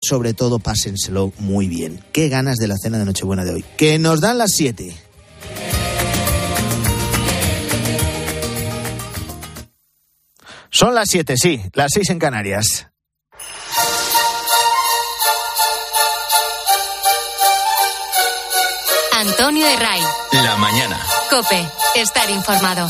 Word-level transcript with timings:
sobre 0.00 0.34
todo 0.34 0.58
pásenselo 0.58 1.32
muy 1.38 1.68
bien. 1.68 2.02
Qué 2.12 2.28
ganas 2.28 2.56
de 2.56 2.68
la 2.68 2.76
cena 2.76 2.98
de 2.98 3.04
Nochebuena 3.04 3.44
de 3.44 3.52
hoy. 3.52 3.64
Que 3.76 3.98
nos 3.98 4.20
dan 4.20 4.38
las 4.38 4.52
7. 4.52 4.96
Son 10.70 10.94
las 10.94 11.08
7, 11.10 11.34
sí, 11.36 11.60
las 11.74 11.90
6 11.92 12.10
en 12.10 12.18
Canarias. 12.18 12.86
Antonio 19.12 19.66
de 19.66 19.76
Ray. 19.76 20.00
La 20.32 20.56
mañana. 20.56 20.98
Cope, 21.28 21.68
estar 21.96 22.30
informado. 22.30 22.88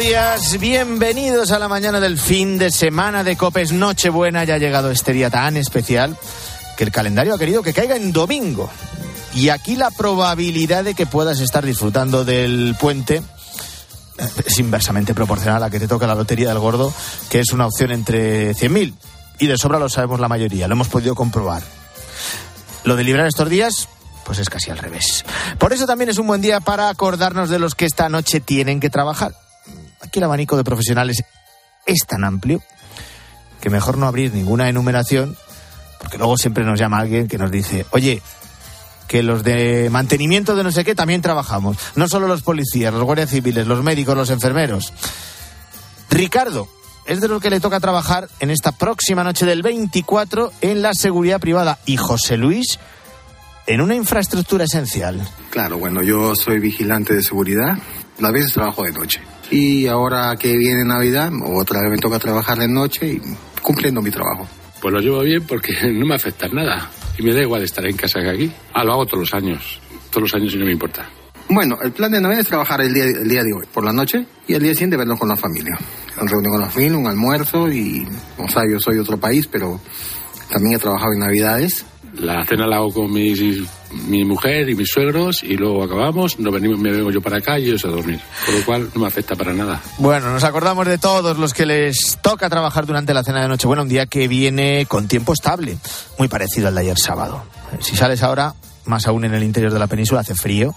Días, 0.00 0.58
bienvenidos 0.58 1.50
a 1.50 1.58
la 1.58 1.68
mañana 1.68 2.00
del 2.00 2.18
fin 2.18 2.56
de 2.56 2.70
semana 2.70 3.22
de 3.22 3.36
Copes 3.36 3.70
Nochebuena. 3.72 4.44
Ya 4.44 4.54
ha 4.54 4.58
llegado 4.58 4.90
este 4.90 5.12
día 5.12 5.28
tan 5.28 5.58
especial 5.58 6.16
que 6.78 6.84
el 6.84 6.90
calendario 6.90 7.34
ha 7.34 7.38
querido 7.38 7.62
que 7.62 7.74
caiga 7.74 7.96
en 7.96 8.10
domingo. 8.10 8.70
Y 9.34 9.50
aquí 9.50 9.76
la 9.76 9.90
probabilidad 9.90 10.84
de 10.84 10.94
que 10.94 11.04
puedas 11.04 11.40
estar 11.40 11.66
disfrutando 11.66 12.24
del 12.24 12.74
puente 12.80 13.22
es 14.46 14.58
inversamente 14.58 15.12
proporcional 15.12 15.62
a 15.62 15.68
que 15.68 15.78
te 15.78 15.86
toca 15.86 16.06
la 16.06 16.14
lotería 16.14 16.48
del 16.48 16.60
gordo, 16.60 16.94
que 17.28 17.40
es 17.40 17.52
una 17.52 17.66
opción 17.66 17.90
entre 17.92 18.54
100.000. 18.54 18.94
Y 19.38 19.48
de 19.48 19.58
sobra 19.58 19.78
lo 19.78 19.90
sabemos 19.90 20.18
la 20.18 20.28
mayoría, 20.28 20.66
lo 20.66 20.76
hemos 20.76 20.88
podido 20.88 21.14
comprobar. 21.14 21.62
Lo 22.84 22.96
de 22.96 23.04
librar 23.04 23.26
estos 23.26 23.50
días, 23.50 23.86
pues 24.24 24.38
es 24.38 24.48
casi 24.48 24.70
al 24.70 24.78
revés. 24.78 25.26
Por 25.58 25.74
eso 25.74 25.84
también 25.84 26.08
es 26.08 26.16
un 26.16 26.26
buen 26.26 26.40
día 26.40 26.60
para 26.60 26.88
acordarnos 26.88 27.50
de 27.50 27.58
los 27.58 27.74
que 27.74 27.84
esta 27.84 28.08
noche 28.08 28.40
tienen 28.40 28.80
que 28.80 28.88
trabajar. 28.88 29.34
Aquí 30.10 30.18
el 30.18 30.24
abanico 30.24 30.56
de 30.56 30.64
profesionales 30.64 31.22
es 31.86 32.04
tan 32.04 32.24
amplio 32.24 32.60
que 33.60 33.70
mejor 33.70 33.96
no 33.96 34.08
abrir 34.08 34.34
ninguna 34.34 34.68
enumeración, 34.68 35.36
porque 36.00 36.18
luego 36.18 36.36
siempre 36.36 36.64
nos 36.64 36.80
llama 36.80 36.98
alguien 36.98 37.28
que 37.28 37.38
nos 37.38 37.48
dice, 37.48 37.86
oye, 37.92 38.20
que 39.06 39.22
los 39.22 39.44
de 39.44 39.88
mantenimiento 39.88 40.56
de 40.56 40.64
no 40.64 40.72
sé 40.72 40.84
qué 40.84 40.96
también 40.96 41.22
trabajamos. 41.22 41.76
No 41.94 42.08
solo 42.08 42.26
los 42.26 42.42
policías, 42.42 42.92
los 42.92 43.04
guardias 43.04 43.30
civiles, 43.30 43.68
los 43.68 43.84
médicos, 43.84 44.16
los 44.16 44.30
enfermeros. 44.30 44.92
Ricardo 46.10 46.66
es 47.06 47.20
de 47.20 47.28
los 47.28 47.40
que 47.40 47.50
le 47.50 47.60
toca 47.60 47.78
trabajar 47.78 48.28
en 48.40 48.50
esta 48.50 48.72
próxima 48.72 49.22
noche 49.22 49.46
del 49.46 49.62
24 49.62 50.50
en 50.60 50.82
la 50.82 50.92
seguridad 50.92 51.38
privada. 51.38 51.78
Y 51.86 51.98
José 51.98 52.36
Luis 52.36 52.80
en 53.68 53.80
una 53.80 53.94
infraestructura 53.94 54.64
esencial. 54.64 55.24
Claro, 55.50 55.78
bueno, 55.78 56.02
yo 56.02 56.34
soy 56.34 56.58
vigilante 56.58 57.14
de 57.14 57.22
seguridad, 57.22 57.78
a 58.20 58.30
veces 58.32 58.54
trabajo 58.54 58.82
de 58.82 58.90
noche. 58.90 59.20
Y 59.50 59.86
ahora 59.86 60.36
que 60.36 60.56
viene 60.56 60.84
Navidad, 60.84 61.32
otra 61.44 61.80
vez 61.82 61.90
me 61.90 61.98
toca 61.98 62.18
trabajar 62.18 62.58
de 62.58 62.68
noche 62.68 63.14
y 63.14 63.20
cumpliendo 63.60 64.00
mi 64.00 64.10
trabajo. 64.10 64.46
Pues 64.80 64.94
lo 64.94 65.00
llevo 65.00 65.20
bien 65.22 65.44
porque 65.46 65.74
no 65.92 66.06
me 66.06 66.14
afecta 66.14 66.48
nada. 66.48 66.90
Y 67.18 67.22
me 67.22 67.34
da 67.34 67.42
igual 67.42 67.62
estar 67.62 67.84
en 67.84 67.96
casa 67.96 68.20
que 68.20 68.30
aquí. 68.30 68.52
Ah, 68.72 68.84
lo 68.84 68.92
hago 68.92 69.06
todos 69.06 69.20
los 69.20 69.34
años. 69.34 69.80
Todos 70.10 70.22
los 70.22 70.34
años 70.34 70.54
y 70.54 70.58
no 70.58 70.64
me 70.64 70.72
importa. 70.72 71.08
Bueno, 71.48 71.78
el 71.82 71.90
plan 71.90 72.12
de 72.12 72.20
Navidad 72.20 72.42
es 72.42 72.46
trabajar 72.46 72.80
el 72.80 72.94
día, 72.94 73.04
el 73.04 73.28
día 73.28 73.42
de 73.42 73.52
hoy, 73.52 73.66
por 73.74 73.84
la 73.84 73.92
noche, 73.92 74.24
y 74.46 74.54
el 74.54 74.62
día 74.62 74.72
siguiente 74.72 74.96
vernos 74.96 75.18
con 75.18 75.28
la 75.28 75.36
familia. 75.36 75.76
Un 76.20 76.28
reunión 76.28 76.52
con 76.52 76.60
la 76.60 76.70
familia, 76.70 76.96
un 76.96 77.06
almuerzo 77.08 77.68
y, 77.68 78.06
o 78.38 78.48
sea, 78.48 78.62
yo 78.70 78.78
soy 78.78 78.94
de 78.94 79.00
otro 79.00 79.18
país, 79.18 79.48
pero 79.48 79.80
también 80.48 80.76
he 80.76 80.78
trabajado 80.78 81.12
en 81.12 81.18
Navidades. 81.18 81.84
La 82.14 82.44
cena 82.44 82.66
la 82.66 82.76
hago 82.76 82.92
con 82.92 83.12
mi 83.12 84.24
mujer 84.24 84.68
y 84.68 84.74
mis 84.74 84.88
suegros 84.88 85.42
y 85.42 85.56
luego 85.56 85.84
acabamos, 85.84 86.38
nos 86.38 86.52
venimos, 86.52 86.78
me 86.78 86.90
vengo 86.90 87.10
yo 87.10 87.20
para 87.20 87.38
acá 87.38 87.58
y 87.58 87.66
ellos 87.66 87.84
a 87.84 87.88
dormir. 87.88 88.20
Por 88.46 88.54
lo 88.54 88.64
cual 88.64 88.90
no 88.94 89.00
me 89.02 89.06
afecta 89.06 89.36
para 89.36 89.52
nada. 89.52 89.80
Bueno, 89.98 90.30
nos 90.32 90.44
acordamos 90.44 90.86
de 90.86 90.98
todos 90.98 91.38
los 91.38 91.54
que 91.54 91.66
les 91.66 92.18
toca 92.20 92.50
trabajar 92.50 92.86
durante 92.86 93.14
la 93.14 93.22
cena 93.22 93.42
de 93.42 93.48
Nochebuena, 93.48 93.82
un 93.82 93.88
día 93.88 94.06
que 94.06 94.28
viene 94.28 94.86
con 94.86 95.08
tiempo 95.08 95.32
estable, 95.32 95.78
muy 96.18 96.28
parecido 96.28 96.68
al 96.68 96.74
de 96.74 96.80
ayer 96.82 96.98
sábado. 96.98 97.44
Si 97.80 97.96
sales 97.96 98.22
ahora, 98.22 98.54
más 98.86 99.06
aún 99.06 99.24
en 99.24 99.34
el 99.34 99.44
interior 99.44 99.72
de 99.72 99.78
la 99.78 99.86
península, 99.86 100.20
hace 100.20 100.34
frío. 100.34 100.74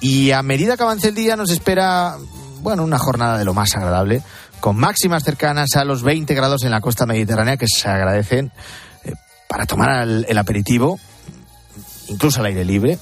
Y 0.00 0.32
a 0.32 0.42
medida 0.42 0.76
que 0.76 0.82
avance 0.82 1.08
el 1.08 1.14
día 1.14 1.36
nos 1.36 1.50
espera, 1.50 2.16
bueno, 2.60 2.82
una 2.82 2.98
jornada 2.98 3.38
de 3.38 3.44
lo 3.44 3.54
más 3.54 3.76
agradable, 3.76 4.22
con 4.60 4.76
máximas 4.76 5.24
cercanas 5.24 5.76
a 5.76 5.84
los 5.84 6.02
20 6.02 6.34
grados 6.34 6.64
en 6.64 6.70
la 6.70 6.80
costa 6.80 7.04
mediterránea 7.04 7.56
que 7.56 7.66
se 7.68 7.88
agradecen 7.88 8.52
para 9.52 9.66
tomar 9.66 10.08
el, 10.08 10.24
el 10.30 10.38
aperitivo, 10.38 10.98
incluso 12.08 12.40
al 12.40 12.46
aire 12.46 12.64
libre, 12.64 12.98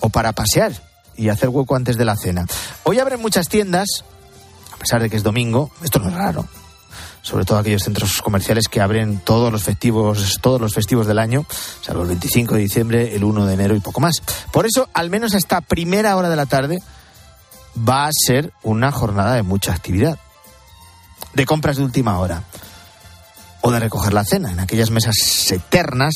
o 0.00 0.10
para 0.10 0.32
pasear 0.32 0.72
y 1.16 1.30
hacer 1.30 1.48
hueco 1.48 1.74
antes 1.74 1.96
de 1.96 2.04
la 2.04 2.16
cena. 2.16 2.44
Hoy 2.82 2.98
abren 2.98 3.18
muchas 3.18 3.48
tiendas, 3.48 4.04
a 4.74 4.76
pesar 4.76 5.00
de 5.00 5.08
que 5.08 5.16
es 5.16 5.22
domingo, 5.22 5.70
esto 5.82 5.98
no 5.98 6.08
es 6.08 6.14
raro, 6.14 6.46
sobre 7.22 7.46
todo 7.46 7.58
aquellos 7.58 7.82
centros 7.82 8.20
comerciales 8.20 8.68
que 8.68 8.82
abren 8.82 9.20
todos 9.20 9.50
los 9.50 9.62
festivos, 9.62 10.36
todos 10.42 10.60
los 10.60 10.74
festivos 10.74 11.06
del 11.06 11.18
año, 11.18 11.46
salvo 11.80 12.02
el 12.02 12.08
25 12.08 12.56
de 12.56 12.60
diciembre, 12.60 13.16
el 13.16 13.24
1 13.24 13.46
de 13.46 13.54
enero 13.54 13.74
y 13.74 13.80
poco 13.80 14.00
más. 14.00 14.16
Por 14.52 14.66
eso, 14.66 14.86
al 14.92 15.08
menos 15.08 15.34
hasta 15.34 15.62
primera 15.62 16.14
hora 16.14 16.28
de 16.28 16.36
la 16.36 16.44
tarde, 16.44 16.76
va 17.74 18.04
a 18.04 18.10
ser 18.12 18.52
una 18.62 18.92
jornada 18.92 19.32
de 19.32 19.42
mucha 19.42 19.72
actividad. 19.72 20.18
De 21.32 21.46
compras 21.46 21.78
de 21.78 21.84
última 21.84 22.18
hora. 22.18 22.44
O 23.62 23.70
de 23.70 23.80
recoger 23.80 24.12
la 24.12 24.24
cena, 24.24 24.50
en 24.50 24.60
aquellas 24.60 24.90
mesas 24.90 25.14
eternas 25.50 26.14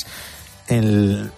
en 0.68 1.30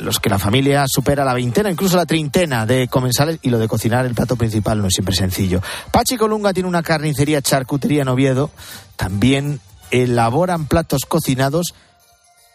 los 0.00 0.20
que 0.20 0.30
la 0.30 0.38
familia 0.38 0.84
supera 0.86 1.24
la 1.24 1.34
veintena, 1.34 1.70
incluso 1.70 1.96
la 1.96 2.06
treintena 2.06 2.66
de 2.66 2.88
comensales 2.88 3.38
y 3.42 3.50
lo 3.50 3.58
de 3.58 3.68
cocinar 3.68 4.06
el 4.06 4.14
plato 4.14 4.36
principal 4.36 4.80
no 4.80 4.88
es 4.88 4.94
siempre 4.94 5.14
sencillo. 5.14 5.60
Pachi 5.90 6.16
Colunga 6.16 6.52
tiene 6.52 6.68
una 6.68 6.82
carnicería 6.82 7.42
charcutería 7.42 8.02
en 8.02 8.08
Oviedo, 8.08 8.50
también 8.96 9.60
elaboran 9.90 10.66
platos 10.66 11.02
cocinados 11.08 11.74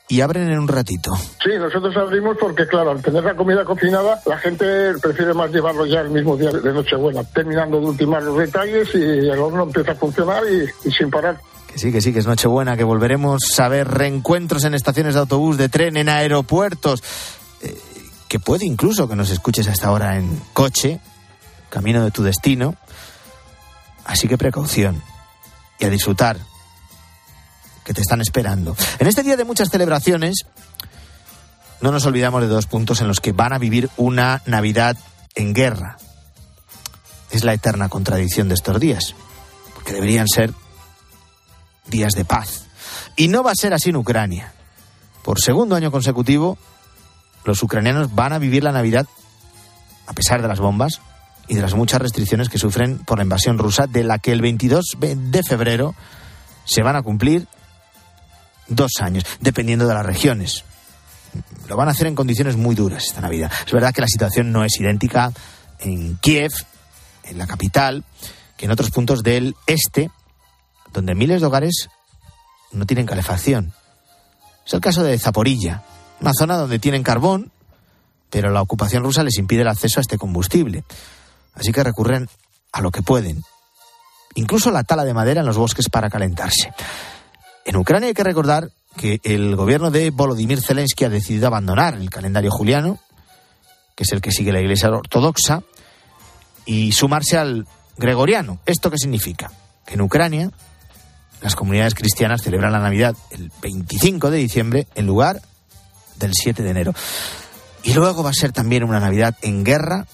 y 0.07 0.21
abren 0.21 0.49
en 0.49 0.59
un 0.59 0.67
ratito. 0.67 1.11
Sí, 1.43 1.51
nosotros 1.57 1.95
abrimos 1.97 2.37
porque, 2.39 2.67
claro, 2.67 2.91
al 2.91 3.01
tener 3.01 3.23
la 3.23 3.35
comida 3.35 3.63
cocinada, 3.63 4.19
la 4.25 4.37
gente 4.37 4.93
prefiere 5.01 5.33
más 5.33 5.51
llevarlo 5.51 5.85
ya 5.85 6.01
el 6.01 6.09
mismo 6.09 6.37
día 6.37 6.51
de 6.51 6.73
Nochebuena, 6.73 7.23
terminando 7.23 7.79
de 7.79 7.87
ultimar 7.87 8.21
los 8.21 8.37
detalles 8.37 8.89
y 8.93 9.01
el 9.01 9.39
horno 9.39 9.63
empieza 9.63 9.93
a 9.93 9.95
funcionar 9.95 10.43
y, 10.45 10.87
y 10.87 10.91
sin 10.91 11.09
parar. 11.09 11.39
Sí, 11.75 11.91
que 11.91 12.01
sí, 12.01 12.13
que 12.13 12.19
es 12.19 12.27
Nochebuena, 12.27 12.77
que 12.77 12.83
volveremos 12.83 13.39
a 13.57 13.67
ver 13.67 13.87
reencuentros 13.87 14.63
en 14.63 14.75
estaciones 14.75 15.15
de 15.15 15.21
autobús, 15.21 15.57
de 15.57 15.69
tren, 15.69 15.97
en 15.97 16.07
aeropuertos. 16.07 17.03
Eh, 17.61 17.75
que 18.27 18.39
puede 18.39 18.65
incluso 18.65 19.07
que 19.07 19.15
nos 19.15 19.29
escuches 19.29 19.67
hasta 19.67 19.87
ahora 19.87 20.17
en 20.17 20.41
coche, 20.53 20.99
camino 21.69 22.03
de 22.03 22.11
tu 22.11 22.23
destino. 22.23 22.75
Así 24.05 24.27
que 24.27 24.37
precaución 24.37 25.01
y 25.79 25.85
a 25.85 25.89
disfrutar, 25.89 26.37
que 27.83 27.93
te 27.93 28.01
están 28.01 28.21
esperando. 28.21 28.75
En 28.99 29.07
este 29.07 29.23
día 29.23 29.37
de 29.37 29.43
muchas 29.43 29.69
celebraciones, 29.69 30.45
no 31.81 31.91
nos 31.91 32.05
olvidamos 32.05 32.41
de 32.41 32.47
dos 32.47 32.65
puntos 32.65 33.01
en 33.01 33.07
los 33.07 33.19
que 33.19 33.33
van 33.33 33.53
a 33.53 33.59
vivir 33.59 33.89
una 33.97 34.41
Navidad 34.45 34.97
en 35.35 35.53
guerra. 35.53 35.97
Es 37.31 37.43
la 37.43 37.53
eterna 37.53 37.89
contradicción 37.89 38.47
de 38.47 38.55
estos 38.55 38.79
días, 38.79 39.15
porque 39.75 39.93
deberían 39.93 40.27
ser 40.27 40.53
días 41.87 42.13
de 42.13 42.25
paz. 42.25 42.65
Y 43.15 43.27
no 43.27 43.43
va 43.43 43.51
a 43.51 43.55
ser 43.55 43.73
así 43.73 43.89
en 43.89 43.97
Ucrania. 43.97 44.53
Por 45.23 45.39
segundo 45.39 45.75
año 45.75 45.91
consecutivo, 45.91 46.57
los 47.45 47.61
ucranianos 47.63 48.13
van 48.13 48.33
a 48.33 48.39
vivir 48.39 48.63
la 48.63 48.71
Navidad, 48.71 49.05
a 50.07 50.13
pesar 50.13 50.41
de 50.41 50.47
las 50.47 50.59
bombas 50.59 51.01
y 51.47 51.55
de 51.55 51.61
las 51.61 51.75
muchas 51.75 52.01
restricciones 52.01 52.49
que 52.49 52.57
sufren 52.57 52.99
por 52.99 53.17
la 53.17 53.23
invasión 53.23 53.57
rusa, 53.57 53.87
de 53.87 54.03
la 54.03 54.19
que 54.19 54.31
el 54.31 54.41
22 54.41 54.97
de 54.99 55.43
febrero 55.43 55.95
se 56.65 56.81
van 56.81 56.95
a 56.95 57.01
cumplir 57.01 57.47
dos 58.67 58.91
años, 59.01 59.25
dependiendo 59.39 59.87
de 59.87 59.93
las 59.93 60.05
regiones. 60.05 60.63
Lo 61.67 61.75
van 61.75 61.87
a 61.87 61.91
hacer 61.91 62.07
en 62.07 62.15
condiciones 62.15 62.55
muy 62.55 62.75
duras 62.75 63.05
esta 63.07 63.21
Navidad. 63.21 63.51
Es 63.65 63.71
verdad 63.71 63.93
que 63.93 64.01
la 64.01 64.07
situación 64.07 64.51
no 64.51 64.63
es 64.63 64.79
idéntica 64.79 65.31
en 65.79 66.17
Kiev, 66.17 66.51
en 67.23 67.37
la 67.37 67.47
capital, 67.47 68.03
que 68.57 68.65
en 68.65 68.71
otros 68.71 68.91
puntos 68.91 69.23
del 69.23 69.55
este, 69.65 70.11
donde 70.93 71.15
miles 71.15 71.41
de 71.41 71.47
hogares 71.47 71.89
no 72.71 72.85
tienen 72.85 73.05
calefacción. 73.05 73.73
Es 74.65 74.73
el 74.73 74.81
caso 74.81 75.03
de 75.03 75.17
Zaporilla, 75.19 75.83
una 76.21 76.33
zona 76.33 76.55
donde 76.57 76.79
tienen 76.79 77.03
carbón, 77.03 77.51
pero 78.29 78.49
la 78.51 78.61
ocupación 78.61 79.03
rusa 79.03 79.23
les 79.23 79.37
impide 79.37 79.61
el 79.61 79.67
acceso 79.67 79.99
a 79.99 80.01
este 80.01 80.17
combustible. 80.17 80.83
Así 81.53 81.71
que 81.71 81.83
recurren 81.83 82.29
a 82.71 82.81
lo 82.81 82.91
que 82.91 83.01
pueden, 83.01 83.43
incluso 84.35 84.71
la 84.71 84.83
tala 84.83 85.03
de 85.03 85.13
madera 85.13 85.41
en 85.41 85.45
los 85.45 85.57
bosques 85.57 85.89
para 85.89 86.09
calentarse. 86.09 86.73
En 87.65 87.75
Ucrania 87.75 88.07
hay 88.07 88.13
que 88.13 88.23
recordar 88.23 88.69
que 88.97 89.19
el 89.23 89.55
gobierno 89.55 89.91
de 89.91 90.11
Volodymyr 90.11 90.61
Zelensky 90.61 91.05
ha 91.05 91.09
decidido 91.09 91.47
abandonar 91.47 91.95
el 91.95 92.09
calendario 92.09 92.51
juliano, 92.51 92.99
que 93.95 94.03
es 94.03 94.11
el 94.11 94.21
que 94.21 94.31
sigue 94.31 94.51
la 94.51 94.61
Iglesia 94.61 94.89
Ortodoxa, 94.89 95.61
y 96.65 96.91
sumarse 96.91 97.37
al 97.37 97.67
gregoriano. 97.97 98.59
¿Esto 98.65 98.89
qué 98.89 98.97
significa? 98.97 99.51
Que 99.85 99.95
en 99.95 100.01
Ucrania 100.01 100.51
las 101.43 101.55
comunidades 101.55 101.93
cristianas 101.93 102.41
celebran 102.41 102.71
la 102.71 102.79
Navidad 102.79 103.15
el 103.29 103.51
25 103.61 104.31
de 104.31 104.37
diciembre 104.37 104.87
en 104.95 105.05
lugar 105.05 105.41
del 106.15 106.31
7 106.33 106.63
de 106.63 106.69
enero. 106.69 106.93
Y 107.83 107.93
luego 107.93 108.23
va 108.23 108.29
a 108.29 108.33
ser 108.33 108.53
también 108.53 108.83
una 108.83 109.01
Navidad 109.01 109.35
en 109.41 109.65
guerra 109.65 110.07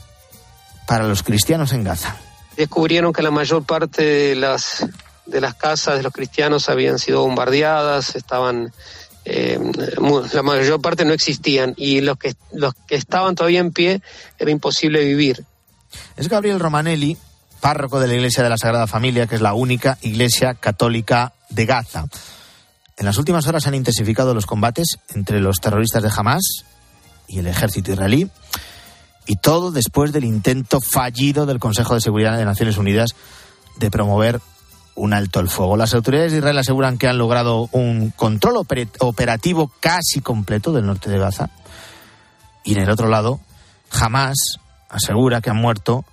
para 0.88 1.08
los 1.08 1.22
cristianos 1.22 1.72
en 1.72 1.84
Gaza. 1.84 2.18
Descubrieron 2.58 3.14
que 3.14 3.22
la 3.22 3.30
mayor 3.30 3.64
parte 3.64 4.04
de 4.04 4.36
las, 4.36 4.86
de 5.28 5.40
las 5.40 5.54
casas 5.54 5.98
de 5.98 6.04
los 6.04 6.12
cristianos 6.12 6.68
habían 6.68 6.98
sido 6.98 7.22
bombardeadas, 7.22 8.16
estaban 8.16 8.74
eh, 9.24 9.60
la 10.34 10.42
mayor 10.42 10.82
parte 10.82 11.06
no 11.06 11.14
existían 11.14 11.76
y 11.78 12.02
los 12.02 12.18
que, 12.18 12.34
los 12.52 12.74
que 12.88 12.96
estaban 12.96 13.36
todavía 13.36 13.60
en 13.60 13.72
pie 13.72 14.02
era 14.40 14.50
imposible 14.50 15.04
vivir. 15.06 15.46
Es 16.18 16.28
Gabriel 16.28 16.60
Romanelli, 16.60 17.18
párroco 17.62 18.00
de 18.00 18.08
la 18.08 18.14
Iglesia 18.14 18.44
de 18.44 18.50
la 18.50 18.58
Sagrada 18.58 18.88
Familia, 18.88 19.28
que 19.28 19.36
es 19.36 19.42
la 19.42 19.54
única 19.54 19.98
iglesia 20.02 20.54
católica 20.54 21.34
de 21.50 21.66
Gaza. 21.66 22.06
En 22.98 23.06
las 23.06 23.18
últimas 23.18 23.48
horas 23.48 23.66
han 23.68 23.76
intensificado 23.76 24.34
los 24.34 24.46
combates 24.46 24.98
entre 25.16 25.40
los 25.40 25.60
terroristas 25.60 26.04
de 26.04 26.12
Hamas 26.16 26.42
y 27.28 27.40
el 27.40 27.48
ejército 27.48 27.92
israelí, 27.92 28.30
y 29.26 29.36
todo 29.36 29.72
después 29.72 30.12
del 30.12 30.26
intento 30.26 30.82
fallido 30.82 31.46
del 31.46 31.60
Consejo 31.60 31.94
de 31.94 32.02
Seguridad 32.02 32.38
de 32.38 32.46
Naciones 32.46 32.78
Unidas 32.78 33.16
de 33.78 33.92
promover 33.92 34.42
un 34.96 35.14
alto 35.14 35.40
el 35.40 35.48
fuego. 35.48 35.78
Las 35.78 35.94
autoridades 35.94 36.32
de 36.32 36.40
Israel 36.40 36.58
aseguran 36.58 36.98
que 36.98 37.08
han 37.08 37.18
logrado 37.18 37.70
un 37.72 38.12
control 38.12 38.58
operativo 39.00 39.72
casi 39.80 40.20
completo 40.22 40.74
del 40.74 40.86
norte 40.86 41.10
de 41.10 41.20
Gaza. 41.20 41.52
Y 42.66 42.74
en 42.74 42.80
el 42.80 42.90
otro 42.90 43.08
lado, 43.08 43.40
Hamas 43.92 44.60
asegura 44.90 45.42
que 45.42 45.50
han 45.50 45.58
muerto 45.58 46.04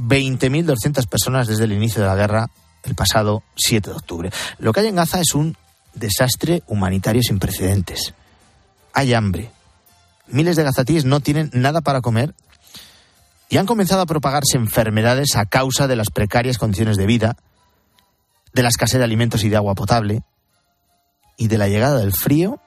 20.200 0.00 1.06
personas 1.06 1.46
desde 1.46 1.64
el 1.64 1.72
inicio 1.72 2.00
de 2.00 2.08
la 2.08 2.16
guerra 2.16 2.50
el 2.84 2.94
pasado 2.94 3.42
7 3.56 3.90
de 3.90 3.96
octubre. 3.96 4.30
Lo 4.58 4.72
que 4.72 4.80
hay 4.80 4.86
en 4.86 4.96
Gaza 4.96 5.20
es 5.20 5.34
un 5.34 5.56
desastre 5.94 6.62
humanitario 6.66 7.22
sin 7.22 7.38
precedentes. 7.38 8.14
Hay 8.92 9.14
hambre. 9.14 9.50
Miles 10.28 10.56
de 10.56 10.62
gazatíes 10.62 11.04
no 11.04 11.20
tienen 11.20 11.50
nada 11.52 11.80
para 11.80 12.00
comer 12.00 12.34
y 13.48 13.56
han 13.56 13.66
comenzado 13.66 14.02
a 14.02 14.06
propagarse 14.06 14.56
enfermedades 14.56 15.36
a 15.36 15.44
causa 15.44 15.88
de 15.88 15.96
las 15.96 16.10
precarias 16.10 16.56
condiciones 16.56 16.96
de 16.96 17.06
vida, 17.06 17.36
de 18.52 18.62
la 18.62 18.68
escasez 18.68 18.98
de 18.98 19.04
alimentos 19.04 19.42
y 19.42 19.48
de 19.48 19.56
agua 19.56 19.74
potable, 19.74 20.22
y 21.36 21.48
de 21.48 21.58
la 21.58 21.68
llegada 21.68 21.98
del 21.98 22.12
frío 22.12 22.60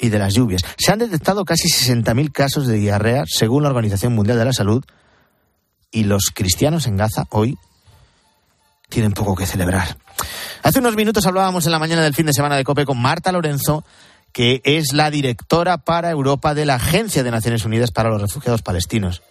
y 0.00 0.08
de 0.08 0.18
las 0.18 0.32
lluvias. 0.32 0.62
Se 0.78 0.92
han 0.92 1.00
detectado 1.00 1.44
casi 1.44 1.68
60.000 1.68 2.32
casos 2.32 2.66
de 2.66 2.76
diarrea 2.76 3.24
según 3.26 3.64
la 3.64 3.68
Organización 3.68 4.14
Mundial 4.14 4.38
de 4.38 4.44
la 4.46 4.52
Salud 4.52 4.84
y 5.90 6.04
los 6.04 6.30
cristianos 6.34 6.86
en 6.86 6.96
Gaza 6.96 7.26
hoy 7.30 7.56
tienen 8.88 9.12
poco 9.12 9.34
que 9.34 9.46
celebrar. 9.46 9.96
Hace 10.62 10.80
unos 10.80 10.96
minutos 10.96 11.26
hablábamos 11.26 11.66
en 11.66 11.72
la 11.72 11.78
mañana 11.78 12.02
del 12.02 12.14
fin 12.14 12.26
de 12.26 12.32
semana 12.32 12.56
de 12.56 12.64
COPE 12.64 12.86
con 12.86 13.00
Marta 13.00 13.32
Lorenzo, 13.32 13.84
que 14.32 14.60
es 14.64 14.92
la 14.92 15.10
directora 15.10 15.78
para 15.78 16.10
Europa 16.10 16.54
de 16.54 16.66
la 16.66 16.74
Agencia 16.76 17.22
de 17.22 17.30
Naciones 17.30 17.64
Unidas 17.64 17.90
para 17.90 18.10
los 18.10 18.20
Refugiados 18.20 18.62
Palestinos. 18.62 19.22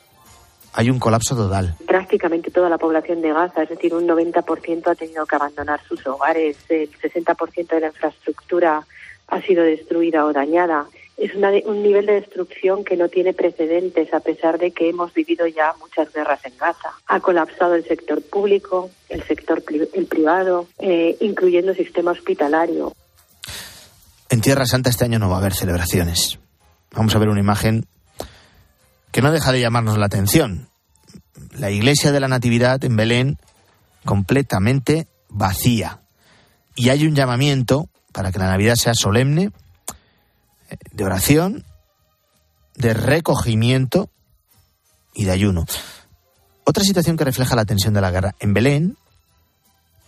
Hay 0.74 0.90
un 0.90 1.00
colapso 1.00 1.36
total. 1.36 1.76
Prácticamente 1.88 2.52
toda 2.52 2.70
la 2.70 2.78
población 2.78 3.22
de 3.22 3.34
Gaza, 3.34 3.64
es 3.64 3.70
decir, 3.70 3.96
un 3.96 4.08
90% 4.08 4.88
ha 4.92 4.96
tenido 4.96 5.26
que 5.26 5.36
abandonar 5.36 5.82
sus 5.88 6.06
hogares, 6.06 6.58
el 6.70 6.92
60% 6.92 7.68
de 7.68 7.80
la 7.80 7.88
infraestructura 7.88 8.86
ha 9.28 9.42
sido 9.42 9.64
destruida 9.64 10.26
o 10.26 10.34
dañada. 10.34 10.86
Es 11.18 11.32
un 11.34 11.82
nivel 11.82 12.06
de 12.06 12.14
destrucción 12.14 12.84
que 12.84 12.96
no 12.96 13.10
tiene 13.10 13.34
precedentes, 13.34 14.14
a 14.14 14.20
pesar 14.20 14.60
de 14.60 14.70
que 14.70 14.90
hemos 14.90 15.12
vivido 15.16 15.48
ya 15.48 15.74
muchas 15.80 16.14
guerras 16.14 16.40
en 16.46 16.56
Gaza. 16.58 16.92
Ha 17.08 17.20
colapsado 17.20 17.74
el 17.74 17.84
sector 17.86 18.22
público, 18.22 18.92
el 19.10 19.24
sector 19.24 19.64
el 19.94 20.06
privado, 20.06 20.68
eh, 20.78 21.18
incluyendo 21.20 21.72
el 21.72 21.78
sistema 21.78 22.12
hospitalario. 22.12 22.94
En 24.30 24.42
Tierra 24.42 24.68
Santa 24.68 24.92
este 24.92 25.06
año 25.06 25.18
no 25.18 25.30
va 25.30 25.38
a 25.38 25.40
haber 25.40 25.56
celebraciones. 25.56 26.38
Vamos 26.92 27.16
a 27.16 27.20
ver 27.20 27.30
una 27.30 27.40
imagen 27.40 27.88
que 29.12 29.24
no 29.24 29.32
deja 29.32 29.52
de 29.52 29.62
llamarnos 29.62 29.98
la 29.98 30.06
atención. 30.06 30.70
La 31.58 31.72
iglesia 31.72 32.12
de 32.12 32.20
la 32.20 32.28
Natividad 32.28 32.84
en 32.84 32.96
Belén 32.96 33.38
completamente 34.06 35.08
vacía. 35.30 36.02
Y 36.76 36.90
hay 36.90 37.08
un 37.08 37.16
llamamiento 37.16 37.90
para 38.12 38.32
que 38.32 38.38
la 38.38 38.48
Navidad 38.48 38.76
sea 38.76 38.94
solemne, 38.94 39.52
de 40.92 41.04
oración, 41.04 41.66
de 42.76 42.94
recogimiento 42.94 44.10
y 45.14 45.26
de 45.26 45.32
ayuno. 45.32 45.66
Otra 46.64 46.84
situación 46.84 47.18
que 47.18 47.24
refleja 47.24 47.56
la 47.56 47.66
tensión 47.66 47.94
de 47.94 48.02
la 48.02 48.12
guerra. 48.12 48.36
En 48.40 48.54
Belén 48.54 48.98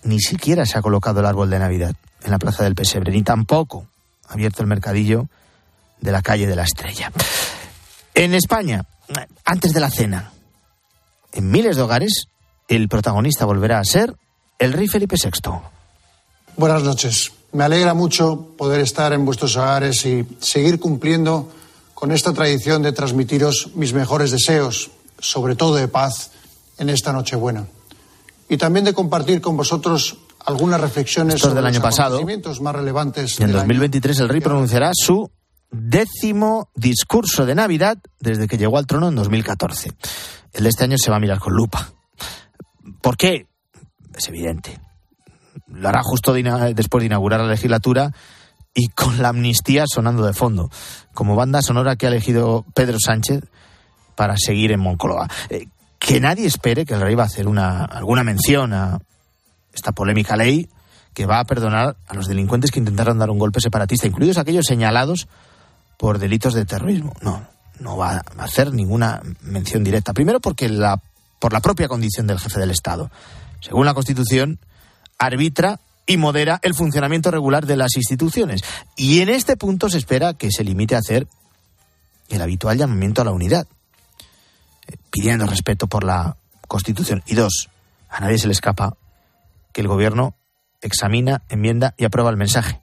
ni 0.03 0.19
siquiera 0.19 0.65
se 0.65 0.77
ha 0.77 0.81
colocado 0.81 1.19
el 1.19 1.25
árbol 1.25 1.49
de 1.49 1.59
Navidad 1.59 1.95
en 2.23 2.31
la 2.31 2.39
plaza 2.39 2.63
del 2.63 2.75
Pesebre, 2.75 3.11
ni 3.11 3.23
tampoco 3.23 3.87
ha 4.27 4.33
abierto 4.33 4.61
el 4.61 4.67
mercadillo 4.67 5.27
de 6.01 6.11
la 6.11 6.21
calle 6.21 6.47
de 6.47 6.55
la 6.55 6.63
Estrella. 6.63 7.11
En 8.13 8.33
España, 8.33 8.85
antes 9.45 9.73
de 9.73 9.79
la 9.79 9.89
cena, 9.89 10.31
en 11.31 11.49
miles 11.49 11.75
de 11.75 11.81
hogares, 11.81 12.27
el 12.67 12.87
protagonista 12.87 13.45
volverá 13.45 13.79
a 13.79 13.85
ser 13.85 14.15
el 14.57 14.73
rey 14.73 14.87
Felipe 14.87 15.15
VI. 15.15 15.51
Buenas 16.57 16.83
noches. 16.83 17.31
Me 17.51 17.63
alegra 17.63 17.93
mucho 17.93 18.47
poder 18.57 18.79
estar 18.81 19.11
en 19.13 19.25
vuestros 19.25 19.55
hogares 19.57 20.05
y 20.05 20.25
seguir 20.39 20.79
cumpliendo 20.79 21.51
con 21.95 22.11
esta 22.11 22.31
tradición 22.31 22.83
de 22.83 22.91
transmitiros 22.91 23.71
mis 23.75 23.93
mejores 23.93 24.31
deseos, 24.31 24.91
sobre 25.19 25.55
todo 25.55 25.75
de 25.75 25.87
paz, 25.87 26.31
en 26.77 26.89
esta 26.89 27.11
Nochebuena. 27.11 27.65
Y 28.47 28.57
también 28.57 28.85
de 28.85 28.93
compartir 28.93 29.41
con 29.41 29.57
vosotros 29.57 30.17
algunas 30.45 30.79
reflexiones 30.79 31.41
sobre 31.41 31.55
del 31.55 31.65
año 31.65 31.79
los 31.79 31.83
pasado, 31.83 32.21
más 32.61 32.75
relevantes. 32.75 33.39
Y 33.39 33.43
en 33.43 33.51
2023 33.51 34.19
el 34.19 34.29
rey 34.29 34.41
pronunciará 34.41 34.91
su 34.93 35.29
décimo 35.71 36.69
discurso 36.75 37.45
de 37.45 37.55
Navidad 37.55 37.97
desde 38.19 38.47
que 38.47 38.57
llegó 38.57 38.77
al 38.77 38.87
trono 38.87 39.09
en 39.09 39.15
2014. 39.15 39.91
El 40.53 40.63
de 40.63 40.69
este 40.69 40.83
año 40.83 40.97
se 40.97 41.11
va 41.11 41.17
a 41.17 41.19
mirar 41.19 41.39
con 41.39 41.53
lupa. 41.53 41.91
¿Por 43.01 43.17
qué? 43.17 43.47
Es 44.15 44.27
evidente 44.29 44.79
lo 45.67 45.89
hará 45.89 46.01
justo 46.03 46.33
después 46.33 47.01
de 47.01 47.05
inaugurar 47.05 47.41
la 47.41 47.47
legislatura 47.47 48.11
y 48.73 48.87
con 48.89 49.21
la 49.21 49.29
amnistía 49.29 49.85
sonando 49.87 50.25
de 50.25 50.33
fondo, 50.33 50.69
como 51.13 51.35
banda 51.35 51.61
sonora 51.61 51.95
que 51.95 52.05
ha 52.05 52.09
elegido 52.09 52.65
Pedro 52.73 52.97
Sánchez 52.99 53.43
para 54.15 54.35
seguir 54.37 54.71
en 54.71 54.79
Moncloa. 54.79 55.27
Eh, 55.49 55.67
que 55.99 56.19
nadie 56.19 56.45
espere 56.45 56.85
que 56.85 56.93
el 56.93 57.01
rey 57.01 57.15
va 57.15 57.23
a 57.23 57.27
hacer 57.27 57.47
una, 57.47 57.83
alguna 57.83 58.23
mención 58.23 58.73
a 58.73 58.99
esta 59.73 59.91
polémica 59.91 60.37
ley 60.37 60.69
que 61.13 61.25
va 61.25 61.39
a 61.39 61.45
perdonar 61.45 61.97
a 62.07 62.13
los 62.13 62.27
delincuentes 62.27 62.71
que 62.71 62.79
intentaron 62.79 63.19
dar 63.19 63.29
un 63.29 63.39
golpe 63.39 63.59
separatista, 63.59 64.07
incluidos 64.07 64.37
aquellos 64.37 64.65
señalados 64.65 65.27
por 65.97 66.19
delitos 66.19 66.53
de 66.53 66.65
terrorismo. 66.65 67.13
No, 67.21 67.45
no 67.79 67.97
va 67.97 68.21
a 68.37 68.43
hacer 68.43 68.73
ninguna 68.73 69.21
mención 69.41 69.83
directa. 69.83 70.13
Primero 70.13 70.39
porque 70.39 70.69
la, 70.69 71.01
por 71.39 71.51
la 71.51 71.59
propia 71.59 71.87
condición 71.87 72.27
del 72.27 72.39
jefe 72.39 72.59
del 72.59 72.71
Estado. 72.71 73.11
Según 73.59 73.85
la 73.85 73.93
Constitución, 73.93 74.59
arbitra 75.19 75.79
y 76.07 76.17
modera 76.17 76.59
el 76.63 76.73
funcionamiento 76.73 77.29
regular 77.29 77.67
de 77.67 77.77
las 77.77 77.95
instituciones. 77.95 78.63
Y 78.95 79.19
en 79.19 79.29
este 79.29 79.57
punto 79.57 79.89
se 79.89 79.99
espera 79.99 80.33
que 80.33 80.49
se 80.49 80.63
limite 80.63 80.95
a 80.95 80.99
hacer 80.99 81.27
el 82.29 82.41
habitual 82.41 82.77
llamamiento 82.77 83.21
a 83.21 83.25
la 83.25 83.31
unidad, 83.31 83.67
eh, 84.87 84.95
pidiendo 85.11 85.45
respeto 85.45 85.85
por 85.87 86.03
la 86.03 86.35
Constitución. 86.67 87.23
Y 87.27 87.35
dos, 87.35 87.69
a 88.09 88.21
nadie 88.21 88.39
se 88.39 88.47
le 88.47 88.53
escapa 88.53 88.95
que 89.71 89.81
el 89.81 89.87
Gobierno 89.87 90.33
examina, 90.81 91.43
enmienda 91.49 91.93
y 91.97 92.05
aprueba 92.05 92.29
el 92.29 92.37
mensaje, 92.37 92.81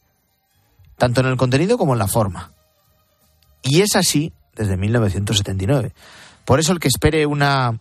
tanto 0.96 1.20
en 1.20 1.26
el 1.26 1.36
contenido 1.36 1.78
como 1.78 1.94
en 1.94 1.98
la 1.98 2.08
forma. 2.08 2.52
Y 3.62 3.80
es 3.80 3.96
así 3.96 4.32
desde 4.54 4.76
1979. 4.76 5.92
Por 6.44 6.60
eso 6.60 6.72
el 6.72 6.78
que 6.78 6.88
espere 6.88 7.26
una 7.26 7.80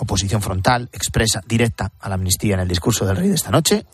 oposición 0.00 0.42
frontal, 0.42 0.88
expresa, 0.92 1.40
directa 1.46 1.92
a 2.00 2.08
la 2.08 2.16
amnistía 2.16 2.54
en 2.54 2.60
el 2.60 2.68
discurso 2.68 3.06
del 3.06 3.16
rey 3.16 3.28
de 3.28 3.34
esta 3.34 3.50
noche, 3.50 3.86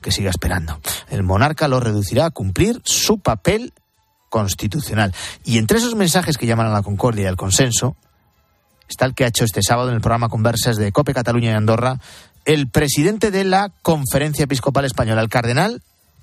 que 0.00 0.12
siga 0.12 0.30
esperando. 0.30 0.80
El 1.10 1.22
monarca 1.22 1.68
lo 1.68 1.80
reducirá 1.80 2.26
a 2.26 2.30
cumplir 2.30 2.80
su 2.84 3.18
papel 3.18 3.72
constitucional. 4.28 5.14
Y 5.44 5.58
entre 5.58 5.78
esos 5.78 5.94
mensajes 5.94 6.38
que 6.38 6.46
llaman 6.46 6.66
a 6.66 6.72
la 6.72 6.82
concordia 6.82 7.24
y 7.24 7.26
al 7.26 7.36
consenso, 7.36 7.96
está 8.88 9.06
el 9.06 9.14
que 9.14 9.24
ha 9.24 9.28
hecho 9.28 9.44
este 9.44 9.62
sábado 9.62 9.88
en 9.88 9.94
el 9.94 10.00
programa 10.00 10.28
Conversas 10.28 10.76
de 10.76 10.92
Cope 10.92 11.14
Cataluña 11.14 11.52
y 11.52 11.54
Andorra 11.54 11.98
el 12.44 12.68
presidente 12.68 13.30
de 13.30 13.44
la 13.44 13.72
Conferencia 13.82 14.44
Episcopal 14.44 14.84
Española, 14.84 15.22
el 15.22 15.28
cardenal 15.28 15.82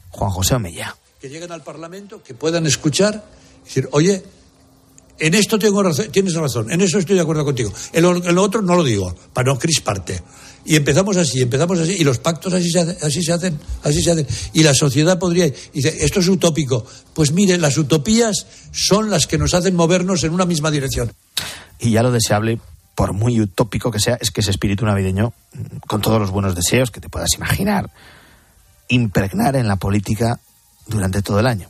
Juan 0.09 0.31
José 0.31 0.55
Omeya. 0.55 0.95
Que 1.21 1.29
lleguen 1.29 1.51
al 1.51 1.63
Parlamento, 1.63 2.23
que 2.23 2.33
puedan 2.33 2.65
escuchar, 2.65 3.23
decir, 3.63 3.87
oye, 3.91 4.23
en 5.19 5.33
esto 5.33 5.59
tengo 5.59 5.83
razón, 5.83 6.07
tienes 6.11 6.33
razón, 6.33 6.71
en 6.71 6.81
eso 6.81 6.99
estoy 6.99 7.15
de 7.15 7.21
acuerdo 7.21 7.45
contigo. 7.45 7.71
En 7.93 8.03
lo, 8.03 8.43
otro 8.43 8.61
no 8.61 8.75
lo 8.75 8.83
digo, 8.83 9.15
para 9.33 9.51
no 9.51 9.59
crisparte. 9.59 10.21
Y 10.65 10.75
empezamos 10.75 11.17
así, 11.17 11.41
empezamos 11.41 11.79
así, 11.79 11.95
y 11.99 12.03
los 12.03 12.19
pactos 12.19 12.53
así 12.53 12.69
se, 12.69 12.79
hacen, 12.79 12.97
así 13.01 13.23
se 13.23 13.33
hacen, 13.33 13.59
así 13.83 14.03
se 14.03 14.11
hacen. 14.11 14.27
Y 14.53 14.63
la 14.63 14.73
sociedad 14.73 15.17
podría, 15.17 15.51
dice, 15.73 15.97
esto 15.99 16.19
es 16.19 16.27
utópico. 16.27 16.85
Pues 17.13 17.31
mire, 17.31 17.57
las 17.57 17.77
utopías 17.77 18.45
son 18.71 19.09
las 19.09 19.25
que 19.25 19.37
nos 19.37 19.53
hacen 19.53 19.75
movernos 19.75 20.23
en 20.23 20.33
una 20.33 20.45
misma 20.45 20.69
dirección. 20.69 21.11
Y 21.79 21.91
ya 21.91 22.03
lo 22.03 22.11
deseable, 22.11 22.59
por 22.95 23.13
muy 23.13 23.39
utópico 23.39 23.91
que 23.91 23.99
sea, 23.99 24.17
es 24.19 24.31
que 24.31 24.41
ese 24.41 24.51
espíritu 24.51 24.85
navideño, 24.85 25.33
con 25.87 26.01
todos 26.01 26.19
los 26.19 26.31
buenos 26.31 26.55
deseos 26.55 26.91
que 26.91 26.99
te 26.99 27.09
puedas 27.09 27.33
imaginar, 27.35 27.89
impregnar 28.89 29.55
en 29.55 29.67
la 29.67 29.77
política 29.77 30.39
durante 30.87 31.21
todo 31.21 31.39
el 31.39 31.47
año. 31.47 31.69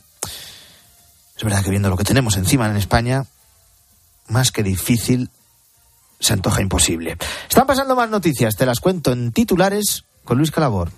Es 1.36 1.44
verdad 1.44 1.64
que 1.64 1.70
viendo 1.70 1.88
lo 1.88 1.96
que 1.96 2.04
tenemos 2.04 2.36
encima 2.36 2.68
en 2.68 2.76
España, 2.76 3.24
más 4.28 4.52
que 4.52 4.62
difícil, 4.62 5.30
se 6.18 6.32
antoja 6.32 6.62
imposible. 6.62 7.16
Están 7.48 7.66
pasando 7.66 7.96
más 7.96 8.10
noticias, 8.10 8.56
te 8.56 8.66
las 8.66 8.80
cuento 8.80 9.12
en 9.12 9.32
titulares 9.32 10.04
con 10.24 10.38
Luis 10.38 10.50
Calabor 10.50 10.90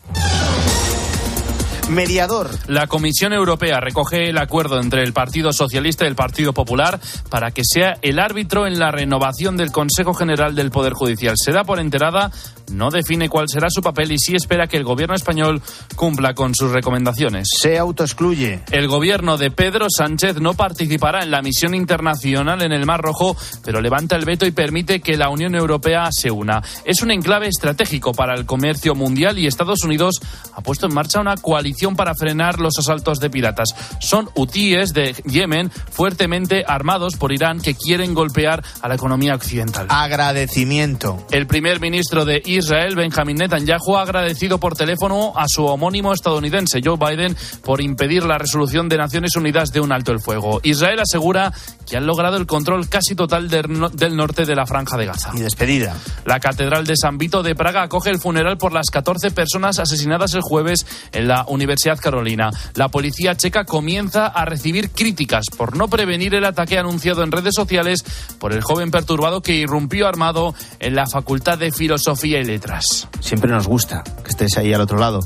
mediador. 1.93 2.51
La 2.69 2.87
Comisión 2.87 3.33
Europea 3.33 3.79
recoge 3.81 4.31
el 4.31 4.39
acuerdo 4.39 4.81
entre 4.81 5.03
el 5.03 5.13
Partido 5.13 5.53
Socialista 5.53 6.05
y 6.05 6.09
el 6.09 6.15
Partido 6.15 6.53
Popular 6.53 6.99
para 7.29 7.51
que 7.51 7.63
sea 7.65 7.99
el 8.03 8.19
árbitro 8.19 8.67
en 8.67 8.79
la 8.79 8.91
renovación 8.91 9.57
del 9.57 9.73
Consejo 9.73 10.15
General 10.15 10.55
del 10.55 10.71
Poder 10.71 10.95
Judicial. 10.95 11.35
Se 11.37 11.53
da 11.53 11.65
por 11.65 11.79
enterada, 11.79 12.31
no 12.71 12.91
define 12.91 13.29
cuál 13.29 13.49
será 13.49 13.69
su 13.71 13.83
papel 13.83 14.13
y 14.13 14.19
sí 14.19 14.35
espera 14.35 14.67
que 14.67 14.77
el 14.77 14.85
gobierno 14.85 15.15
español 15.15 15.61
cumpla 15.97 16.35
con 16.35 16.55
sus 16.55 16.71
recomendaciones. 16.71 17.49
Se 17.61 17.79
autoexcluye. 17.79 18.63
El 18.71 18.89
gobierno 18.89 19.37
de 19.37 19.51
Pedro 19.51 19.87
Sánchez 19.95 20.41
no 20.41 20.55
participará 20.55 21.23
en 21.23 21.31
la 21.31 21.43
misión 21.43 21.75
internacional 21.75 22.63
en 22.63 22.73
el 22.73 22.87
Mar 22.87 23.01
Rojo, 23.01 23.37
pero 23.65 23.81
levanta 23.81 24.17
el 24.17 24.25
veto 24.25 24.47
y 24.47 24.51
permite 24.51 25.01
que 25.01 25.17
la 25.17 25.29
Unión 25.29 25.55
Europea 25.55 26.09
se 26.11 26.31
una. 26.31 26.63
Es 26.85 27.03
un 27.03 27.11
enclave 27.11 27.49
estratégico 27.49 28.13
para 28.13 28.35
el 28.35 28.47
comercio 28.47 28.95
mundial 28.95 29.39
y 29.39 29.47
Estados 29.47 29.83
Unidos 29.85 30.21
ha 30.55 30.61
puesto 30.61 30.87
en 30.87 30.95
marcha 30.95 31.21
una 31.21 31.37
coalición 31.37 31.97
para 31.97 32.15
frenar 32.15 32.59
los 32.59 32.79
asaltos 32.79 33.19
de 33.21 33.31
piratas. 33.31 33.71
Son 34.01 34.29
hutíes 34.35 34.93
de 34.93 35.15
Yemen 35.25 35.71
fuertemente 35.71 36.65
armados 36.67 37.17
por 37.17 37.33
Irán 37.33 37.61
que 37.61 37.75
quieren 37.75 38.15
golpear 38.15 38.65
a 38.81 38.89
la 38.89 38.95
economía 38.95 39.35
occidental. 39.35 39.87
Agradecimiento. 39.89 41.27
El 41.31 41.47
primer 41.47 41.81
ministro 41.81 42.25
de 42.25 42.43
Israel, 42.57 42.95
Benjamin 42.95 43.37
Netanyahu, 43.37 43.97
ha 43.97 44.03
agradecido 44.03 44.59
por 44.59 44.77
teléfono 44.77 45.33
a 45.37 45.47
su 45.49 45.65
homónimo 45.65 46.13
estadounidense, 46.13 46.81
Joe 46.85 46.97
Biden, 46.97 47.37
por 47.65 47.81
impedir 47.81 48.25
la 48.25 48.39
resolución 48.39 48.89
de 48.89 48.99
Naciones 48.99 49.35
Unidas 49.37 49.73
de 49.73 49.81
un 49.81 49.93
alto 49.93 50.13
el 50.13 50.21
fuego. 50.21 50.61
Israel 50.63 51.01
asegura 51.01 51.53
que 51.89 51.97
han 51.97 52.07
logrado 52.07 52.37
el 52.37 52.47
control 52.47 52.89
casi 52.89 53.15
total 53.15 53.49
del 53.49 54.17
norte 54.17 54.45
de 54.45 54.55
la 54.55 54.67
franja 54.67 54.97
de 54.97 55.07
Gaza. 55.07 55.31
Y 55.35 55.41
despedida. 55.41 55.97
La 56.27 56.39
Catedral 56.39 56.87
de 56.87 56.97
San 56.97 57.19
Vito 57.19 57.43
de 57.43 57.55
Praga 57.55 57.83
acoge 57.83 58.11
el 58.11 58.19
funeral 58.19 58.57
por 58.57 58.73
las 58.73 58.91
14 58.91 59.31
personas 59.31 59.79
asesinadas 59.79 60.35
el 60.35 60.43
jueves 60.43 60.87
en 61.13 61.29
la 61.29 61.45
Universidad 61.49 61.63
Universidad 61.63 61.99
Carolina. 62.01 62.51
La 62.75 62.89
policía 62.89 63.37
checa 63.37 63.65
comienza 63.65 64.27
a 64.27 64.45
recibir 64.45 64.91
críticas 64.91 65.47
por 65.57 65.77
no 65.77 65.89
prevenir 65.89 66.35
el 66.35 66.45
ataque 66.45 66.77
anunciado 66.77 67.23
en 67.23 67.33
redes 67.33 67.55
sociales 67.55 68.05
por 68.39 68.53
el 68.53 68.63
joven 68.63 68.91
perturbado 68.91 69.43
que 69.43 69.55
irrumpió 69.55 70.07
armado 70.09 70.55
en 70.81 70.95
la 70.95 71.07
Facultad 71.07 71.59
de 71.59 71.73
Filosofía 71.73 72.41
Letras. 72.45 73.09
Siempre 73.21 73.51
nos 73.51 73.67
gusta 73.67 74.03
que 74.25 74.31
estés 74.31 74.57
ahí 74.59 74.73
al 74.73 74.81
otro 74.81 74.99
lado 74.99 75.21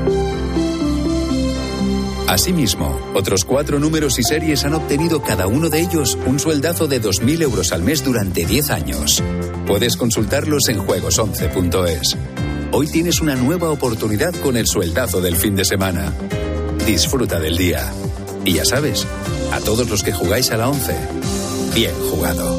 Asimismo, 2.32 2.98
otros 3.14 3.44
cuatro 3.44 3.78
números 3.78 4.18
y 4.18 4.24
series 4.24 4.64
han 4.64 4.74
obtenido 4.74 5.22
cada 5.22 5.48
uno 5.48 5.70
de 5.70 5.82
ellos 5.82 6.18
un 6.26 6.40
sueldazo 6.40 6.88
de 6.88 7.02
2.000 7.02 7.42
euros 7.42 7.74
al 7.74 7.84
mes 7.84 8.06
durante 8.06 8.46
10 8.46 8.70
años. 8.70 9.22
Puedes 9.68 9.98
consultarlos 9.98 10.70
en 10.70 10.80
juegos11.es. 10.80 12.18
Hoy 12.72 12.88
tienes 12.88 13.20
una 13.20 13.36
nueva 13.36 13.70
oportunidad 13.70 14.34
con 14.36 14.56
el 14.56 14.66
sueldazo 14.66 15.20
del 15.20 15.36
fin 15.36 15.56
de 15.58 15.66
semana. 15.66 16.14
Disfruta 16.86 17.38
del 17.38 17.58
día. 17.58 17.92
Y 18.46 18.54
ya 18.54 18.64
sabes, 18.64 19.06
a 19.52 19.60
todos 19.60 19.90
los 19.90 20.02
que 20.02 20.14
jugáis 20.14 20.52
a 20.52 20.58
la 20.58 20.70
11, 20.70 20.96
bien 21.76 21.94
jugado. 22.10 22.58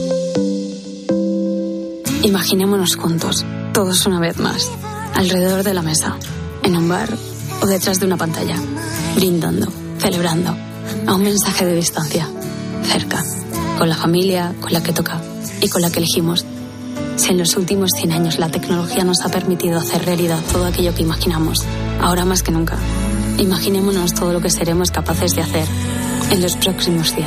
Imaginémonos 2.25 2.97
juntos, 2.97 3.47
todos 3.73 4.05
una 4.05 4.21
vez 4.21 4.37
más, 4.37 4.71
alrededor 5.15 5.63
de 5.65 5.73
la 5.73 5.81
mesa, 5.81 6.19
en 6.63 6.77
un 6.77 6.89
bar 6.89 7.17
o 7.61 7.67
detrás 7.67 8.01
de 8.01 8.07
una 8.07 8.17
pantalla, 8.17 8.57
brindando, 9.17 9.69
celebrando, 9.99 10.57
a 11.07 11.15
un 11.15 11.23
mensaje 11.23 11.65
de 11.65 11.75
distancia, 11.75 12.29
cerca, 12.85 13.23
con 13.79 13.89
la 13.89 13.97
familia, 13.97 14.55
con 14.61 14.73
la 14.73 14.83
que 14.83 14.93
toca 14.93 15.21
y 15.61 15.69
con 15.69 15.83
la 15.83 15.91
que 15.91 15.99
elegimos. 15.99 16.45
Si 17.17 17.31
en 17.31 17.39
los 17.39 17.57
últimos 17.57 17.91
100 17.97 18.13
años 18.13 18.39
la 18.39 18.51
tecnología 18.51 19.05
nos 19.05 19.21
ha 19.23 19.29
permitido 19.29 19.79
hacer 19.79 20.05
realidad 20.05 20.41
todo 20.51 20.67
aquello 20.67 20.95
que 20.95 21.03
imaginamos, 21.03 21.65
ahora 22.01 22.25
más 22.25 22.43
que 22.43 22.53
nunca, 22.53 22.77
imaginémonos 23.39 24.15
todo 24.15 24.33
lo 24.33 24.41
que 24.41 24.51
seremos 24.51 24.91
capaces 24.91 25.35
de 25.35 25.43
hacer 25.43 25.67
en 26.31 26.43
los 26.43 26.57
próximos 26.57 27.13
100. 27.13 27.27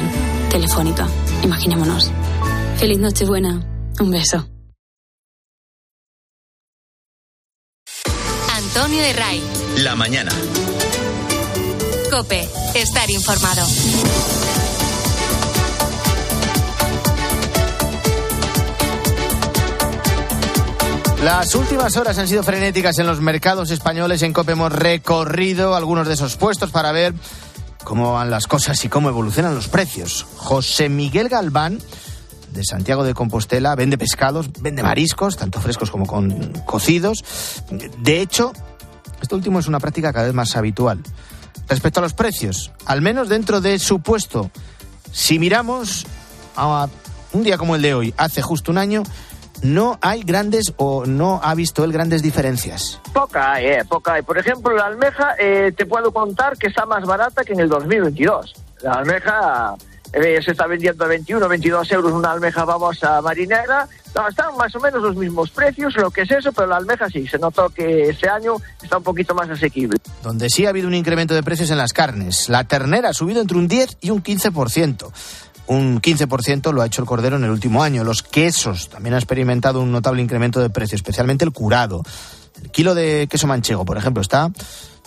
Telefónica, 0.49 1.07
imaginémonos. 1.43 2.11
Feliz 2.77 2.99
Nochebuena. 2.99 3.61
Un 3.99 4.11
beso. 4.11 4.54
Antonio 8.85 9.03
de 9.03 9.13
Ray. 9.13 9.43
La 9.77 9.95
mañana. 9.95 10.31
Cope, 12.11 12.47
estar 12.75 13.09
informado. 13.09 13.65
Las 21.23 21.55
últimas 21.55 21.97
horas 21.97 22.19
han 22.19 22.27
sido 22.27 22.43
frenéticas 22.43 22.99
en 22.99 23.07
los 23.07 23.21
mercados 23.21 23.71
españoles. 23.71 24.21
En 24.21 24.33
COPE 24.33 24.51
hemos 24.51 24.71
recorrido 24.71 25.75
algunos 25.75 26.07
de 26.07 26.13
esos 26.13 26.35
puestos 26.35 26.69
para 26.69 26.91
ver 26.91 27.15
cómo 27.83 28.13
van 28.13 28.29
las 28.29 28.45
cosas 28.45 28.85
y 28.85 28.87
cómo 28.87 29.09
evolucionan 29.09 29.55
los 29.55 29.67
precios. 29.67 30.27
José 30.37 30.89
Miguel 30.89 31.27
Galván, 31.27 31.79
de 32.51 32.63
Santiago 32.63 33.03
de 33.03 33.15
Compostela, 33.15 33.73
vende 33.73 33.97
pescados, 33.97 34.51
vende 34.61 34.83
mariscos, 34.83 35.37
tanto 35.37 35.59
frescos 35.59 35.89
como 35.89 36.05
con 36.05 36.53
cocidos. 36.67 37.23
De 37.97 38.21
hecho, 38.21 38.53
esto 39.21 39.35
último 39.35 39.59
es 39.59 39.67
una 39.67 39.79
práctica 39.79 40.13
cada 40.13 40.25
vez 40.25 40.33
más 40.33 40.55
habitual. 40.55 40.99
Respecto 41.67 41.99
a 41.99 42.03
los 42.03 42.13
precios, 42.13 42.71
al 42.85 43.01
menos 43.01 43.29
dentro 43.29 43.61
de 43.61 43.79
su 43.79 43.99
puesto, 43.99 44.51
si 45.11 45.39
miramos 45.39 46.05
a 46.55 46.87
un 47.33 47.43
día 47.43 47.57
como 47.57 47.75
el 47.75 47.81
de 47.81 47.93
hoy, 47.93 48.13
hace 48.17 48.41
justo 48.41 48.71
un 48.71 48.77
año, 48.77 49.03
no 49.61 49.97
hay 50.01 50.23
grandes 50.23 50.73
o 50.77 51.05
no 51.05 51.39
ha 51.43 51.55
visto 51.55 51.83
él 51.83 51.91
grandes 51.91 52.21
diferencias. 52.21 53.01
Poca 53.13 53.53
hay, 53.53 53.65
eh, 53.65 53.85
poca 53.87 54.13
hay. 54.13 54.21
Por 54.21 54.37
ejemplo, 54.37 54.75
la 54.75 54.85
almeja 54.85 55.35
eh, 55.39 55.71
te 55.75 55.85
puedo 55.85 56.11
contar 56.11 56.57
que 56.57 56.67
está 56.67 56.85
más 56.85 57.03
barata 57.05 57.43
que 57.43 57.53
en 57.53 57.61
el 57.61 57.69
2022. 57.69 58.53
La 58.81 58.93
almeja 58.93 59.75
eh, 60.15 60.41
se 60.41 60.51
está 60.51 60.65
vendiendo 60.65 61.03
a 61.03 61.09
21, 61.09 61.45
22 61.49 61.91
euros 61.91 62.13
una 62.13 62.31
almeja 62.31 62.63
babosa 62.63 63.21
marinera. 63.21 63.85
Están 64.29 64.55
más 64.57 64.73
o 64.73 64.79
menos 64.79 65.01
los 65.01 65.17
mismos 65.17 65.49
precios, 65.49 65.93
lo 65.97 66.09
que 66.09 66.21
es 66.21 66.31
eso, 66.31 66.53
pero 66.53 66.67
la 66.67 66.77
almeja 66.77 67.09
sí, 67.09 67.27
se 67.27 67.37
notó 67.37 67.67
que 67.67 68.09
este 68.09 68.29
año 68.29 68.55
está 68.81 68.97
un 68.97 69.03
poquito 69.03 69.35
más 69.35 69.49
asequible. 69.49 69.97
Donde 70.23 70.49
sí 70.49 70.65
ha 70.65 70.69
habido 70.69 70.87
un 70.87 70.93
incremento 70.93 71.33
de 71.33 71.43
precios 71.43 71.69
en 71.69 71.77
las 71.77 71.91
carnes. 71.91 72.47
La 72.47 72.63
ternera 72.63 73.09
ha 73.09 73.13
subido 73.13 73.41
entre 73.41 73.57
un 73.57 73.67
10 73.67 73.97
y 73.99 74.11
un 74.11 74.23
15%. 74.23 75.11
Un 75.67 76.01
15% 76.01 76.71
lo 76.71 76.81
ha 76.81 76.85
hecho 76.85 77.01
el 77.01 77.07
cordero 77.07 77.35
en 77.35 77.43
el 77.43 77.49
último 77.49 77.83
año. 77.83 78.05
Los 78.05 78.23
quesos 78.23 78.87
también 78.87 79.15
han 79.15 79.19
experimentado 79.19 79.81
un 79.81 79.91
notable 79.91 80.21
incremento 80.21 80.61
de 80.61 80.69
precio, 80.69 80.95
especialmente 80.95 81.43
el 81.43 81.51
curado. 81.51 82.03
El 82.63 82.71
kilo 82.71 82.95
de 82.95 83.27
queso 83.29 83.47
manchego, 83.47 83.83
por 83.83 83.97
ejemplo, 83.97 84.21
está 84.21 84.49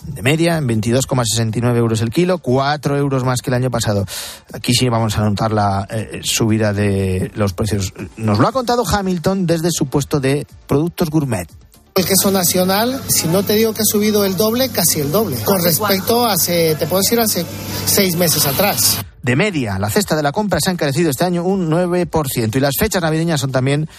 de 0.03 0.21
media 0.21 0.57
en 0.57 0.67
22,69 0.67 1.75
euros 1.75 2.01
el 2.01 2.09
kilo, 2.09 2.39
4 2.39 2.97
euros 2.97 3.23
más 3.23 3.41
que 3.41 3.49
el 3.49 3.55
año 3.55 3.71
pasado. 3.71 4.05
Aquí 4.53 4.73
sí 4.73 4.89
vamos 4.89 5.17
a 5.17 5.21
notar 5.21 5.51
la 5.51 5.87
eh, 5.89 6.21
subida 6.23 6.73
de 6.73 7.31
los 7.35 7.53
precios. 7.53 7.93
Nos 8.17 8.39
lo 8.39 8.47
ha 8.47 8.51
contado 8.51 8.83
Hamilton 8.87 9.45
desde 9.45 9.69
su 9.71 9.87
puesto 9.87 10.19
de 10.19 10.45
productos 10.67 11.09
gourmet. 11.09 11.49
El 11.95 12.05
queso 12.05 12.31
nacional, 12.31 13.01
si 13.09 13.27
no 13.27 13.43
te 13.43 13.55
digo 13.55 13.73
que 13.73 13.81
ha 13.81 13.85
subido 13.85 14.23
el 14.23 14.37
doble, 14.37 14.69
casi 14.69 15.01
el 15.01 15.11
doble, 15.11 15.37
con 15.43 15.61
respecto 15.61 16.25
a 16.25 16.33
hace, 16.33 16.75
te 16.75 16.87
puedo 16.87 17.01
decir, 17.01 17.19
hace 17.19 17.45
seis 17.85 18.15
meses 18.15 18.45
atrás. 18.45 18.99
De 19.21 19.35
media, 19.35 19.77
la 19.79 19.89
cesta 19.89 20.15
de 20.15 20.23
la 20.23 20.31
compra 20.31 20.59
se 20.63 20.69
ha 20.69 20.73
encarecido 20.73 21.09
este 21.09 21.25
año 21.25 21.43
un 21.43 21.69
9% 21.69 22.55
y 22.55 22.59
las 22.61 22.75
fechas 22.79 23.01
navideñas 23.01 23.41
son 23.41 23.51
también 23.51 23.89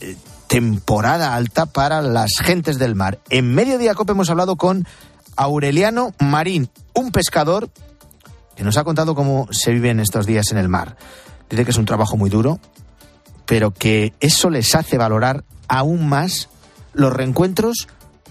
eh, 0.00 0.16
temporada 0.46 1.34
alta 1.34 1.66
para 1.66 2.00
las 2.00 2.30
gentes 2.42 2.78
del 2.78 2.94
mar. 2.94 3.18
En 3.28 3.52
Mediodía 3.52 3.94
Cope 3.94 4.12
hemos 4.12 4.30
hablado 4.30 4.54
con 4.56 4.86
Aureliano 5.36 6.12
Marín, 6.18 6.68
un 6.94 7.12
pescador 7.12 7.68
que 8.56 8.64
nos 8.64 8.76
ha 8.78 8.84
contado 8.84 9.14
cómo 9.14 9.48
se 9.52 9.72
vive 9.72 9.90
en 9.90 10.00
estos 10.00 10.26
días 10.26 10.50
en 10.50 10.58
el 10.58 10.68
mar. 10.68 10.96
Dice 11.50 11.64
que 11.64 11.70
es 11.70 11.76
un 11.76 11.84
trabajo 11.84 12.16
muy 12.16 12.30
duro, 12.30 12.58
pero 13.44 13.70
que 13.70 14.14
eso 14.20 14.50
les 14.50 14.74
hace 14.74 14.96
valorar 14.98 15.44
aún 15.68 16.08
más 16.08 16.48
los 16.94 17.12
reencuentros 17.12 17.86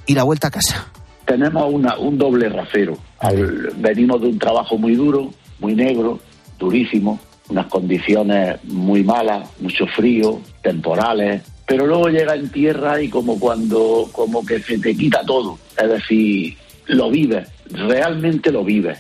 y 0.06 0.16
la 0.16 0.24
vuelta 0.24 0.48
a 0.48 0.52
casa. 0.52 0.88
Tenemos 1.26 1.72
una, 1.72 1.98
un 1.98 2.18
doble 2.18 2.50
rasero. 2.50 2.98
Al- 3.20 3.72
venimos 3.78 4.22
de 4.22 4.28
un 4.28 4.40
trabajo 4.40 4.78
muy 4.78 4.96
duro, 4.96 5.32
muy 5.60 5.76
negro, 5.76 6.20
durísimo, 6.60 7.20
unas 7.50 7.68
condiciones 7.68 8.64
muy 8.66 9.04
malas, 9.04 9.48
mucho 9.60 9.86
frío, 9.96 10.40
temporales, 10.64 11.44
pero 11.68 11.86
luego 11.88 12.10
llega 12.10 12.36
en 12.36 12.50
tierra 12.50 13.02
y 13.02 13.10
como 13.10 13.40
cuando, 13.40 14.10
como 14.12 14.46
que 14.46 14.60
se 14.60 14.78
te 14.80 14.96
quita 14.96 15.22
todo. 15.26 15.58
Es 15.78 15.90
decir, 15.90 16.58
lo 16.88 17.10
vives, 17.10 17.48
realmente 17.70 18.52
lo 18.52 18.64
vives. 18.64 19.00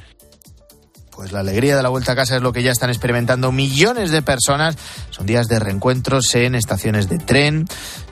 Pues 1.11 1.31
la 1.31 1.39
alegría 1.39 1.77
de 1.77 1.83
la 1.83 1.89
vuelta 1.89 2.11
a 2.11 2.15
casa 2.15 2.35
es 2.35 2.41
lo 2.41 2.51
que 2.51 2.61
ya 2.61 2.71
están 2.71 2.89
experimentando 2.89 3.51
millones 3.53 4.11
de 4.11 4.21
personas. 4.21 4.77
Son 5.11 5.25
días 5.25 5.47
de 5.47 5.59
reencuentros 5.59 6.35
en 6.35 6.55
estaciones 6.55 7.07
de 7.07 7.19
tren, 7.19 7.65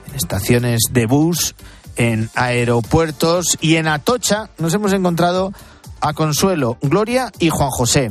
en 0.08 0.14
estaciones 0.14 0.80
de 0.90 1.04
bus, 1.04 1.54
en 1.96 2.30
aeropuertos 2.34 3.58
y 3.60 3.76
en 3.76 3.88
Atocha 3.88 4.48
nos 4.58 4.72
hemos 4.72 4.92
encontrado 4.94 5.52
a 6.00 6.14
Consuelo, 6.14 6.78
Gloria 6.80 7.30
y 7.38 7.50
Juan 7.50 7.70
José. 7.70 8.10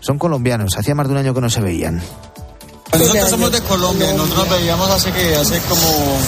Son 0.00 0.18
colombianos, 0.18 0.76
hacía 0.78 0.94
más 0.94 1.08
de 1.08 1.12
un 1.14 1.18
año 1.18 1.34
que 1.34 1.40
no 1.40 1.50
se 1.50 1.60
veían. 1.60 2.00
Nosotros 2.92 3.30
somos 3.30 3.52
de 3.52 3.60
Colombia, 3.62 4.12
nosotros 4.14 4.48
veíamos 4.50 4.88
hace 4.90 5.12
que 5.12 5.36
hace 5.36 5.58
como 5.68 6.18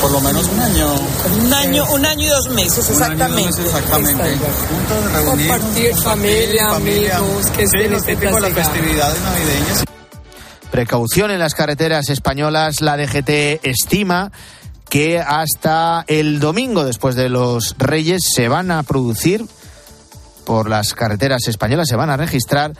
por 0.00 0.10
lo 0.12 0.20
menos 0.20 0.46
un 0.46 0.60
año. 0.60 0.94
Un 1.42 1.52
año, 1.52 1.84
un 1.92 2.04
año 2.06 2.26
y 2.26 2.28
dos 2.28 2.48
meses, 2.48 2.90
Un 2.90 3.02
año 3.02 3.14
y 3.14 3.18
dos 3.18 3.30
exactamente. 3.30 3.46
meses, 3.46 3.66
exactamente. 3.66 4.22
Juntos, 4.68 5.12
reunidos, 5.12 5.58
Compartir 5.58 5.94
familia, 5.96 6.68
amigos, 6.74 7.46
que 7.56 7.66
sí, 7.66 7.76
estén 7.76 7.94
este 7.94 8.16
de 8.16 8.40
las 8.40 8.52
festividades 8.52 9.20
navideñas. 9.22 9.84
Precaución 10.70 11.30
en 11.30 11.38
las 11.38 11.54
carreteras 11.54 12.08
españolas. 12.08 12.80
La 12.80 12.96
DGT 12.96 13.64
estima 13.64 14.32
que 14.88 15.20
hasta 15.20 16.04
el 16.06 16.40
domingo, 16.40 16.84
después 16.84 17.14
de 17.14 17.28
los 17.28 17.74
Reyes, 17.78 18.22
se 18.34 18.48
van 18.48 18.70
a 18.70 18.82
producir 18.82 19.46
por 20.44 20.68
las 20.68 20.94
carreteras 20.94 21.46
españolas, 21.48 21.88
se 21.88 21.96
van 21.96 22.10
a 22.10 22.16
registrar 22.16 22.72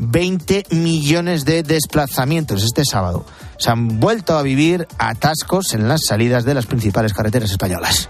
20 0.00 0.66
millones 0.70 1.44
de 1.44 1.62
desplazamientos 1.62 2.64
este 2.64 2.82
sábado. 2.84 3.24
Se 3.58 3.70
han 3.70 4.00
vuelto 4.00 4.36
a 4.36 4.42
vivir 4.42 4.88
atascos 4.98 5.74
en 5.74 5.88
las 5.88 6.00
salidas 6.06 6.44
de 6.44 6.54
las 6.54 6.66
principales 6.66 7.12
carreteras 7.12 7.50
españolas. 7.50 8.08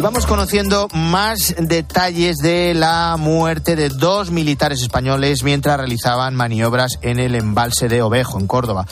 Y 0.00 0.02
vamos 0.02 0.24
conociendo 0.24 0.88
más 0.94 1.54
detalles 1.58 2.38
de 2.38 2.72
la 2.72 3.18
muerte 3.18 3.76
de 3.76 3.90
dos 3.90 4.30
militares 4.30 4.80
españoles 4.80 5.42
mientras 5.42 5.76
realizaban 5.76 6.34
maniobras 6.34 6.98
en 7.02 7.18
el 7.18 7.34
embalse 7.34 7.86
de 7.86 8.00
Ovejo, 8.00 8.40
en 8.40 8.46
Córdoba. 8.46 8.86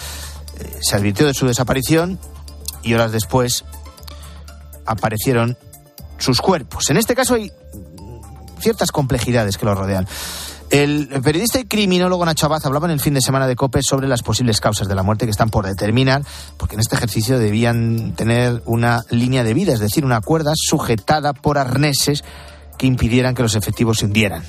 Eh, 0.59 0.81
Se 0.83 0.97
advirtió 0.97 1.27
de 1.27 1.33
su 1.33 1.47
desaparición 1.47 2.19
y 2.83 2.93
horas 2.93 3.11
después 3.11 3.65
aparecieron 4.85 5.57
sus 6.19 6.43
cuerpos. 6.43 6.91
En 6.91 6.99
este 6.99 7.15
caso 7.15 7.37
hay 7.37 7.53
ciertas 8.61 8.93
complejidades 8.93 9.57
que 9.57 9.65
lo 9.65 9.75
rodean. 9.75 10.07
El 10.71 11.09
periodista 11.23 11.59
y 11.61 11.65
criminólogo 11.65 12.27
Nacho 12.27 12.45
Abad 12.47 12.61
hablaba 12.65 12.87
en 12.87 12.93
el 12.93 13.01
fin 13.01 13.15
de 13.15 13.23
semana 13.23 13.47
de 13.47 13.57
COPE 13.57 13.83
sobre 13.83 14.07
las 14.07 14.23
posibles 14.23 14.61
causas 14.61 14.87
de 14.87 14.95
la 14.95 15.03
muerte 15.03 15.25
que 15.25 15.31
están 15.31 15.49
por 15.49 15.67
determinar, 15.67 16.23
porque 16.59 16.75
en 16.75 16.81
este 16.81 16.95
ejercicio 16.95 17.39
debían 17.39 18.13
tener 18.15 18.63
una 18.67 19.03
línea 19.11 19.45
de 19.45 19.55
vida, 19.55 19.73
es 19.73 19.81
decir, 19.81 20.05
una 20.05 20.21
cuerda 20.21 20.53
sujetada 20.55 21.33
por 21.33 21.57
arneses 21.57 22.23
que 22.77 22.87
impidieran 22.87 23.35
que 23.35 23.43
los 23.43 23.55
efectivos 23.55 23.99
se 23.99 24.07
hundieran. 24.07 24.43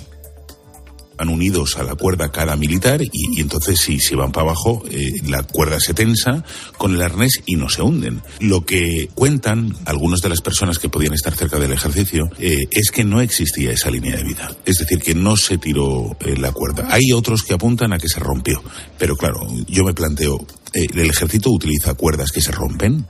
Van 1.20 1.30
unidos 1.30 1.78
a 1.78 1.84
la 1.84 1.96
cuerda 1.96 2.32
cada 2.32 2.56
militar 2.56 3.02
y, 3.02 3.42
entonces 3.42 3.80
si 3.80 4.00
se 4.00 4.16
van 4.16 4.32
para 4.32 4.48
abajo 4.48 4.84
eh, 4.90 5.12
la 5.28 5.44
cuerda 5.44 5.80
se 5.80 5.94
tensa 5.94 6.44
con 6.78 6.96
el 6.96 7.02
arnés 7.02 7.42
y 7.46 7.56
no 7.56 7.70
se 7.70 7.82
hunden. 7.82 8.22
Lo 8.40 8.66
que 8.66 9.10
cuentan 9.14 9.76
algunas 9.86 10.22
de 10.22 10.30
las 10.30 10.42
personas 10.42 10.80
que 10.80 10.90
podían 10.90 11.14
estar 11.14 11.36
cerca 11.36 11.60
del 11.60 11.74
ejercicio 11.74 12.30
eh, 12.40 12.68
es 12.72 12.92
que 12.92 13.04
no 13.04 13.20
existía 13.22 13.72
esa 13.72 13.92
línea 13.92 14.16
de 14.16 14.24
vida, 14.24 14.56
es 14.66 14.78
decir, 14.78 15.00
que 15.00 15.14
no 15.14 15.36
se 15.36 15.58
tiró 15.58 16.16
eh, 16.22 16.38
la 16.38 16.54
cuerda. 16.54 16.88
Hay 16.90 17.12
otros 17.12 17.44
que 17.44 17.54
apuntan 17.54 17.92
a 17.92 17.98
que 17.98 18.08
se 18.08 18.20
rompió, 18.20 18.64
pero 18.98 19.18
claro, 19.18 19.46
yo 19.68 19.84
me 19.84 19.94
planteo, 19.94 20.46
¿el 20.74 21.10
ejército 21.10 21.52
utiliza 21.52 21.96
cuerdas 21.96 22.32
que 22.32 22.42
se 22.42 22.52
rompen? 22.52 23.06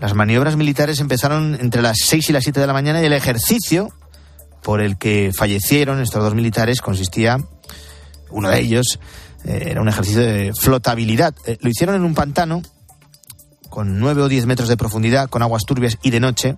Las 0.00 0.14
maniobras 0.14 0.56
militares 0.56 1.00
empezaron 1.00 1.56
entre 1.60 1.82
las 1.82 1.98
6 2.04 2.30
y 2.30 2.32
las 2.32 2.44
7 2.44 2.60
de 2.60 2.66
la 2.66 2.72
mañana 2.72 3.02
y 3.02 3.06
el 3.06 3.12
ejercicio 3.12 3.88
por 4.64 4.80
el 4.80 4.96
que 4.96 5.30
fallecieron 5.36 6.00
estos 6.00 6.22
dos 6.22 6.34
militares 6.34 6.80
consistía, 6.80 7.38
uno 8.30 8.48
de 8.48 8.60
ellos, 8.60 8.98
eh, 9.44 9.66
era 9.66 9.82
un 9.82 9.88
ejercicio 9.88 10.22
de 10.22 10.52
flotabilidad. 10.58 11.34
Eh, 11.44 11.58
lo 11.60 11.68
hicieron 11.68 11.94
en 11.96 12.02
un 12.02 12.14
pantano 12.14 12.62
con 13.68 14.00
9 14.00 14.22
o 14.22 14.28
10 14.28 14.46
metros 14.46 14.70
de 14.70 14.78
profundidad, 14.78 15.28
con 15.28 15.42
aguas 15.42 15.64
turbias 15.66 15.98
y 16.02 16.10
de 16.10 16.18
noche, 16.18 16.56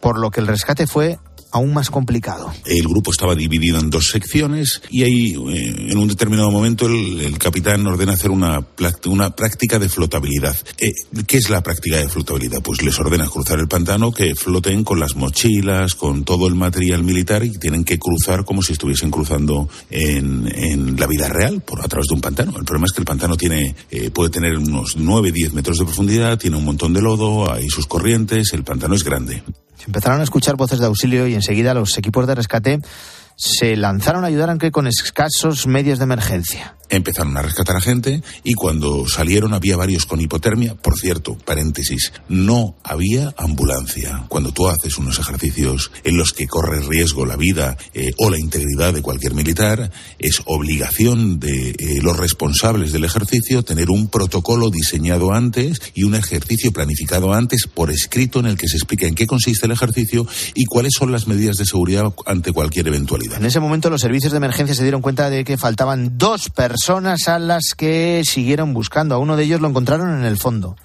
por 0.00 0.18
lo 0.18 0.32
que 0.32 0.40
el 0.40 0.48
rescate 0.48 0.88
fue 0.88 1.20
aún 1.50 1.72
más 1.72 1.90
complicado. 1.90 2.52
El 2.64 2.88
grupo 2.88 3.10
estaba 3.10 3.34
dividido 3.34 3.78
en 3.78 3.90
dos 3.90 4.08
secciones 4.12 4.82
y 4.90 5.02
ahí, 5.02 5.34
eh, 5.34 5.90
en 5.90 5.98
un 5.98 6.08
determinado 6.08 6.50
momento, 6.50 6.86
el, 6.86 7.20
el 7.20 7.38
capitán 7.38 7.86
ordena 7.86 8.12
hacer 8.12 8.30
una, 8.30 8.66
una 9.06 9.30
práctica 9.34 9.78
de 9.78 9.88
flotabilidad. 9.88 10.56
Eh, 10.78 10.92
¿Qué 11.26 11.38
es 11.38 11.50
la 11.50 11.62
práctica 11.62 11.98
de 11.98 12.08
flotabilidad? 12.08 12.62
Pues 12.62 12.82
les 12.82 12.98
ordena 12.98 13.26
cruzar 13.26 13.58
el 13.58 13.68
pantano, 13.68 14.12
que 14.12 14.34
floten 14.34 14.84
con 14.84 15.00
las 15.00 15.16
mochilas, 15.16 15.94
con 15.94 16.24
todo 16.24 16.48
el 16.48 16.54
material 16.54 17.02
militar 17.02 17.44
y 17.44 17.58
tienen 17.58 17.84
que 17.84 17.98
cruzar 17.98 18.44
como 18.44 18.62
si 18.62 18.72
estuviesen 18.72 19.10
cruzando 19.10 19.68
en, 19.90 20.50
en 20.54 20.96
la 20.96 21.06
vida 21.06 21.28
real, 21.28 21.60
por 21.60 21.80
a 21.80 21.88
través 21.88 22.06
de 22.08 22.14
un 22.14 22.20
pantano. 22.20 22.58
El 22.58 22.64
problema 22.64 22.86
es 22.86 22.92
que 22.92 23.00
el 23.00 23.06
pantano 23.06 23.36
tiene, 23.36 23.74
eh, 23.90 24.10
puede 24.10 24.30
tener 24.30 24.56
unos 24.56 24.96
9-10 24.98 25.52
metros 25.52 25.78
de 25.78 25.84
profundidad, 25.84 26.38
tiene 26.38 26.56
un 26.56 26.64
montón 26.64 26.92
de 26.92 27.02
lodo, 27.02 27.52
hay 27.52 27.68
sus 27.68 27.86
corrientes, 27.86 28.52
el 28.52 28.64
pantano 28.64 28.94
es 28.94 29.04
grande. 29.04 29.42
Se 29.78 29.84
empezaron 29.86 30.20
a 30.20 30.24
escuchar 30.24 30.56
voces 30.56 30.80
de 30.80 30.86
auxilio 30.86 31.28
y 31.28 31.36
enseguida 31.38 31.74
los 31.74 31.96
equipos 31.98 32.26
de 32.26 32.34
rescate 32.34 32.80
se 33.36 33.76
lanzaron 33.76 34.24
a 34.24 34.26
ayudar 34.26 34.50
aunque 34.50 34.70
con 34.70 34.86
escasos 34.86 35.66
medios 35.66 35.98
de 35.98 36.04
emergencia. 36.04 36.74
Empezaron 36.90 37.36
a 37.36 37.42
rescatar 37.42 37.76
a 37.76 37.80
gente 37.80 38.22
y 38.44 38.54
cuando 38.54 39.06
salieron 39.08 39.52
había 39.52 39.76
varios 39.76 40.06
con 40.06 40.20
hipotermia. 40.20 40.74
Por 40.74 40.98
cierto, 40.98 41.36
paréntesis, 41.36 42.12
no 42.28 42.76
había 42.82 43.34
ambulancia. 43.36 44.24
Cuando 44.28 44.52
tú 44.52 44.68
haces 44.68 44.96
unos 44.96 45.18
ejercicios 45.18 45.90
en 46.04 46.16
los 46.16 46.32
que 46.32 46.46
corre 46.46 46.80
riesgo 46.80 47.26
la 47.26 47.36
vida 47.36 47.76
eh, 47.92 48.12
o 48.18 48.30
la 48.30 48.38
integridad 48.38 48.94
de 48.94 49.02
cualquier 49.02 49.34
militar, 49.34 49.90
es 50.18 50.40
obligación 50.46 51.38
de 51.38 51.70
eh, 51.70 51.98
los 52.02 52.16
responsables 52.16 52.92
del 52.92 53.04
ejercicio 53.04 53.62
tener 53.62 53.90
un 53.90 54.08
protocolo 54.08 54.70
diseñado 54.70 55.32
antes 55.32 55.80
y 55.94 56.04
un 56.04 56.14
ejercicio 56.14 56.72
planificado 56.72 57.34
antes 57.34 57.66
por 57.66 57.90
escrito 57.90 58.40
en 58.40 58.46
el 58.46 58.56
que 58.56 58.68
se 58.68 58.76
explica 58.76 59.06
en 59.06 59.14
qué 59.14 59.26
consiste 59.26 59.66
el 59.66 59.72
ejercicio 59.72 60.26
y 60.54 60.64
cuáles 60.64 60.94
son 60.98 61.12
las 61.12 61.26
medidas 61.26 61.56
de 61.58 61.66
seguridad 61.66 62.14
ante 62.24 62.52
cualquier 62.52 62.88
eventualidad. 62.88 63.38
En 63.38 63.46
ese 63.46 63.60
momento 63.60 63.90
los 63.90 64.00
servicios 64.00 64.32
de 64.32 64.38
emergencia 64.38 64.74
se 64.74 64.82
dieron 64.82 65.02
cuenta 65.02 65.28
de 65.28 65.44
que 65.44 65.58
faltaban 65.58 66.16
dos 66.16 66.48
personas 66.48 66.77
a 67.26 67.38
las 67.38 67.74
que 67.76 68.22
siguieron 68.24 68.74
buscando. 68.74 69.14
A 69.14 69.18
uno 69.18 69.36
de 69.36 69.44
ellos 69.44 69.60
lo 69.60 69.68
encontraron 69.68 70.18
en 70.18 70.24
el 70.24 70.36
fondo. 70.36 70.76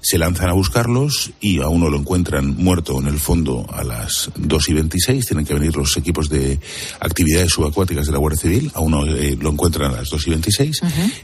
se 0.00 0.18
lanzan 0.18 0.50
a 0.50 0.52
buscarlos 0.52 1.32
y 1.40 1.62
a 1.62 1.68
uno 1.68 1.88
lo 1.88 1.96
encuentran 1.96 2.56
muerto 2.56 3.00
en 3.00 3.06
el 3.06 3.18
fondo 3.18 3.66
a 3.72 3.82
las 3.82 4.30
2 4.36 4.68
y 4.68 4.74
26. 4.74 5.26
Tienen 5.26 5.46
que 5.46 5.54
venir 5.54 5.76
los 5.76 5.96
equipos 5.96 6.28
de 6.28 6.60
actividades 7.00 7.52
subacuáticas 7.52 8.06
de 8.06 8.12
la 8.12 8.18
Guardia 8.18 8.40
Civil. 8.40 8.70
A 8.74 8.80
uno 8.80 9.06
eh, 9.06 9.36
lo 9.40 9.50
encuentran 9.50 9.92
a 9.92 9.96
las 9.96 10.10
2 10.10 10.26
y 10.26 10.30
26 10.30 10.80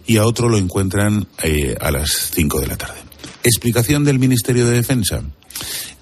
y 0.06 0.16
a 0.16 0.24
otro 0.24 0.48
lo 0.48 0.56
encuentran 0.56 1.26
eh, 1.42 1.76
a 1.78 1.90
las 1.90 2.30
5 2.34 2.60
de 2.60 2.66
la 2.66 2.76
tarde. 2.76 3.00
Explicación 3.42 4.04
del 4.04 4.18
Ministerio 4.18 4.66
de 4.66 4.76
Defensa. 4.76 5.22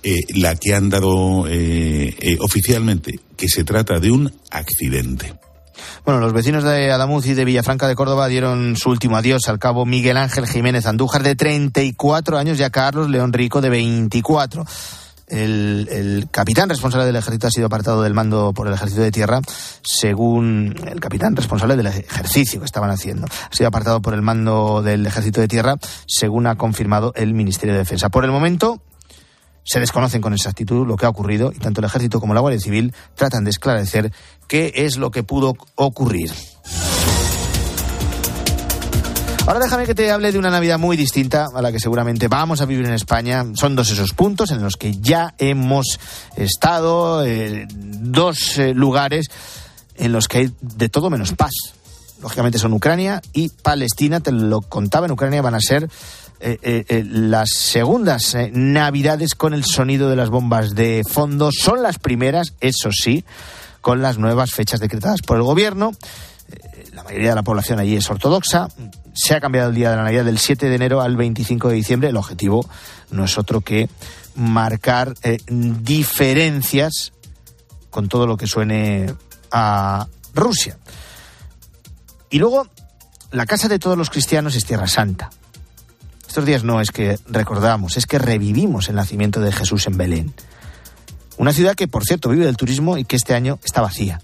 Eh, 0.03 0.21
la 0.37 0.55
que 0.55 0.75
han 0.75 0.91
dado 0.91 1.49
eh, 1.49 2.15
eh, 2.21 2.37
oficialmente, 2.41 3.19
que 3.37 3.49
se 3.49 3.65
trata 3.65 3.99
de 3.99 4.13
un 4.13 4.33
accidente. 4.51 5.35
Bueno, 6.05 6.21
los 6.21 6.33
vecinos 6.33 6.65
de 6.65 6.91
Adamuz 6.91 7.27
y 7.27 7.35
de 7.35 7.45
Villafranca 7.45 7.87
de 7.87 7.95
Córdoba 7.95 8.29
dieron 8.29 8.77
su 8.77 8.91
último 8.91 9.17
adiós 9.17 9.49
al 9.49 9.59
cabo 9.59 9.87
Miguel 9.87 10.17
Ángel 10.17 10.47
Jiménez 10.47 10.87
Andújar, 10.87 11.23
de 11.23 11.37
34 11.37 12.39
años, 12.39 12.59
y 12.59 12.63
a 12.63 12.71
Carlos 12.71 13.09
León 13.09 13.33
Rico, 13.33 13.61
de 13.61 13.71
24. 13.71 14.65
El, 15.29 15.89
el, 15.91 16.29
capitán 16.31 16.71
responsable 16.71 17.05
del 17.05 17.17
ejército 17.17 17.49
ha 17.49 17.51
sido 17.51 17.67
apartado 17.67 18.03
del 18.03 18.15
mando 18.15 18.55
por 18.55 18.67
el 18.67 18.73
ejército 18.73 19.03
de 19.03 19.11
tierra, 19.11 19.41
según 19.83 20.75
el 20.87 21.01
capitán 21.01 21.37
responsable 21.37 21.77
del 21.77 21.87
ejercicio 21.87 22.61
que 22.61 22.67
estaban 22.67 22.91
haciendo. 22.91 23.27
Ha 23.27 23.55
sido 23.55 23.69
apartado 23.69 24.01
por 24.01 24.15
el 24.15 24.23
mando 24.23 24.83
del 24.83 25.07
ejército 25.07 25.43
de 25.43 25.49
tierra, 25.49 25.77
según 26.07 26.47
ha 26.47 26.57
confirmado 26.57 27.13
el 27.15 27.35
Ministerio 27.35 27.75
de 27.75 27.81
Defensa. 27.81 28.09
Por 28.09 28.25
el 28.25 28.31
momento, 28.31 28.81
se 29.69 29.81
desconocen 29.81 30.23
con 30.23 30.33
exactitud 30.33 30.87
lo 30.87 30.97
que 30.97 31.05
ha 31.05 31.11
ocurrido 31.11 31.53
y 31.55 31.59
tanto 31.59 31.83
el 31.83 31.85
ejército 31.85 32.21
como 32.21 32.33
la 32.33 32.41
Guardia 32.41 32.59
Civil 32.59 32.95
tratan 33.15 33.45
de 33.45 33.51
esclarecer 33.51 34.13
qué 34.47 34.73
es 34.75 34.97
lo 34.97 35.11
que 35.11 35.23
pudo 35.23 35.57
ocurrir. 35.75 36.33
Ahora 39.47 39.61
déjame 39.61 39.85
que 39.85 39.95
te 39.95 40.11
hable 40.11 40.33
de 40.33 40.39
una 40.39 40.51
Navidad 40.51 40.79
muy 40.79 40.97
distinta 40.97 41.47
a 41.55 41.61
la 41.61 41.71
que 41.71 41.81
seguramente 41.81 42.29
vamos 42.29 42.63
a 42.63 42.67
vivir 42.67 42.87
en 42.87 42.95
España. 42.95 43.45
Son 43.55 43.77
dos 43.77 43.91
esos 43.91 44.13
puntos 44.13 44.51
en 44.51 44.63
los 44.63 44.77
que 44.77 44.95
ya 44.99 45.35
hemos 45.37 46.01
estado, 46.37 47.25
eh, 47.27 47.67
dos 47.71 48.59
eh, 48.59 48.73
lugares 48.73 49.27
en 49.97 50.13
los 50.13 50.29
que 50.29 50.39
hay 50.39 50.53
de 50.61 50.89
todo 50.89 51.11
menos 51.11 51.33
paz. 51.33 51.53
Lógicamente 52.23 52.59
son 52.59 52.73
Ucrania 52.73 53.21
y 53.35 53.51
Palestina, 53.51 54.21
te 54.21 54.33
lo 54.33 54.63
contaba, 54.63 55.07
en 55.07 55.13
Ucrania 55.13 55.43
van 55.43 55.55
a 55.55 55.61
ser 55.61 55.89
eh, 56.41 57.05
las 57.05 57.51
segundas 57.51 58.37
navidades 58.53 59.35
con 59.35 59.55
el 59.55 59.65
sonido 59.65 60.09
de 60.09 60.17
las 60.17 60.31
bombas 60.31 60.75
de 60.75 61.03
fondo. 61.09 61.51
Son 61.53 61.83
las 61.83 61.99
primeras, 61.99 62.55
eso 62.61 62.91
sí, 62.93 63.25
con 63.81 64.03
las 64.03 64.19
nuevas 64.19 64.53
fechas 64.53 64.81
decretadas 64.81 65.23
por 65.23 65.37
el 65.37 65.43
gobierno. 65.43 65.93
la 66.93 67.03
mayoría 67.05 67.31
de 67.31 67.35
la 67.35 67.43
población 67.43 67.79
allí 67.79 67.97
es 67.97 68.11
ortodoxa 68.11 68.69
se 69.19 69.35
ha 69.35 69.41
cambiado 69.41 69.71
el 69.71 69.75
día 69.75 69.91
de 69.91 69.97
la 69.97 70.05
Navidad 70.05 70.25
del 70.25 70.39
7 70.39 70.69
de 70.69 70.75
enero 70.77 71.01
al 71.01 71.17
25 71.17 71.69
de 71.69 71.75
diciembre. 71.75 72.09
El 72.11 72.17
objetivo 72.17 72.69
no 73.11 73.25
es 73.25 73.37
otro 73.37 73.61
que 73.63 73.89
marcar 74.37 75.15
eh, 75.23 75.39
diferencias 75.49 77.13
con 77.91 78.09
todo 78.09 78.29
lo 78.29 78.37
que 78.37 78.47
suene 78.47 79.13
a 79.51 80.07
Rusia. 80.35 80.79
Y 82.31 82.39
luego, 82.39 82.69
la 83.33 83.47
casa 83.47 83.67
de 83.69 83.81
todos 83.81 83.99
los 83.99 84.09
cristianos 84.09 84.55
es 84.55 84.65
Tierra 84.65 84.87
Santa. 84.87 85.31
Estos 86.29 86.45
días 86.45 86.63
no 86.63 86.81
es 86.81 86.91
que 86.91 87.19
recordamos, 87.27 87.97
es 87.97 88.07
que 88.07 88.19
revivimos 88.19 88.91
el 88.91 88.97
nacimiento 88.97 89.41
de 89.41 89.51
Jesús 89.51 89.87
en 89.87 89.97
Belén. 89.97 90.35
Una 91.39 91.55
ciudad 91.55 91.75
que, 91.75 91.89
por 91.89 92.05
cierto, 92.05 92.29
vive 92.29 92.45
del 92.45 92.57
turismo 92.57 92.99
y 92.99 93.05
que 93.05 93.17
este 93.17 93.35
año 93.35 93.59
está 93.65 93.81
vacía. 93.81 94.21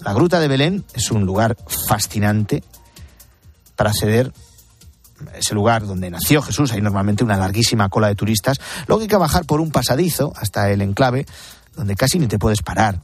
La 0.00 0.12
Gruta 0.12 0.38
de 0.38 0.46
Belén 0.46 0.84
es 0.94 1.10
un 1.10 1.26
lugar 1.26 1.56
fascinante 1.66 2.62
para 3.74 3.90
acceder 3.90 4.32
ese 5.34 5.54
lugar 5.54 5.84
donde 5.84 6.10
nació 6.10 6.42
Jesús. 6.42 6.70
Hay 6.70 6.80
normalmente 6.80 7.24
una 7.24 7.36
larguísima 7.36 7.88
cola 7.88 8.06
de 8.06 8.14
turistas. 8.14 8.60
Luego 8.86 9.02
hay 9.02 9.08
que 9.08 9.16
bajar 9.16 9.46
por 9.46 9.60
un 9.60 9.72
pasadizo 9.72 10.32
hasta 10.36 10.70
el 10.70 10.80
enclave, 10.80 11.26
donde 11.74 11.96
casi 11.96 12.20
ni 12.20 12.28
te 12.28 12.38
puedes 12.38 12.62
parar. 12.62 13.00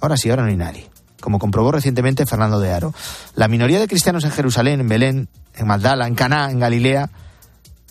Ahora 0.00 0.16
sí, 0.16 0.30
ahora 0.30 0.44
no 0.44 0.48
hay 0.48 0.56
nadie. 0.56 0.88
Como 1.20 1.38
comprobó 1.38 1.72
recientemente 1.72 2.26
Fernando 2.26 2.60
de 2.60 2.72
Aro. 2.72 2.94
La 3.34 3.48
minoría 3.48 3.80
de 3.80 3.88
cristianos 3.88 4.24
en 4.24 4.30
Jerusalén, 4.30 4.80
en 4.80 4.88
Belén, 4.88 5.28
en 5.54 5.66
Magdala, 5.66 6.06
en 6.06 6.14
Caná, 6.14 6.50
en 6.50 6.60
Galilea, 6.60 7.10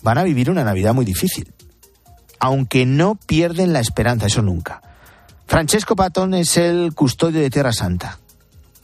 van 0.02 0.18
a 0.18 0.24
vivir 0.24 0.50
una 0.50 0.64
Navidad 0.64 0.94
muy 0.94 1.04
difícil. 1.04 1.52
Aunque 2.40 2.86
no 2.86 3.16
pierden 3.26 3.72
la 3.72 3.80
esperanza, 3.80 4.26
eso 4.26 4.42
nunca. 4.42 4.80
Francesco 5.46 5.96
Patón 5.96 6.34
es 6.34 6.56
el 6.56 6.94
custodio 6.94 7.40
de 7.40 7.50
Tierra 7.50 7.72
Santa 7.72 8.18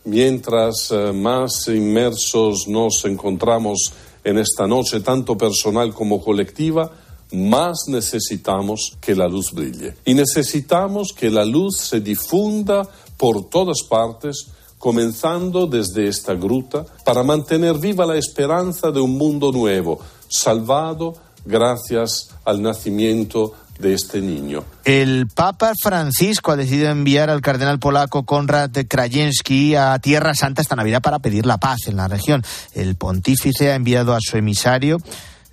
mientras 0.04 0.90
eh, 0.90 1.12
más 1.12 1.68
inmersos 1.68 2.68
nos 2.68 3.04
encontramos 3.04 3.92
en 4.22 4.38
esta 4.38 4.66
noche, 4.66 5.00
tanto 5.00 5.37
personal 5.37 5.92
como 5.92 6.20
colectiva, 6.22 6.90
más 7.33 7.85
necesitamos 7.88 8.96
que 9.00 9.14
la 9.14 9.28
luz 9.28 9.52
brille. 9.52 9.96
Y 10.04 10.14
necesitamos 10.14 11.12
que 11.12 11.30
la 11.30 11.44
luz 11.44 11.78
se 11.78 12.00
difunda 12.00 12.88
por 13.16 13.48
todas 13.48 13.83
partes, 13.88 14.48
comenzando 14.79 15.66
desde 15.66 16.09
esta 16.09 16.35
gruta, 16.35 16.85
para 17.05 17.22
mantener 17.22 17.79
viva 17.79 18.07
la 18.07 18.16
esperanza 18.16 18.90
de 18.90 19.00
un 19.00 19.16
mundo 19.16 19.50
nuevo, 19.53 20.00
salvado 20.29 21.14
gracias 21.44 22.29
al 22.44 22.62
nacimiento 22.62 23.55
de 23.79 23.94
este 23.94 24.20
niño. 24.20 24.64
El 24.85 25.27
Papa 25.27 25.72
Francisco 25.81 26.53
ha 26.53 26.57
decidido 26.57 26.90
enviar 26.90 27.31
al 27.31 27.40
cardenal 27.40 27.79
polaco 27.79 28.24
Konrad 28.24 28.70
Krajewski 28.88 29.74
a 29.74 29.98
Tierra 29.98 30.35
Santa 30.35 30.62
esta 30.62 30.77
Navidad 30.77 31.03
para 31.03 31.18
pedir 31.18 31.46
la 31.46 31.59
paz 31.59 31.87
en 31.87 31.96
la 31.96 32.09
región. 32.09 32.44
El 32.72 32.94
pontífice 32.96 33.72
ha 33.72 33.74
enviado 33.74 34.14
a 34.14 34.18
su 34.20 34.37
emisario, 34.37 34.98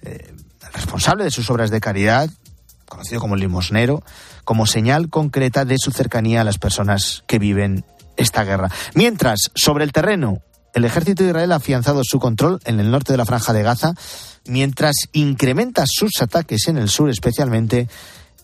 eh, 0.03 0.33
responsable 0.73 1.23
de 1.23 1.31
sus 1.31 1.49
obras 1.49 1.71
de 1.71 1.81
caridad, 1.81 2.29
conocido 2.85 3.21
como 3.21 3.35
limosnero, 3.35 4.03
como 4.43 4.65
señal 4.65 5.09
concreta 5.09 5.65
de 5.65 5.77
su 5.77 5.91
cercanía 5.91 6.41
a 6.41 6.43
las 6.43 6.57
personas 6.57 7.23
que 7.27 7.39
viven 7.39 7.85
esta 8.17 8.43
guerra. 8.43 8.69
Mientras, 8.93 9.51
sobre 9.55 9.83
el 9.83 9.91
terreno, 9.91 10.41
el 10.73 10.85
ejército 10.85 11.23
de 11.23 11.29
Israel 11.29 11.51
ha 11.51 11.55
afianzado 11.55 12.01
su 12.03 12.19
control 12.19 12.59
en 12.65 12.79
el 12.79 12.91
norte 12.91 13.13
de 13.13 13.17
la 13.17 13.25
franja 13.25 13.53
de 13.53 13.63
Gaza, 13.63 13.93
mientras 14.45 14.95
incrementa 15.11 15.83
sus 15.87 16.21
ataques 16.21 16.67
en 16.67 16.77
el 16.77 16.89
sur, 16.89 17.09
especialmente 17.09 17.89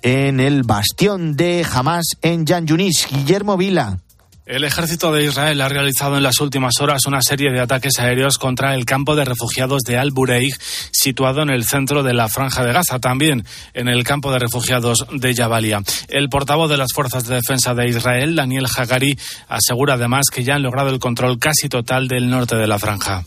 en 0.02 0.40
el 0.40 0.64
bastión 0.64 1.36
de 1.36 1.66
Hamas 1.72 2.06
en 2.22 2.46
Yan 2.46 2.68
Yunis. 2.68 3.08
Guillermo 3.10 3.58
Vila. 3.58 4.00
El 4.48 4.64
ejército 4.64 5.12
de 5.12 5.26
Israel 5.26 5.60
ha 5.60 5.68
realizado 5.68 6.16
en 6.16 6.24
las 6.24 6.40
últimas 6.40 6.80
horas 6.80 7.06
una 7.06 7.22
serie 7.22 7.52
de 7.52 7.60
ataques 7.60 8.00
aéreos 8.00 8.38
contra 8.38 8.76
el 8.76 8.86
campo 8.86 9.14
de 9.14 9.26
refugiados 9.26 9.82
de 9.84 9.98
Al-Bureig, 9.98 10.54
situado 10.90 11.42
en 11.42 11.50
el 11.50 11.66
centro 11.66 12.02
de 12.02 12.14
la 12.14 12.30
Franja 12.30 12.64
de 12.64 12.72
Gaza, 12.72 13.00
también 13.00 13.46
en 13.74 13.90
el 13.90 14.06
campo 14.06 14.32
de 14.32 14.40
refugiados 14.40 15.06
de 15.12 15.36
Jabalia. 15.36 15.84
El 16.08 16.30
portavoz 16.30 16.70
de 16.70 16.78
las 16.78 16.94
Fuerzas 16.94 17.28
de 17.28 17.36
Defensa 17.36 17.74
de 17.74 17.90
Israel, 17.90 18.38
Daniel 18.38 18.68
Hagari, 18.74 19.20
asegura 19.50 19.96
además 19.96 20.28
que 20.32 20.46
ya 20.46 20.56
han 20.56 20.64
logrado 20.64 20.92
el 20.92 21.00
control 21.00 21.40
casi 21.40 21.68
total 21.68 22.08
del 22.08 22.30
norte 22.30 22.56
de 22.56 22.68
la 22.68 22.80
franja. 22.80 23.26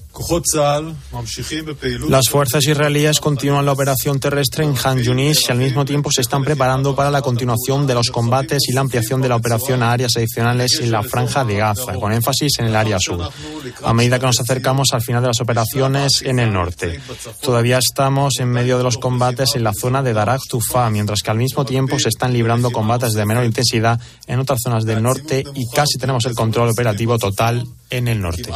Las 2.08 2.28
fuerzas 2.28 2.66
israelíes 2.66 3.20
continúan 3.20 3.64
la 3.64 3.72
operación 3.72 4.18
terrestre 4.20 4.64
en 4.64 4.74
Han 4.82 4.98
Yunis 4.98 5.48
y 5.48 5.52
al 5.52 5.58
mismo 5.58 5.84
tiempo 5.84 6.10
se 6.10 6.20
están 6.20 6.44
preparando 6.44 6.94
para 6.94 7.10
la 7.10 7.22
continuación 7.22 7.86
de 7.86 7.94
los 7.94 8.10
combates 8.10 8.68
y 8.68 8.72
la 8.72 8.80
ampliación 8.82 9.22
de 9.22 9.28
la 9.28 9.36
operación 9.36 9.82
a 9.82 9.92
áreas 9.92 10.12
adicionales 10.16 10.80
en 10.80 10.90
la 10.90 11.02
franja 11.10 11.44
de 11.44 11.56
Gaza, 11.56 11.94
con 11.94 12.12
énfasis 12.12 12.58
en 12.60 12.66
el 12.66 12.76
área 12.76 12.98
sur, 12.98 13.30
a 13.84 13.92
medida 13.92 14.18
que 14.18 14.26
nos 14.26 14.40
acercamos 14.40 14.88
al 14.92 15.02
final 15.02 15.22
de 15.22 15.28
las 15.28 15.40
operaciones 15.40 16.22
en 16.22 16.38
el 16.38 16.52
norte. 16.52 17.00
Todavía 17.40 17.78
estamos 17.78 18.38
en 18.38 18.48
medio 18.48 18.78
de 18.78 18.84
los 18.84 18.96
combates 18.96 19.56
en 19.56 19.64
la 19.64 19.72
zona 19.72 20.02
de 20.02 20.12
Darak 20.12 20.42
Tufa, 20.48 20.88
mientras 20.90 21.22
que 21.22 21.30
al 21.30 21.38
mismo 21.38 21.64
tiempo 21.64 21.98
se 21.98 22.08
están 22.08 22.32
librando 22.32 22.70
combates 22.70 23.12
de 23.12 23.26
menor 23.26 23.44
intensidad 23.44 24.00
en 24.26 24.38
otras 24.38 24.60
zonas 24.62 24.84
del 24.84 25.02
norte 25.02 25.44
y 25.54 25.68
casi 25.68 25.98
tenemos 25.98 26.24
el 26.26 26.34
control 26.34 26.70
operativo 26.70 27.18
total 27.18 27.66
en 27.90 28.08
el 28.08 28.20
norte. 28.20 28.50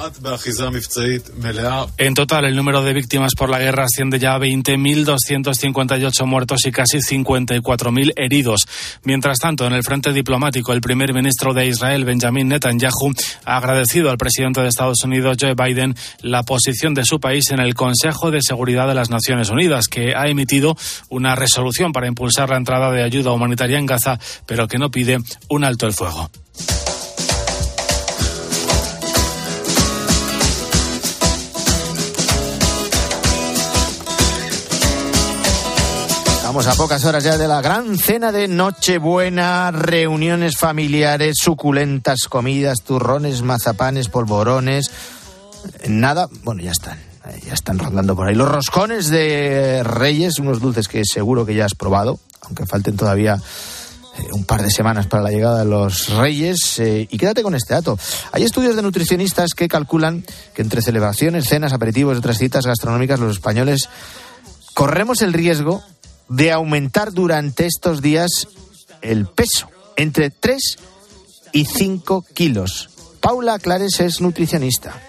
En 1.98 2.14
total, 2.14 2.44
el 2.44 2.56
número 2.56 2.82
de 2.82 2.92
víctimas 2.92 3.34
por 3.36 3.50
la 3.50 3.58
guerra 3.58 3.84
asciende 3.84 4.18
ya 4.18 4.34
a 4.34 4.38
20.258 4.38 6.24
muertos 6.24 6.64
y 6.66 6.72
casi 6.72 6.98
54.000 6.98 8.12
heridos. 8.16 8.66
Mientras 9.02 9.38
tanto, 9.38 9.66
en 9.66 9.72
el 9.72 9.82
frente 9.82 10.12
diplomático, 10.12 10.72
el 10.72 10.80
primer 10.80 11.12
ministro 11.12 11.52
de 11.52 11.66
Israel, 11.66 12.04
Benjamin 12.04 12.48
Netanyahu, 12.48 13.12
ha 13.44 13.56
agradecido 13.56 14.10
al 14.10 14.18
presidente 14.18 14.60
de 14.60 14.68
Estados 14.68 15.02
Unidos, 15.04 15.36
Joe 15.40 15.54
Biden, 15.54 15.94
la 16.22 16.42
posición 16.44 16.94
de 16.94 17.04
su 17.04 17.20
país 17.20 17.50
en 17.50 17.60
el 17.60 17.74
Consejo 17.74 18.30
de 18.30 18.40
Seguridad 18.40 18.88
de 18.88 18.94
las 18.94 19.10
Naciones 19.10 19.50
Unidas, 19.50 19.88
que 19.88 20.14
ha 20.14 20.28
emitido 20.28 20.76
una 21.08 21.34
resolución 21.34 21.92
para 21.92 22.06
impulsar 22.06 22.50
la 22.50 22.56
entrada 22.56 22.90
de 22.90 23.02
ayuda 23.02 23.32
humanitaria 23.32 23.78
en 23.78 23.86
Gaza, 23.86 24.18
pero 24.46 24.68
que 24.68 24.78
no 24.78 24.90
pide 24.90 25.18
un 25.48 25.64
alto 25.64 25.86
el 25.86 25.92
fuego. 25.92 26.30
A 36.54 36.74
pocas 36.76 37.04
horas 37.04 37.24
ya 37.24 37.36
de 37.36 37.48
la 37.48 37.60
gran 37.60 37.98
cena 37.98 38.30
de 38.30 38.46
Nochebuena, 38.46 39.72
reuniones 39.72 40.56
familiares, 40.56 41.34
suculentas 41.42 42.28
comidas, 42.28 42.82
turrones, 42.82 43.42
mazapanes, 43.42 44.08
polvorones. 44.08 44.88
Nada, 45.88 46.28
bueno, 46.44 46.62
ya 46.62 46.70
están, 46.70 46.96
ya 47.44 47.54
están 47.54 47.80
rondando 47.80 48.14
por 48.14 48.28
ahí. 48.28 48.36
Los 48.36 48.48
roscones 48.48 49.08
de 49.10 49.82
Reyes, 49.82 50.38
unos 50.38 50.60
dulces 50.60 50.86
que 50.86 51.02
seguro 51.04 51.44
que 51.44 51.56
ya 51.56 51.64
has 51.64 51.74
probado, 51.74 52.20
aunque 52.42 52.66
falten 52.66 52.96
todavía 52.96 53.34
eh, 54.16 54.28
un 54.32 54.44
par 54.44 54.62
de 54.62 54.70
semanas 54.70 55.08
para 55.08 55.24
la 55.24 55.30
llegada 55.30 55.58
de 55.58 55.64
los 55.64 56.10
Reyes. 56.10 56.78
Eh, 56.78 57.08
y 57.10 57.18
quédate 57.18 57.42
con 57.42 57.56
este 57.56 57.74
dato. 57.74 57.98
Hay 58.30 58.44
estudios 58.44 58.76
de 58.76 58.82
nutricionistas 58.82 59.54
que 59.54 59.66
calculan 59.66 60.24
que 60.54 60.62
entre 60.62 60.82
celebraciones, 60.82 61.48
cenas, 61.48 61.72
aperitivos 61.72 62.14
y 62.14 62.18
otras 62.18 62.38
citas 62.38 62.64
gastronómicas, 62.64 63.18
los 63.18 63.32
españoles 63.32 63.88
corremos 64.72 65.20
el 65.20 65.32
riesgo 65.32 65.82
de 66.28 66.52
aumentar 66.52 67.12
durante 67.12 67.66
estos 67.66 68.02
días 68.02 68.48
el 69.02 69.26
peso, 69.26 69.68
entre 69.96 70.30
3 70.30 70.78
y 71.52 71.64
5 71.64 72.24
kilos. 72.34 72.90
Paula 73.20 73.58
Clares 73.58 74.00
es 74.00 74.20
nutricionista. 74.20 75.00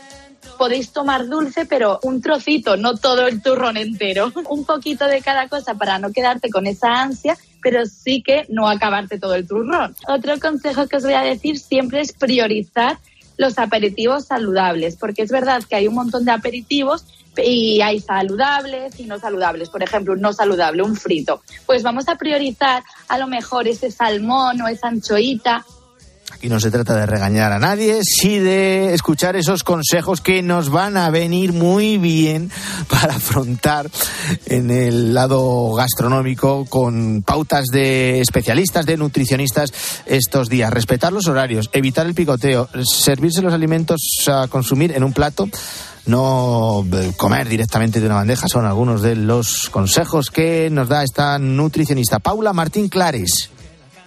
podéis 0.57 0.91
tomar 0.91 1.27
dulce, 1.27 1.65
pero 1.65 1.99
un 2.03 2.21
trocito, 2.21 2.77
no 2.77 2.95
todo 2.95 3.27
el 3.27 3.41
turrón 3.41 3.75
entero. 3.75 4.31
un 4.49 4.63
poquito 4.63 5.05
de 5.05 5.21
cada 5.21 5.49
cosa 5.49 5.75
para 5.75 5.99
no 5.99 6.11
quedarte 6.13 6.49
con 6.49 6.65
esa 6.65 7.01
ansia, 7.01 7.37
pero 7.61 7.85
sí 7.85 8.21
que 8.21 8.45
no 8.47 8.69
acabarte 8.69 9.19
todo 9.19 9.35
el 9.35 9.47
turrón. 9.47 9.95
Otro 10.07 10.39
consejo 10.39 10.87
que 10.87 10.97
os 10.97 11.03
voy 11.03 11.13
a 11.13 11.23
decir 11.23 11.59
siempre 11.59 11.99
es 11.99 12.13
priorizar 12.13 12.99
los 13.37 13.57
aperitivos 13.59 14.25
saludables, 14.25 14.95
porque 14.95 15.23
es 15.23 15.31
verdad 15.31 15.63
que 15.63 15.75
hay 15.75 15.87
un 15.87 15.95
montón 15.95 16.25
de 16.25 16.31
aperitivos 16.31 17.05
y 17.43 17.81
hay 17.81 17.99
saludables 17.99 18.99
y 18.99 19.05
no 19.05 19.19
saludables. 19.19 19.69
Por 19.69 19.83
ejemplo, 19.83 20.13
un 20.13 20.21
no 20.21 20.33
saludable, 20.33 20.83
un 20.83 20.95
frito. 20.95 21.41
Pues 21.65 21.83
vamos 21.83 22.07
a 22.07 22.15
priorizar 22.15 22.83
a 23.07 23.17
lo 23.17 23.27
mejor 23.27 23.67
ese 23.67 23.91
salmón 23.91 24.61
o 24.61 24.67
esa 24.67 24.87
anchoita 24.87 25.65
Aquí 26.35 26.49
no 26.49 26.59
se 26.59 26.71
trata 26.71 26.95
de 26.95 27.05
regañar 27.05 27.53
a 27.53 27.59
nadie, 27.59 28.01
sí 28.03 28.39
de 28.39 28.93
escuchar 28.93 29.35
esos 29.35 29.63
consejos 29.63 30.21
que 30.21 30.41
nos 30.41 30.69
van 30.69 30.97
a 30.97 31.09
venir 31.09 31.53
muy 31.53 31.97
bien 31.97 32.51
para 32.89 33.15
afrontar 33.15 33.89
en 34.47 34.71
el 34.71 35.13
lado 35.13 35.73
gastronómico 35.73 36.65
con 36.65 37.21
pautas 37.21 37.67
de 37.71 38.21
especialistas, 38.21 38.85
de 38.85 38.97
nutricionistas 38.97 39.71
estos 40.07 40.49
días. 40.49 40.73
Respetar 40.73 41.13
los 41.13 41.27
horarios, 41.27 41.69
evitar 41.71 42.05
el 42.05 42.15
picoteo, 42.15 42.67
servirse 42.83 43.41
los 43.41 43.53
alimentos 43.53 44.01
a 44.27 44.47
consumir 44.47 44.91
en 44.91 45.03
un 45.03 45.13
plato 45.13 45.47
no 46.05 46.85
eh, 46.93 47.13
comer 47.17 47.49
directamente 47.49 47.99
de 47.99 48.05
una 48.05 48.15
bandeja 48.15 48.47
son 48.47 48.65
algunos 48.65 49.01
de 49.01 49.15
los 49.15 49.69
consejos 49.69 50.29
que 50.29 50.69
nos 50.69 50.89
da 50.89 51.03
esta 51.03 51.39
nutricionista. 51.39 52.19
Paula 52.19 52.53
Martín 52.53 52.89
Clares 52.89 53.49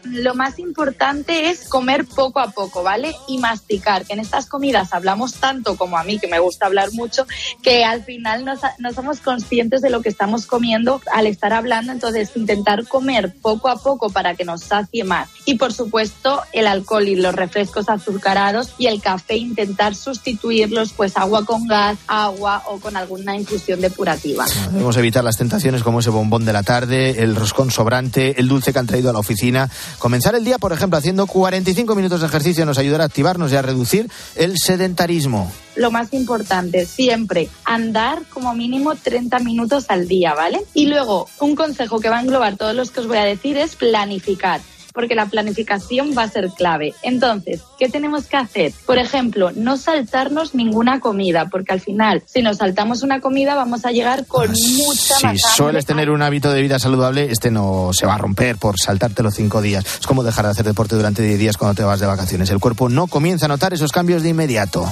lo 0.05 0.35
más 0.35 0.59
importante 0.59 1.51
es 1.51 1.69
comer 1.69 2.05
poco 2.05 2.41
a 2.41 2.51
poco, 2.51 2.83
¿vale? 2.83 3.15
Y 3.27 3.39
masticar, 3.39 4.05
que 4.05 4.15
en 4.15 4.21
estas 4.21 4.47
comidas 4.47 4.93
hablamos 4.93 5.35
tanto 5.35 5.77
como 5.77 5.99
a 5.99 6.05
mí, 6.05 6.19
que 6.19 6.29
me 6.29 6.39
gusta 6.39 6.67
hablar 6.67 6.93
mucho, 6.93 7.27
que 7.63 7.85
al 7.85 8.05
final 8.05 8.45
no, 8.45 8.55
no 8.79 8.93
somos 8.93 9.21
conscientes 9.21 9.83
de 9.83 9.91
lo 9.91 10.03
que 10.03 10.09
estamos 10.09 10.47
comiendo 10.47 11.01
al 11.13 11.27
estar 11.27 11.53
hablando, 11.53 11.93
entonces 11.93 12.31
intentar 12.35 12.87
comer 12.87 13.35
poco 13.41 13.69
a 13.69 13.77
poco 13.77 14.11
para 14.11 14.35
que 14.35 14.45
nos 14.45 14.63
sacie 14.63 15.05
más. 15.05 15.29
Y 15.45 15.57
por 15.57 15.73
supuesto, 15.73 16.43
el 16.53 16.67
alcohol 16.67 17.09
y 17.09 17.17
los 17.17 17.35
refrescos 17.35 17.89
azucarados 17.89 18.75
y 18.79 18.87
el 18.87 19.01
café, 19.01 19.37
intentar 19.37 19.95
sustituirlos, 19.95 20.93
pues 20.93 21.17
agua 21.17 21.45
con 21.45 21.67
gas, 21.67 21.99
agua 22.07 22.63
o 22.67 22.79
con 22.79 22.97
alguna 22.97 23.37
infusión 23.37 23.81
depurativa. 23.81 24.47
Debemos 24.71 24.97
evitar 24.97 25.25
las 25.25 25.37
tentaciones 25.37 25.83
como 25.83 26.01
ese 26.01 26.11
bombón 26.11 26.45
de 26.45 26.53
la 26.53 26.63
tarde, 26.63 27.23
el 27.23 27.37
roscón 27.37 27.71
sobrante, 27.71 28.41
el 28.41 28.49
dulce 28.49 28.73
que 28.73 28.79
han 28.79 28.87
traído 28.87 29.11
a 29.11 29.13
la 29.13 29.19
oficina 29.19 29.69
Comenzar 29.99 30.37
el 30.37 30.45
día, 30.45 30.59
por 30.59 30.73
ejemplo, 30.73 30.97
haciendo 30.97 31.27
45 31.27 31.95
minutos 31.97 32.21
de 32.21 32.29
ejercicio 32.29 32.65
nos 32.65 32.79
ayudará 32.79 33.05
a 33.05 33.07
activarnos 33.07 33.51
y 33.51 33.57
a 33.57 33.63
reducir 33.63 34.09
el 34.37 34.57
sedentarismo. 34.57 35.51
Lo 35.75 35.91
más 35.91 36.13
importante, 36.13 36.87
siempre 36.87 37.49
andar 37.65 38.23
como 38.31 38.55
mínimo 38.55 38.95
30 38.95 39.41
minutos 39.41 39.87
al 39.89 40.07
día, 40.07 40.35
¿vale? 40.35 40.61
Y 40.73 40.87
luego, 40.87 41.29
un 41.41 41.57
consejo 41.57 41.99
que 41.99 42.09
va 42.09 42.19
a 42.19 42.23
englobar 42.23 42.57
todos 42.57 42.75
los 42.75 42.91
que 42.91 43.01
os 43.01 43.09
voy 43.09 43.19
a 43.19 43.25
decir 43.25 43.57
es 43.57 43.75
planificar 43.75 44.61
porque 44.92 45.14
la 45.14 45.27
planificación 45.27 46.12
va 46.16 46.24
a 46.24 46.29
ser 46.29 46.51
clave. 46.51 46.94
Entonces, 47.03 47.62
¿qué 47.79 47.88
tenemos 47.88 48.27
que 48.27 48.37
hacer? 48.37 48.72
Por 48.87 48.98
ejemplo, 48.98 49.51
no 49.55 49.77
saltarnos 49.77 50.55
ninguna 50.55 51.01
comida, 51.01 51.46
porque 51.51 51.72
al 51.72 51.81
final, 51.81 52.22
si 52.27 52.42
nos 52.42 52.59
saltamos 52.59 53.03
una 53.03 53.20
comida, 53.20 53.55
vamos 53.55 53.85
a 53.85 53.90
llegar 53.90 54.27
con 54.27 54.51
mucha 54.51 55.33
Si 55.33 55.38
sueles 55.57 55.87
tener 55.87 56.11
un 56.11 56.22
hábito 56.22 56.53
de 56.53 56.62
vida 56.62 56.79
saludable, 56.79 57.29
este 57.31 57.51
no 57.51 57.90
se 57.92 58.07
va 58.07 58.14
a 58.14 58.18
romper 58.18 58.57
por 58.57 58.79
saltarte 58.79 59.22
los 59.22 59.35
cinco 59.35 59.62
días. 59.62 59.85
Es 60.01 60.07
como 60.07 60.22
dejar 60.22 60.44
de 60.44 60.51
hacer 60.53 60.66
deporte 60.66 60.96
durante 60.96 61.22
10 61.22 61.38
días 61.38 61.57
cuando 61.57 61.74
te 61.74 61.83
vas 61.83 62.01
de 62.01 62.07
vacaciones. 62.07 62.51
El 62.51 62.61
cuerpo 62.61 62.88
no 62.88 63.07
comienza 63.07 63.46
a 63.46 63.48
notar 63.48 63.74
esos 63.74 63.92
cambios 63.92 64.22
de 64.22 64.31
inmediato. 64.31 64.90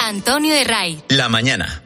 Antonio 0.00 0.54
de 0.54 0.64
Ray. 0.64 1.02
La 1.08 1.28
mañana. 1.28 1.85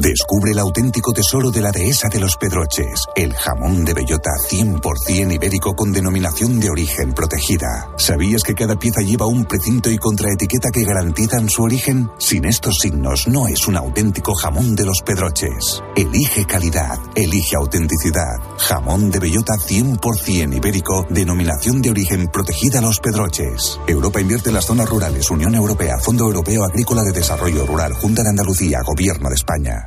Descubre 0.00 0.52
el 0.52 0.60
auténtico 0.60 1.12
tesoro 1.12 1.50
de 1.50 1.60
la 1.60 1.72
dehesa 1.72 2.08
de 2.08 2.20
los 2.20 2.36
Pedroches, 2.36 3.06
el 3.16 3.34
jamón 3.34 3.84
de 3.84 3.94
bellota 3.94 4.30
100% 4.48 5.34
ibérico 5.34 5.74
con 5.74 5.92
denominación 5.92 6.60
de 6.60 6.70
origen 6.70 7.12
protegida. 7.14 7.90
¿Sabías 7.96 8.44
que 8.44 8.54
cada 8.54 8.78
pieza 8.78 9.00
lleva 9.00 9.26
un 9.26 9.44
precinto 9.44 9.90
y 9.90 9.98
contraetiqueta 9.98 10.68
que 10.72 10.84
garantizan 10.84 11.48
su 11.48 11.64
origen? 11.64 12.08
Sin 12.18 12.44
estos 12.44 12.76
signos 12.80 13.26
no 13.26 13.48
es 13.48 13.66
un 13.66 13.76
auténtico 13.76 14.36
jamón 14.36 14.76
de 14.76 14.84
los 14.84 15.02
Pedroches. 15.04 15.82
Elige 15.96 16.44
calidad, 16.44 17.00
elige 17.16 17.56
autenticidad. 17.56 18.38
Jamón 18.56 19.10
de 19.10 19.18
bellota 19.18 19.54
100% 19.54 20.56
ibérico, 20.56 21.06
denominación 21.10 21.82
de 21.82 21.90
origen 21.90 22.28
protegida 22.28 22.80
Los 22.80 23.00
Pedroches. 23.00 23.80
Europa 23.88 24.20
invierte 24.20 24.50
en 24.50 24.54
las 24.54 24.66
zonas 24.66 24.88
rurales, 24.88 25.28
Unión 25.28 25.56
Europea, 25.56 25.98
Fondo 25.98 26.22
Europeo 26.22 26.62
Agrícola 26.62 27.02
de 27.02 27.18
Desarrollo 27.18 27.66
Rural, 27.66 27.94
Junta 27.94 28.22
de 28.22 28.28
Andalucía, 28.28 28.78
Gobierno 28.86 29.28
de 29.28 29.34
España. 29.34 29.84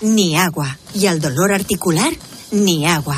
ni 0.00 0.36
agua. 0.36 0.78
Y 0.94 1.06
al 1.06 1.20
dolor 1.20 1.52
articular, 1.52 2.12
ni 2.50 2.86
agua. 2.86 3.16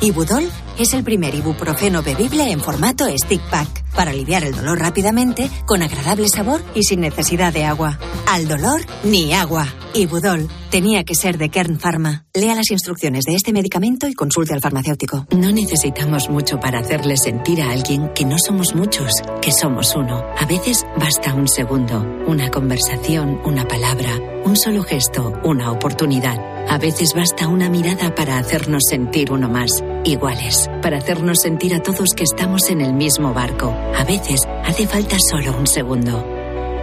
Ibudol 0.00 0.50
es 0.78 0.92
el 0.92 1.04
primer 1.04 1.34
ibuprofeno 1.34 2.02
bebible 2.02 2.50
en 2.50 2.60
formato 2.60 3.06
stick 3.16 3.40
pack 3.50 3.84
para 3.94 4.10
aliviar 4.10 4.44
el 4.44 4.54
dolor 4.54 4.78
rápidamente, 4.78 5.50
con 5.64 5.82
agradable 5.82 6.28
sabor 6.28 6.62
y 6.74 6.82
sin 6.82 7.00
necesidad 7.00 7.52
de 7.52 7.64
agua. 7.64 7.98
Al 8.28 8.46
dolor, 8.46 8.82
ni 9.04 9.32
agua. 9.32 9.66
Ibudol 9.94 10.48
tenía 10.70 11.04
que 11.04 11.14
ser 11.14 11.38
de 11.38 11.48
Kern 11.48 11.78
Pharma. 11.78 12.24
Lea 12.34 12.54
las 12.54 12.70
instrucciones 12.70 13.24
de 13.24 13.34
este 13.34 13.52
medicamento 13.52 14.08
y 14.08 14.14
consulte 14.14 14.54
al 14.54 14.60
farmacéutico. 14.60 15.26
No 15.30 15.50
necesitamos 15.52 16.28
mucho 16.28 16.60
para 16.60 16.80
hacerle 16.80 17.16
sentir 17.16 17.62
a 17.62 17.70
alguien 17.70 18.10
que 18.14 18.24
no 18.24 18.36
somos 18.38 18.74
muchos, 18.74 19.12
que 19.40 19.52
somos 19.52 19.94
uno. 19.94 20.24
A 20.38 20.46
veces 20.46 20.84
basta 20.98 21.34
un 21.34 21.48
segundo, 21.48 22.04
una 22.26 22.50
conversación, 22.50 23.40
una 23.44 23.66
palabra, 23.66 24.10
un 24.44 24.56
solo 24.56 24.82
gesto, 24.82 25.32
una 25.44 25.72
oportunidad. 25.72 26.36
A 26.68 26.78
veces 26.78 27.14
basta 27.14 27.48
una 27.48 27.68
mirada 27.68 28.14
para 28.14 28.38
hacernos 28.38 28.82
sentir 28.88 29.32
uno 29.32 29.48
más, 29.48 29.82
iguales, 30.04 30.68
para 30.82 30.98
hacernos 30.98 31.38
sentir 31.42 31.74
a 31.74 31.82
todos 31.82 32.10
que 32.16 32.24
estamos 32.24 32.68
en 32.70 32.80
el 32.80 32.92
mismo 32.92 33.32
barco. 33.32 33.74
A 33.94 34.04
veces 34.04 34.40
hace 34.64 34.86
falta 34.86 35.16
solo 35.30 35.56
un 35.56 35.66
segundo. 35.66 36.35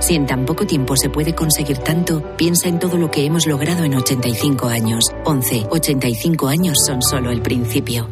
Si 0.03 0.15
en 0.15 0.25
tan 0.25 0.45
poco 0.45 0.67
tiempo 0.67 0.97
se 0.97 1.09
puede 1.09 1.33
conseguir 1.33 1.77
tanto, 1.77 2.35
piensa 2.35 2.67
en 2.67 2.77
todo 2.77 2.97
lo 2.97 3.09
que 3.09 3.25
hemos 3.25 3.47
logrado 3.47 3.85
en 3.85 3.95
85 3.95 4.67
años. 4.67 5.05
11, 5.23 5.67
85 5.69 6.49
años 6.49 6.77
son 6.85 7.01
solo 7.01 7.31
el 7.31 7.41
principio. 7.41 8.09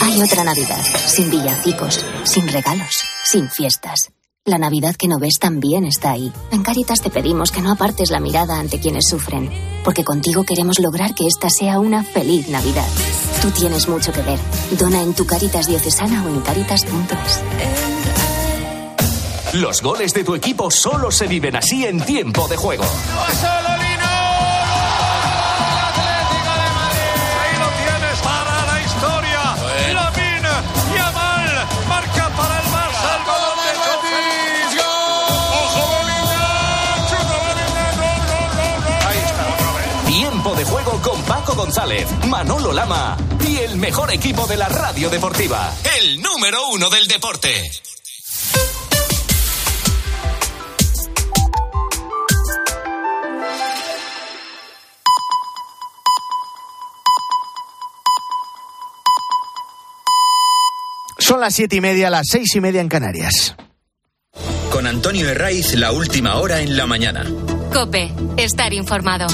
Hay 0.00 0.22
otra 0.22 0.44
Navidad, 0.44 0.80
sin 1.06 1.28
villancicos, 1.28 2.06
sin 2.22 2.46
regalos, 2.46 3.02
sin 3.24 3.50
fiestas. 3.50 4.12
La 4.44 4.58
Navidad 4.58 4.94
que 4.94 5.08
no 5.08 5.18
ves 5.18 5.40
también 5.40 5.84
está 5.86 6.12
ahí. 6.12 6.32
En 6.52 6.62
Caritas 6.62 7.00
te 7.00 7.10
pedimos 7.10 7.50
que 7.50 7.62
no 7.62 7.72
apartes 7.72 8.12
la 8.12 8.20
mirada 8.20 8.60
ante 8.60 8.78
quienes 8.78 9.08
sufren, 9.10 9.50
porque 9.82 10.04
contigo 10.04 10.44
queremos 10.44 10.78
lograr 10.78 11.16
que 11.16 11.26
esta 11.26 11.50
sea 11.50 11.80
una 11.80 12.04
feliz 12.04 12.48
Navidad. 12.48 12.86
Tú 13.42 13.50
tienes 13.50 13.88
mucho 13.88 14.12
que 14.12 14.22
ver. 14.22 14.38
Dona 14.78 15.02
en 15.02 15.14
tu 15.14 15.26
Caritas 15.26 15.66
diocesana 15.66 16.24
o 16.24 16.28
en 16.28 16.40
caritas.es. 16.42 18.15
Los 19.56 19.80
goles 19.80 20.12
de 20.12 20.22
tu 20.22 20.34
equipo 20.34 20.70
solo 20.70 21.10
se 21.10 21.26
viven 21.26 21.56
así 21.56 21.86
en 21.86 21.98
tiempo 22.04 22.46
de 22.46 22.58
juego. 22.58 22.84
Ahí 22.84 22.90
lo 27.58 27.68
tienes 27.80 28.18
para 28.20 28.66
la 28.66 28.82
historia. 28.82 29.56
Lamine 29.94 30.50
Yamal 30.94 31.66
marca 31.88 32.28
para 32.36 32.60
el 32.60 32.66
Barça. 32.66 33.16
Ojo 35.54 35.88
Bellingham. 35.90 37.08
Chuta 37.08 37.36
Bellingham. 37.46 37.96
Gol, 37.96 38.12
gol, 38.28 38.48
gol, 38.60 38.78
gol. 38.84 39.08
Ahí 39.08 39.20
está 39.24 39.44
otra 39.54 39.70
vez. 39.72 39.88
Tiempo 40.06 40.50
de 40.54 40.64
juego 40.66 41.00
con 41.00 41.22
Paco 41.22 41.54
González, 41.54 42.06
Manolo 42.26 42.74
Lama 42.74 43.16
y 43.40 43.56
el 43.56 43.76
mejor 43.76 44.12
equipo 44.12 44.46
de 44.46 44.58
la 44.58 44.68
radio 44.68 45.08
deportiva. 45.08 45.72
El 45.98 46.20
número 46.20 46.68
uno 46.68 46.90
del 46.90 47.06
deporte. 47.06 47.70
Son 61.26 61.40
las 61.40 61.56
siete 61.56 61.74
y 61.74 61.80
media, 61.80 62.08
las 62.08 62.28
seis 62.30 62.54
y 62.54 62.60
media 62.60 62.80
en 62.80 62.88
Canarias. 62.88 63.56
Con 64.70 64.86
Antonio 64.86 65.28
Herraiz, 65.28 65.74
la 65.74 65.90
última 65.90 66.36
hora 66.36 66.60
en 66.60 66.76
la 66.76 66.86
mañana. 66.86 67.26
Cope, 67.72 68.12
estar 68.36 68.72
informado. 68.72 69.26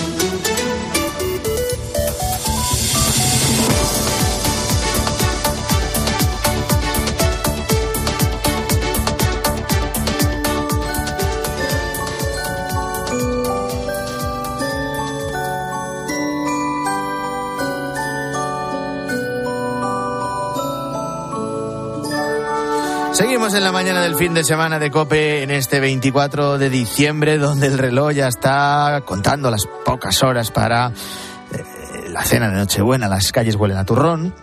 Seguimos 23.23 23.55
en 23.55 23.63
la 23.63 23.71
mañana 23.71 24.03
del 24.03 24.17
fin 24.17 24.35
de 24.35 24.43
semana 24.43 24.81
de 24.81 24.91
Cope 24.91 25.45
en 25.45 25.53
este 25.53 25.79
24 25.79 26.59
de 26.59 26.69
diciembre, 26.69 27.39
donde 27.39 27.69
el 27.69 27.79
reloj 27.79 28.11
ya 28.11 28.27
está 28.27 29.01
contando 29.05 29.49
las 29.49 29.69
pocas 29.85 30.25
horas 30.25 30.51
para 30.51 30.89
eh, 30.89 32.09
la 32.09 32.25
cena 32.25 32.49
de 32.49 32.57
Nochebuena. 32.57 33.07
Las 33.07 33.31
calles 33.31 33.55
huelen 33.55 33.77
a 33.77 33.85
turrón, 33.85 34.35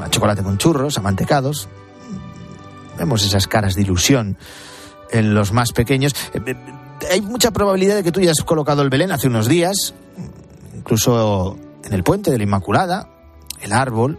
a 0.00 0.08
chocolate 0.08 0.44
con 0.44 0.56
churros, 0.56 0.96
a 0.96 1.00
mantecados. 1.00 1.68
Vemos 2.96 3.24
esas 3.24 3.48
caras 3.48 3.74
de 3.74 3.82
ilusión 3.82 4.38
en 5.10 5.34
los 5.34 5.50
más 5.50 5.72
pequeños. 5.72 6.14
Eh, 6.32 6.40
eh, 6.46 6.56
hay 7.10 7.20
mucha 7.22 7.50
probabilidad 7.50 7.96
de 7.96 8.04
que 8.04 8.12
tú 8.12 8.20
ya 8.20 8.30
has 8.30 8.44
colocado 8.44 8.82
el 8.82 8.88
Belén 8.88 9.10
hace 9.10 9.26
unos 9.26 9.48
días, 9.48 9.94
incluso 10.76 11.58
en 11.82 11.92
el 11.92 12.04
puente 12.04 12.30
de 12.30 12.38
la 12.38 12.44
Inmaculada, 12.44 13.08
el 13.62 13.72
árbol, 13.72 14.16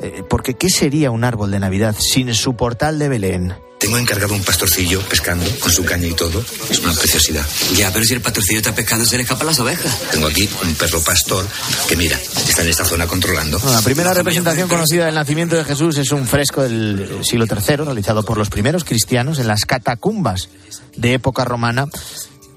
eh, 0.00 0.22
porque 0.28 0.54
¿qué 0.54 0.70
sería 0.70 1.10
un 1.10 1.24
árbol 1.24 1.50
de 1.50 1.60
Navidad 1.60 1.96
sin 1.98 2.34
su 2.34 2.54
portal 2.54 2.98
de 2.98 3.08
Belén? 3.08 3.54
Tengo 3.78 3.96
encargado 3.96 4.34
un 4.34 4.42
pastorcillo 4.42 5.00
pescando 5.02 5.46
con 5.60 5.70
su 5.70 5.84
caña 5.84 6.08
y 6.08 6.12
todo. 6.12 6.44
Es 6.68 6.80
una 6.80 6.92
preciosidad. 6.94 7.46
Ya, 7.76 7.92
pero 7.92 8.04
si 8.04 8.14
el 8.14 8.20
pastorcillo 8.20 8.58
está 8.58 8.74
pescando, 8.74 9.04
se 9.04 9.16
le 9.16 9.22
escapan 9.22 9.46
las 9.46 9.60
ovejas. 9.60 10.00
Tengo 10.10 10.26
aquí 10.26 10.48
un 10.64 10.74
perro 10.74 11.00
pastor 11.00 11.46
que, 11.88 11.94
mira, 11.94 12.18
está 12.48 12.62
en 12.62 12.68
esta 12.68 12.84
zona 12.84 13.06
controlando. 13.06 13.60
la 13.64 13.80
primera 13.82 14.12
representación 14.12 14.68
conocida 14.68 15.06
del 15.06 15.14
nacimiento 15.14 15.54
de 15.54 15.64
Jesús 15.64 15.96
es 15.96 16.10
un 16.10 16.26
fresco 16.26 16.62
del 16.62 17.20
siglo 17.22 17.46
III 17.46 17.76
realizado 17.76 18.24
por 18.24 18.36
los 18.36 18.50
primeros 18.50 18.82
cristianos 18.82 19.38
en 19.38 19.46
las 19.46 19.64
catacumbas 19.64 20.48
de 20.96 21.14
época 21.14 21.44
romana. 21.44 21.86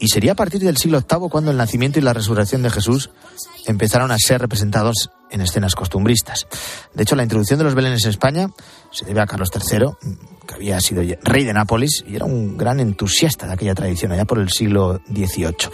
Y 0.02 0.08
sería 0.08 0.32
a 0.32 0.36
partir 0.36 0.62
del 0.62 0.78
siglo 0.78 1.00
VIII 1.08 1.30
cuando 1.30 1.52
el 1.52 1.58
nacimiento 1.58 2.00
y 2.00 2.02
la 2.02 2.12
resurrección 2.12 2.64
de 2.64 2.72
Jesús 2.72 3.12
empezaron 3.68 4.12
a 4.12 4.18
ser 4.18 4.42
representados 4.42 5.12
en 5.30 5.42
escenas 5.42 5.76
costumbristas. 5.76 6.48
De 6.96 7.04
hecho, 7.04 7.16
la 7.16 7.22
introducción 7.22 7.60
de 7.60 7.66
los 7.66 7.76
belenes 7.76 8.04
en 8.04 8.10
España 8.10 8.50
se 8.92 9.06
debe 9.06 9.22
a 9.22 9.28
Carlos 9.28 9.52
III, 9.54 9.92
que 10.48 10.56
había 10.56 10.80
sido 10.82 11.04
rey 11.22 11.44
de 11.44 11.54
Nápoles 11.54 12.04
y 12.08 12.16
era 12.16 12.26
un 12.26 12.58
gran 12.58 12.80
entusiasta 12.80 13.46
de 13.46 13.54
aquella 13.54 13.76
tradición 13.76 14.12
allá 14.12 14.26
por 14.26 14.40
el 14.40 14.50
siglo 14.50 15.00
XVIII. 15.08 15.70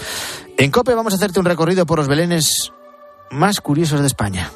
En 0.57 0.71
COPE 0.71 0.93
vamos 0.93 1.13
a 1.13 1.15
hacerte 1.15 1.39
un 1.39 1.45
recorrido 1.45 1.85
por 1.85 1.99
los 1.99 2.09
belenes 2.09 2.73
más 3.31 3.61
curiosos 3.61 4.01
de 4.01 4.07
España. 4.07 4.51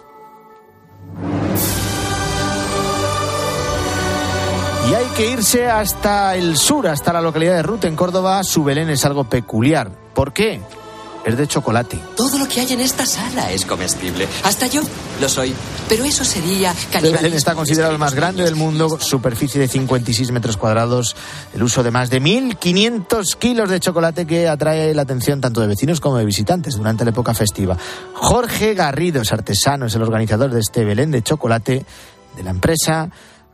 Que 5.21 5.29
irse 5.29 5.69
hasta 5.69 6.36
el 6.36 6.57
sur, 6.57 6.88
hasta 6.88 7.13
la 7.13 7.21
localidad 7.21 7.53
de 7.53 7.62
Rute, 7.62 7.88
en 7.88 7.95
Córdoba. 7.95 8.43
Su 8.43 8.63
Belén 8.63 8.89
es 8.89 9.05
algo 9.05 9.23
peculiar. 9.23 9.91
¿Por 10.15 10.34
qué? 10.34 10.60
Es 11.23 11.38
de 11.38 11.45
chocolate. 11.45 11.99
Todo 12.17 12.39
lo 12.39 12.47
que 12.47 12.62
hay 12.62 12.73
en 12.73 12.79
esta 12.79 13.05
sala 13.05 13.51
es 13.51 13.63
comestible. 13.63 14.27
Hasta 14.43 14.65
yo 14.65 14.81
lo 15.19 15.29
soy. 15.29 15.53
Pero 15.88 16.05
eso 16.05 16.25
sería 16.25 16.73
El 16.93 17.13
Belén 17.13 17.34
está 17.36 17.53
considerado 17.53 17.93
el 17.93 17.99
más 17.99 18.15
grande 18.15 18.43
del 18.43 18.55
mundo, 18.55 18.97
superficie 18.99 19.62
de 19.62 19.67
56 19.67 20.31
metros 20.31 20.57
cuadrados, 20.57 21.15
el 21.53 21.62
uso 21.62 21.84
de 21.84 21.91
más 21.91 22.10
de 22.10 22.19
1.500 22.19 23.36
kilos 23.36 23.69
de 23.69 23.79
chocolate 23.79 24.25
que 24.25 24.47
atrae 24.47 24.91
la 24.95 25.03
atención 25.03 25.39
tanto 25.39 25.62
de 25.62 25.67
vecinos 25.67 25.99
como 25.99 26.17
de 26.17 26.25
visitantes 26.25 26.77
durante 26.77 27.03
la 27.03 27.12
época 27.12 27.36
festiva. 27.36 27.77
Jorge 28.15 28.73
Garrido 28.73 29.21
es 29.21 29.31
artesano, 29.31 29.86
es 29.86 29.93
el 29.93 30.01
organizador 30.01 30.49
de 30.49 30.62
este 30.62 30.84
Belén 30.84 31.12
de 31.12 31.21
chocolate 31.21 31.86
de 32.36 32.43
la 32.43 32.49
empresa 32.49 33.12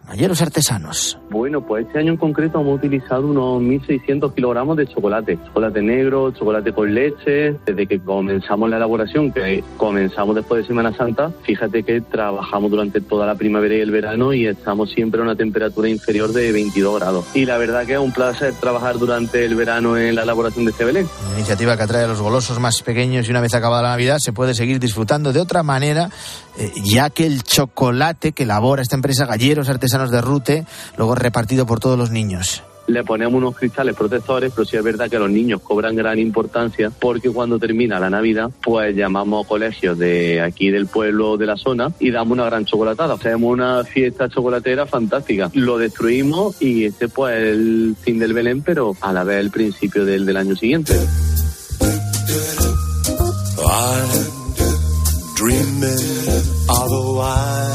Galleros 0.07 0.41
artesanos. 0.41 1.19
Bueno, 1.29 1.61
pues 1.61 1.85
este 1.85 1.99
año 1.99 2.13
en 2.13 2.17
concreto 2.17 2.61
hemos 2.61 2.77
utilizado 2.77 3.27
unos 3.27 3.61
1.600 3.61 4.33
kilogramos 4.33 4.77
de 4.77 4.87
chocolate. 4.87 5.37
Chocolate 5.47 5.81
negro, 5.81 6.31
chocolate 6.31 6.71
con 6.71 6.93
leche. 6.93 7.55
Desde 7.65 7.87
que 7.87 7.99
comenzamos 7.99 8.69
la 8.69 8.77
elaboración, 8.77 9.33
que 9.33 9.63
comenzamos 9.75 10.35
después 10.35 10.61
de 10.61 10.67
Semana 10.67 10.95
Santa, 10.95 11.31
fíjate 11.43 11.83
que 11.83 11.99
trabajamos 11.99 12.71
durante 12.71 13.01
toda 13.01 13.25
la 13.25 13.35
primavera 13.35 13.75
y 13.75 13.81
el 13.81 13.91
verano 13.91 14.33
y 14.33 14.47
estamos 14.47 14.91
siempre 14.91 15.19
a 15.19 15.23
una 15.23 15.35
temperatura 15.35 15.89
inferior 15.89 16.31
de 16.31 16.53
22 16.53 16.99
grados. 16.99 17.25
Y 17.33 17.45
la 17.45 17.57
verdad 17.57 17.85
que 17.85 17.93
es 17.93 17.99
un 17.99 18.13
placer 18.13 18.53
trabajar 18.53 18.97
durante 18.97 19.43
el 19.43 19.55
verano 19.55 19.97
en 19.97 20.15
la 20.15 20.23
elaboración 20.23 20.63
de 20.63 20.71
este 20.71 20.85
Belén. 20.85 21.07
Una 21.27 21.39
iniciativa 21.39 21.75
que 21.75 21.83
atrae 21.83 22.05
a 22.05 22.07
los 22.07 22.21
golosos 22.21 22.59
más 22.59 22.81
pequeños 22.81 23.27
y 23.27 23.31
una 23.31 23.41
vez 23.41 23.53
acabada 23.53 23.81
la 23.81 23.89
Navidad 23.89 24.19
se 24.19 24.31
puede 24.31 24.53
seguir 24.53 24.79
disfrutando 24.79 25.33
de 25.33 25.41
otra 25.41 25.63
manera, 25.63 26.09
eh, 26.57 26.71
ya 26.83 27.09
que 27.09 27.25
el 27.25 27.43
chocolate 27.43 28.31
que 28.31 28.43
elabora 28.43 28.81
esta 28.81 28.95
empresa 28.95 29.25
Galleros 29.25 29.67
Artesanos 29.67 29.96
de 30.05 30.21
Rute, 30.21 30.65
luego 30.97 31.15
repartido 31.15 31.65
por 31.65 31.79
todos 31.79 31.97
los 31.97 32.11
niños 32.11 32.63
le 32.87 33.03
ponemos 33.03 33.35
unos 33.35 33.55
cristales 33.55 33.95
protectores, 33.95 34.51
pero 34.55 34.65
sí 34.65 34.77
es 34.77 34.83
verdad 34.83 35.09
que 35.09 35.19
los 35.19 35.29
niños 35.29 35.61
cobran 35.61 35.95
gran 35.95 36.17
importancia 36.19 36.89
porque 36.89 37.29
cuando 37.29 37.59
termina 37.59 37.99
la 37.99 38.09
Navidad, 38.09 38.49
pues 38.63 38.95
llamamos 38.95 39.45
a 39.45 39.47
colegios 39.47 39.97
de 39.97 40.41
aquí 40.41 40.71
del 40.71 40.87
pueblo, 40.87 41.37
de 41.37 41.45
la 41.45 41.57
zona, 41.57 41.91
y 41.99 42.11
damos 42.11 42.33
una 42.33 42.45
gran 42.45 42.65
chocolatada. 42.65 43.15
Hacemos 43.15 43.51
una 43.51 43.83
fiesta 43.83 44.29
chocolatera 44.29 44.85
fantástica. 44.85 45.51
Lo 45.53 45.77
destruimos 45.77 46.61
y 46.61 46.85
este 46.85 47.09
pues 47.09 47.35
es 47.35 47.43
el 47.53 47.95
fin 47.99 48.19
del 48.19 48.33
Belén, 48.33 48.61
pero 48.61 48.95
a 49.01 49.11
la 49.11 49.23
vez 49.23 49.41
el 49.41 49.51
principio 49.51 50.05
del, 50.05 50.25
del 50.25 50.37
año 50.37 50.55
siguiente. 50.55 50.93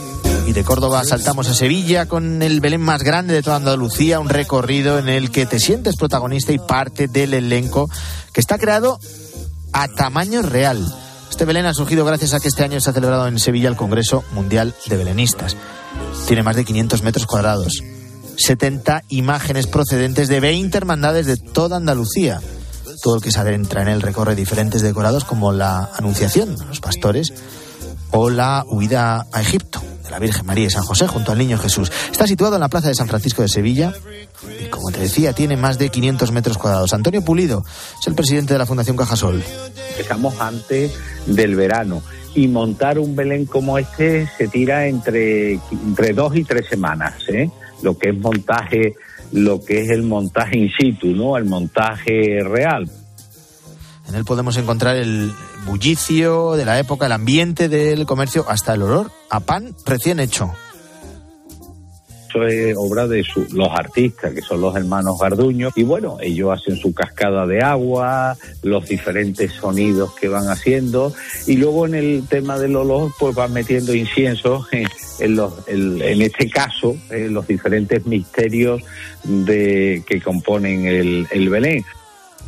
de 0.55 0.63
Córdoba 0.63 1.03
saltamos 1.05 1.49
a 1.49 1.55
Sevilla 1.55 2.07
con 2.07 2.41
el 2.41 2.61
Belén 2.61 2.81
más 2.81 3.03
grande 3.03 3.35
de 3.35 3.43
toda 3.43 3.57
Andalucía, 3.57 4.21
un 4.21 4.29
recorrido 4.29 5.01
en 5.01 5.09
el 5.09 5.33
que 5.33 5.47
te 5.47 5.59
sientes 5.59 5.97
protagonista 5.97 6.53
y 6.53 6.61
parte 6.61 7.09
del 7.09 7.35
elenco 7.35 7.91
que 8.33 8.41
está 8.41 8.57
creado 8.57 9.01
a 9.73 9.89
tamaño 9.89 10.43
real. 10.43 10.87
Este 11.29 11.45
Belén 11.45 11.67
ha 11.67 11.75
surgido 11.75 12.05
gracias 12.05 12.35
a 12.35 12.41
que 12.41 12.47
este 12.47 12.63
año 12.63 12.81
se 12.81 12.89
ha 12.89 12.93
celebrado 12.93 13.27
en 13.27 13.41
Sevilla 13.41 13.69
el 13.69 13.75
Congreso 13.75 14.23
Mundial 14.33 14.77
de 14.87 14.97
Belenistas. 14.97 15.57
Tiene 16.29 16.45
más 16.45 16.55
de 16.55 16.65
500 16.65 17.03
metros 17.03 17.27
cuadrados, 17.27 17.83
70 18.37 19.03
imágenes 19.09 19.67
procedentes 19.67 20.29
de 20.29 20.39
20 20.39 20.79
hermandades 20.79 21.27
de 21.27 21.37
toda 21.37 21.79
Andalucía. 21.79 22.41
Todo 23.03 23.17
el 23.17 23.23
que 23.23 23.33
se 23.33 23.41
adentra 23.41 23.83
en 23.83 23.89
él 23.89 24.03
recorre 24.03 24.37
diferentes 24.37 24.83
decorados 24.83 25.25
como 25.25 25.51
la 25.51 25.91
Anunciación, 25.99 26.55
los 26.69 26.79
pastores, 26.79 27.33
o 28.13 28.31
la 28.31 28.65
huida 28.69 29.27
a 29.33 29.41
Egipto 29.41 29.83
de 30.05 30.11
la 30.11 30.19
Virgen 30.19 30.47
María 30.47 30.67
y 30.67 30.71
San 30.71 30.85
José 30.85 31.07
junto 31.07 31.33
al 31.33 31.39
Niño 31.39 31.59
Jesús. 31.59 31.91
Está 32.11 32.27
situado 32.27 32.55
en 32.55 32.61
la 32.61 32.69
Plaza 32.69 32.89
de 32.89 32.95
San 32.95 33.09
Francisco 33.09 33.43
de 33.43 33.49
Sevilla 33.49 33.93
y, 34.61 34.67
como 34.67 34.91
te 34.91 35.01
decía, 35.01 35.33
tiene 35.33 35.57
más 35.57 35.79
de 35.79 35.89
500 35.89 36.31
metros 36.31 36.59
cuadrados. 36.59 36.93
Antonio 36.93 37.23
Pulido 37.23 37.65
es 38.01 38.07
el 38.07 38.15
presidente 38.15 38.53
de 38.53 38.59
la 38.59 38.67
Fundación 38.67 38.97
Cajasol. 38.97 39.43
Estamos 39.99 40.41
antes 40.41 40.93
del 41.27 41.55
verano 41.57 42.03
y 42.35 42.49
montar 42.49 42.99
un 42.99 43.17
Belén 43.17 43.47
como 43.47 43.79
este 43.79 44.29
se 44.37 44.49
tira 44.49 44.87
entre, 44.87 45.55
entre 45.71 46.13
dos 46.13 46.37
y 46.37 46.45
tres 46.45 46.67
semanas, 46.69 47.15
¿eh? 47.29 47.49
lo 47.83 47.97
que 47.97 48.11
es 48.11 48.19
montaje, 48.19 48.95
lo 49.33 49.65
que 49.65 49.83
es 49.83 49.91
el 49.91 50.03
montaje 50.03 50.59
in 50.59 50.71
situ, 50.77 51.09
¿no? 51.09 51.37
El 51.37 51.45
montaje 51.45 52.41
real. 52.43 52.91
En 54.09 54.15
él 54.15 54.25
podemos 54.25 54.57
encontrar 54.57 54.97
el 54.97 55.33
bullicio 55.67 56.53
de 56.53 56.65
la 56.65 56.79
época, 56.79 57.07
el 57.07 57.13
ambiente 57.13 57.69
del 57.69 58.05
comercio, 58.07 58.45
hasta 58.49 58.75
el 58.75 58.83
olor 58.83 59.11
a 59.31 59.41
pan 59.41 59.75
recién 59.87 60.21
hecho. 60.21 60.53
Esto 62.27 62.47
es 62.49 62.75
obra 62.77 63.07
de 63.07 63.25
los 63.53 63.69
artistas, 63.71 64.35
que 64.35 64.43
son 64.43 64.61
los 64.61 64.75
hermanos 64.75 65.21
Garduño, 65.21 65.71
y 65.77 65.85
bueno, 65.85 66.19
ellos 66.21 66.51
hacen 66.53 66.77
su 66.77 66.93
cascada 66.93 67.47
de 67.47 67.63
agua, 67.63 68.37
los 68.63 68.89
diferentes 68.89 69.53
sonidos 69.53 70.13
que 70.17 70.27
van 70.27 70.49
haciendo, 70.49 71.15
y 71.47 71.57
luego 71.57 71.87
en 71.87 71.95
el 71.95 72.27
tema 72.29 72.59
del 72.59 72.75
olor, 72.75 73.13
pues 73.21 73.37
van 73.37 73.53
metiendo 73.53 73.95
incienso 73.95 74.67
en, 74.73 75.37
los, 75.37 75.53
en, 75.69 76.23
este 76.23 76.51
caso, 76.51 76.97
los 77.09 77.47
diferentes 77.47 78.05
misterios 78.05 78.83
de, 79.23 80.03
que 80.05 80.21
componen 80.21 80.87
el, 80.87 81.29
el 81.31 81.49
Belén. 81.49 81.85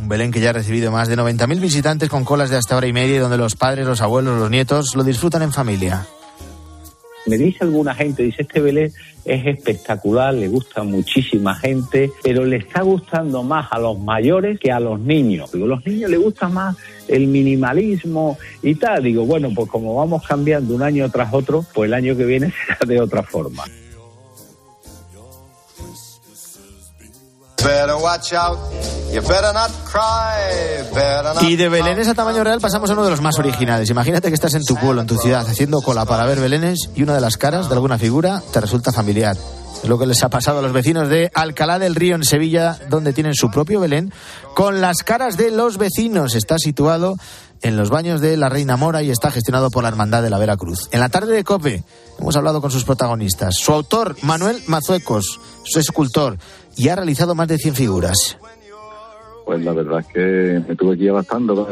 Un 0.00 0.08
Belén 0.08 0.30
que 0.30 0.40
ya 0.40 0.50
ha 0.50 0.52
recibido 0.52 0.90
más 0.90 1.08
de 1.08 1.16
90.000 1.16 1.60
visitantes 1.60 2.08
con 2.08 2.24
colas 2.24 2.50
de 2.50 2.56
hasta 2.56 2.76
hora 2.76 2.86
y 2.86 2.92
media 2.92 3.20
donde 3.20 3.38
los 3.38 3.56
padres, 3.56 3.86
los 3.86 4.02
abuelos, 4.02 4.38
los 4.38 4.50
nietos 4.50 4.94
lo 4.94 5.04
disfrutan 5.04 5.42
en 5.42 5.52
familia. 5.52 6.06
Me 7.26 7.36
dice 7.36 7.64
alguna 7.64 7.94
gente, 7.94 8.22
dice, 8.22 8.42
este 8.42 8.60
Belén 8.60 8.92
es 9.24 9.46
espectacular, 9.46 10.32
le 10.32 10.46
gusta 10.46 10.84
muchísima 10.84 11.56
gente, 11.56 12.12
pero 12.22 12.44
le 12.44 12.58
está 12.58 12.82
gustando 12.82 13.42
más 13.42 13.66
a 13.72 13.80
los 13.80 13.98
mayores 13.98 14.60
que 14.60 14.70
a 14.70 14.78
los 14.78 15.00
niños. 15.00 15.50
Digo, 15.50 15.66
los 15.66 15.84
niños 15.84 16.08
les 16.08 16.20
gusta 16.20 16.48
más 16.48 16.76
el 17.08 17.26
minimalismo 17.26 18.38
y 18.62 18.76
tal. 18.76 19.02
Digo, 19.02 19.26
bueno, 19.26 19.50
pues 19.52 19.68
como 19.68 19.96
vamos 19.96 20.24
cambiando 20.24 20.74
un 20.74 20.82
año 20.82 21.10
tras 21.10 21.34
otro, 21.34 21.64
pues 21.74 21.88
el 21.88 21.94
año 21.94 22.16
que 22.16 22.24
viene 22.24 22.52
será 22.66 22.78
de 22.86 23.00
otra 23.00 23.24
forma. 23.24 23.64
Y 31.42 31.56
de 31.56 31.68
belenes 31.68 32.06
a 32.08 32.14
tamaño 32.14 32.44
real 32.44 32.60
pasamos 32.60 32.90
a 32.90 32.92
uno 32.92 33.04
de 33.04 33.10
los 33.10 33.20
más 33.20 33.38
originales. 33.38 33.90
Imagínate 33.90 34.28
que 34.28 34.34
estás 34.34 34.54
en 34.54 34.64
tu 34.64 34.76
pueblo, 34.76 35.00
en 35.00 35.06
tu 35.06 35.16
ciudad, 35.18 35.46
haciendo 35.48 35.82
cola 35.82 36.04
para 36.04 36.26
ver 36.26 36.38
belenes 36.38 36.90
y 36.94 37.02
una 37.02 37.14
de 37.14 37.20
las 37.20 37.36
caras 37.36 37.68
de 37.68 37.74
alguna 37.74 37.98
figura 37.98 38.42
te 38.52 38.60
resulta 38.60 38.92
familiar. 38.92 39.36
Es 39.82 39.88
lo 39.88 39.98
que 39.98 40.06
les 40.06 40.22
ha 40.22 40.28
pasado 40.28 40.60
a 40.60 40.62
los 40.62 40.72
vecinos 40.72 41.08
de 41.08 41.30
Alcalá 41.34 41.78
del 41.78 41.94
Río 41.94 42.14
en 42.14 42.24
Sevilla, 42.24 42.78
donde 42.88 43.12
tienen 43.12 43.34
su 43.34 43.50
propio 43.50 43.80
Belén, 43.80 44.12
con 44.54 44.80
las 44.80 44.98
caras 44.98 45.36
de 45.36 45.50
los 45.50 45.76
vecinos. 45.76 46.34
Está 46.34 46.56
situado 46.58 47.16
en 47.62 47.76
los 47.76 47.90
baños 47.90 48.20
de 48.20 48.36
la 48.36 48.48
Reina 48.48 48.76
Mora 48.76 49.02
y 49.02 49.10
está 49.10 49.30
gestionado 49.30 49.70
por 49.70 49.82
la 49.82 49.88
Hermandad 49.88 50.22
de 50.22 50.30
la 50.30 50.38
Veracruz. 50.38 50.88
En 50.92 51.00
la 51.00 51.08
tarde 51.08 51.34
de 51.34 51.44
COPE 51.44 51.84
hemos 52.18 52.36
hablado 52.36 52.60
con 52.60 52.70
sus 52.70 52.84
protagonistas. 52.84 53.56
Su 53.56 53.72
autor, 53.72 54.16
Manuel 54.22 54.62
Mazuecos, 54.66 55.40
su 55.64 55.78
escultor, 55.78 56.38
y 56.76 56.88
ha 56.88 56.96
realizado 56.96 57.34
más 57.34 57.48
de 57.48 57.58
100 57.58 57.74
figuras. 57.74 58.38
Pues 59.44 59.64
la 59.64 59.72
verdad 59.72 60.00
es 60.00 60.06
que 60.06 60.64
me 60.68 60.76
tuve 60.76 60.96
que 60.96 61.04
ir 61.04 61.10
adaptando 61.10 61.66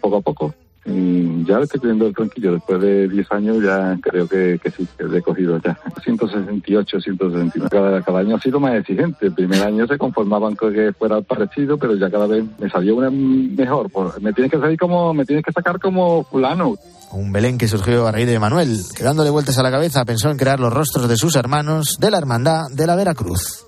poco 0.00 0.16
a 0.16 0.20
poco. 0.20 0.54
Y 0.86 1.44
ya 1.44 1.60
estoy 1.60 1.80
teniendo 1.80 2.06
el 2.06 2.14
tranquillo. 2.14 2.52
Después 2.52 2.80
de 2.80 3.08
10 3.08 3.32
años 3.32 3.62
ya 3.62 3.98
creo 4.00 4.26
que, 4.26 4.58
que 4.62 4.70
sí, 4.70 4.86
que 4.96 5.04
he 5.16 5.22
cogido 5.22 5.60
ya. 5.62 5.78
168, 6.02 7.00
169. 7.00 7.68
Cada, 7.70 8.02
cada 8.02 8.20
año 8.20 8.36
ha 8.36 8.40
sido 8.40 8.58
más 8.60 8.74
exigente. 8.74 9.26
El 9.26 9.34
primer 9.34 9.62
año 9.62 9.86
se 9.86 9.98
conformaban 9.98 10.56
con 10.56 10.72
que 10.72 10.92
fuera 10.92 11.20
parecido, 11.20 11.76
pero 11.76 11.94
ya 11.96 12.10
cada 12.10 12.26
vez 12.26 12.44
me 12.58 12.70
salió 12.70 12.96
una 12.96 13.10
mejor. 13.10 13.90
Me 14.20 14.32
tienes 14.32 14.50
que 14.50 14.58
salir 14.58 14.78
como, 14.78 15.12
me 15.12 15.24
tienes 15.24 15.44
que 15.44 15.52
sacar 15.52 15.78
como 15.78 16.24
fulano. 16.24 16.76
Un 17.12 17.32
Belén 17.32 17.58
que 17.58 17.66
surgió 17.68 18.06
a 18.06 18.12
raíz 18.12 18.26
de 18.26 18.38
Manuel, 18.38 18.78
que 18.96 19.02
dándole 19.02 19.30
vueltas 19.30 19.58
a 19.58 19.62
la 19.62 19.70
cabeza 19.70 20.04
pensó 20.04 20.30
en 20.30 20.38
crear 20.38 20.60
los 20.60 20.72
rostros 20.72 21.08
de 21.08 21.16
sus 21.16 21.34
hermanos 21.34 21.96
de 21.98 22.10
la 22.10 22.18
Hermandad 22.18 22.70
de 22.72 22.86
la 22.86 22.94
Veracruz. 22.94 23.66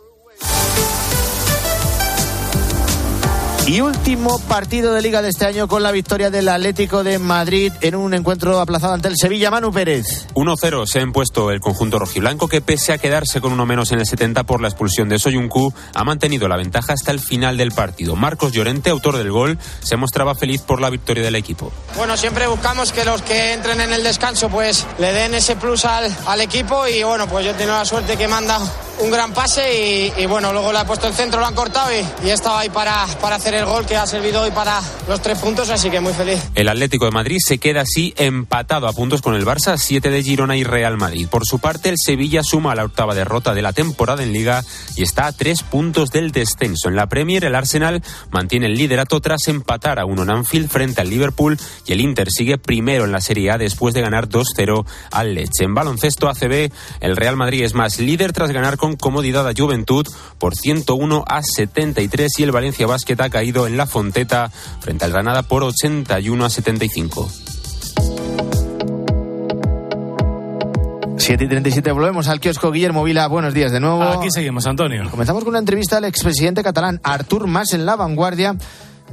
Y 3.67 3.81
último 3.81 4.41
partido 4.53 4.93
de 4.93 5.01
liga 5.01 5.23
de 5.23 5.31
este 5.31 5.47
año 5.47 5.67
con 5.67 5.83
la 5.83 5.91
victoria 5.93 6.29
del 6.29 6.47
Atlético 6.47 7.03
de 7.03 7.19
Madrid 7.19 7.73
en 7.81 7.95
un 7.95 8.13
encuentro 8.13 8.61
aplazado 8.61 8.93
ante 8.93 9.09
el 9.09 9.17
Sevilla. 9.17 9.51
Manu 9.51 9.73
Pérez. 9.73 10.27
1-0 10.35 10.85
se 10.85 10.99
ha 10.99 11.03
impuesto 11.03 11.51
el 11.51 11.59
conjunto 11.59 11.99
rojiblanco 11.99 12.49
que 12.49 12.61
pese 12.61 12.93
a 12.93 12.99
quedarse 12.99 13.41
con 13.41 13.55
uno 13.55 13.65
menos 13.65 13.93
en 13.93 14.01
el 14.01 14.05
70 14.05 14.45
por 14.45 14.61
la 14.61 14.69
expulsión 14.69 15.09
de 15.09 15.19
Soyuncu 15.19 15.73
ha 15.95 16.05
mantenido 16.05 16.49
la 16.49 16.59
ventaja 16.59 16.93
hasta 16.93 17.13
el 17.13 17.21
final 17.21 17.57
del 17.57 17.73
partido. 17.73 18.15
Marcos 18.15 18.53
Llorente, 18.53 18.91
autor 18.91 19.17
del 19.17 19.31
gol, 19.31 19.59
se 19.81 19.97
mostraba 19.97 20.35
feliz 20.35 20.61
por 20.61 20.83
la 20.83 20.91
victoria 20.91 21.25
del 21.25 21.37
equipo. 21.37 21.73
Bueno, 21.97 22.19
siempre 22.19 22.47
buscamos 22.47 22.93
que 22.93 23.07
los 23.07 23.23
que 23.23 23.55
entren 23.55 23.81
en 23.81 23.95
el 23.95 24.03
descanso 24.03 24.51
pues 24.51 24.87
le 24.99 25.15
den 25.15 25.33
ese 25.33 25.57
plus 25.57 25.87
al, 25.87 26.15
al 26.27 26.41
equipo 26.43 26.87
y 26.87 27.03
bueno, 27.03 27.27
pues 27.27 27.47
yo 27.47 27.53
he 27.53 27.55
tenido 27.55 27.79
la 27.79 27.87
suerte 27.87 28.19
que 28.19 28.29
manda 28.29 28.59
un 28.99 29.11
gran 29.11 29.33
pase 29.33 30.13
y, 30.17 30.23
y, 30.23 30.27
bueno, 30.27 30.53
luego 30.53 30.73
le 30.73 30.79
ha 30.79 30.85
puesto 30.85 31.09
el 31.09 31.15
centro, 31.15 31.41
lo 31.41 31.47
han 31.47 31.55
cortado 31.55 31.91
y, 31.91 32.27
y 32.27 32.29
he 32.29 32.35
estado 32.35 32.59
ahí 32.59 32.69
para, 32.69 33.07
para 33.21 33.37
hacer 33.37 33.55
el 33.55 33.65
gol 33.65 33.87
que 33.87 33.97
ha 33.97 34.07
servido 34.07 34.42
hoy 34.43 34.51
para 34.51 34.81
los 35.09 35.23
tres 35.23 35.39
puntos, 35.39 35.71
así 35.71 35.89
que 35.89 36.01
muy 36.01 36.13
feliz. 36.13 36.41
El 36.57 36.69
Atlético 36.69 37.05
de 37.05 37.13
Madrid 37.13 37.39
se 37.39 37.59
queda 37.59 37.83
así 37.83 38.13
empatado 38.17 38.89
a 38.89 38.93
puntos 38.93 39.23
con 39.23 39.37
el 39.37 39.47
Barça, 39.47 39.77
7 39.77 40.11
de 40.11 40.23
Girona 40.23 40.57
y 40.57 40.65
Real 40.65 40.97
Madrid. 40.97 41.29
Por 41.29 41.47
su 41.47 41.61
parte, 41.61 41.89
el 41.89 41.97
Sevilla 41.97 42.43
suma 42.43 42.75
la 42.75 42.85
octava 42.85 43.15
derrota 43.15 43.55
de 43.55 43.63
la 43.63 43.73
temporada 43.73 44.23
en 44.25 44.33
Liga 44.33 44.65
y 44.97 45.03
está 45.05 45.27
a 45.27 45.33
tres 45.33 45.63
puntos 45.63 46.11
del 46.11 46.33
descenso. 46.33 46.89
En 46.89 46.97
la 46.97 47.07
Premier, 47.07 47.45
el 47.45 47.55
Arsenal 47.55 48.03
mantiene 48.33 48.67
el 48.67 48.75
liderato 48.75 49.21
tras 49.21 49.47
empatar 49.47 50.01
a 50.01 50.07
uno 50.07 50.25
en 50.25 50.31
Anfield 50.31 50.69
frente 50.69 51.01
al 51.01 51.11
Liverpool 51.11 51.57
y 51.87 51.93
el 51.93 52.01
Inter 52.01 52.29
sigue 52.31 52.59
primero 52.59 53.05
en 53.05 53.13
la 53.13 53.21
Serie 53.21 53.53
A 53.53 53.59
después 53.59 53.95
de 53.95 54.01
ganar 54.01 54.29
2-0 54.29 54.85
al 55.13 55.35
Leche. 55.35 55.65
En 55.65 55.75
baloncesto 55.75 56.29
ACB, 56.29 56.73
el 57.01 57.17
Real 57.17 57.37
Madrid 57.37 57.63
es 57.63 57.75
más 57.75 58.01
líder 58.01 58.33
tras 58.33 58.51
ganar 58.51 58.77
con 58.77 58.97
comodidad 58.97 59.49
a 59.49 59.53
Juventud 59.57 60.07
por 60.39 60.57
101 60.57 61.25
a 61.29 61.43
73 61.43 62.39
y 62.39 62.43
el 62.43 62.51
Valencia 62.51 62.89
Basket 62.89 63.21
ha 63.21 63.31
caído 63.31 63.69
en 63.69 63.77
la 63.77 63.87
Frente 64.81 65.05
al 65.05 65.13
Granada 65.13 65.43
por 65.43 65.65
81 65.65 66.45
a 66.45 66.51
75. 66.51 67.29
7 71.23 71.45
y 71.45 71.49
37, 71.49 71.93
volvemos 71.93 72.27
al 72.27 72.41
kiosco 72.41 72.73
Guillermo 72.73 73.05
Vila. 73.05 73.29
Buenos 73.29 73.55
días 73.55 73.71
de 73.71 73.79
nuevo. 73.79 74.03
Aquí 74.03 74.29
seguimos, 74.33 74.67
Antonio. 74.67 75.09
Comenzamos 75.09 75.45
con 75.45 75.51
una 75.51 75.61
entrevista 75.61 75.99
al 75.99 76.05
expresidente 76.05 76.65
catalán 76.65 77.01
Artur 77.05 77.47
Mas 77.47 77.75
en 77.75 77.87
La 77.87 77.95
Vanguardia. 77.95 78.57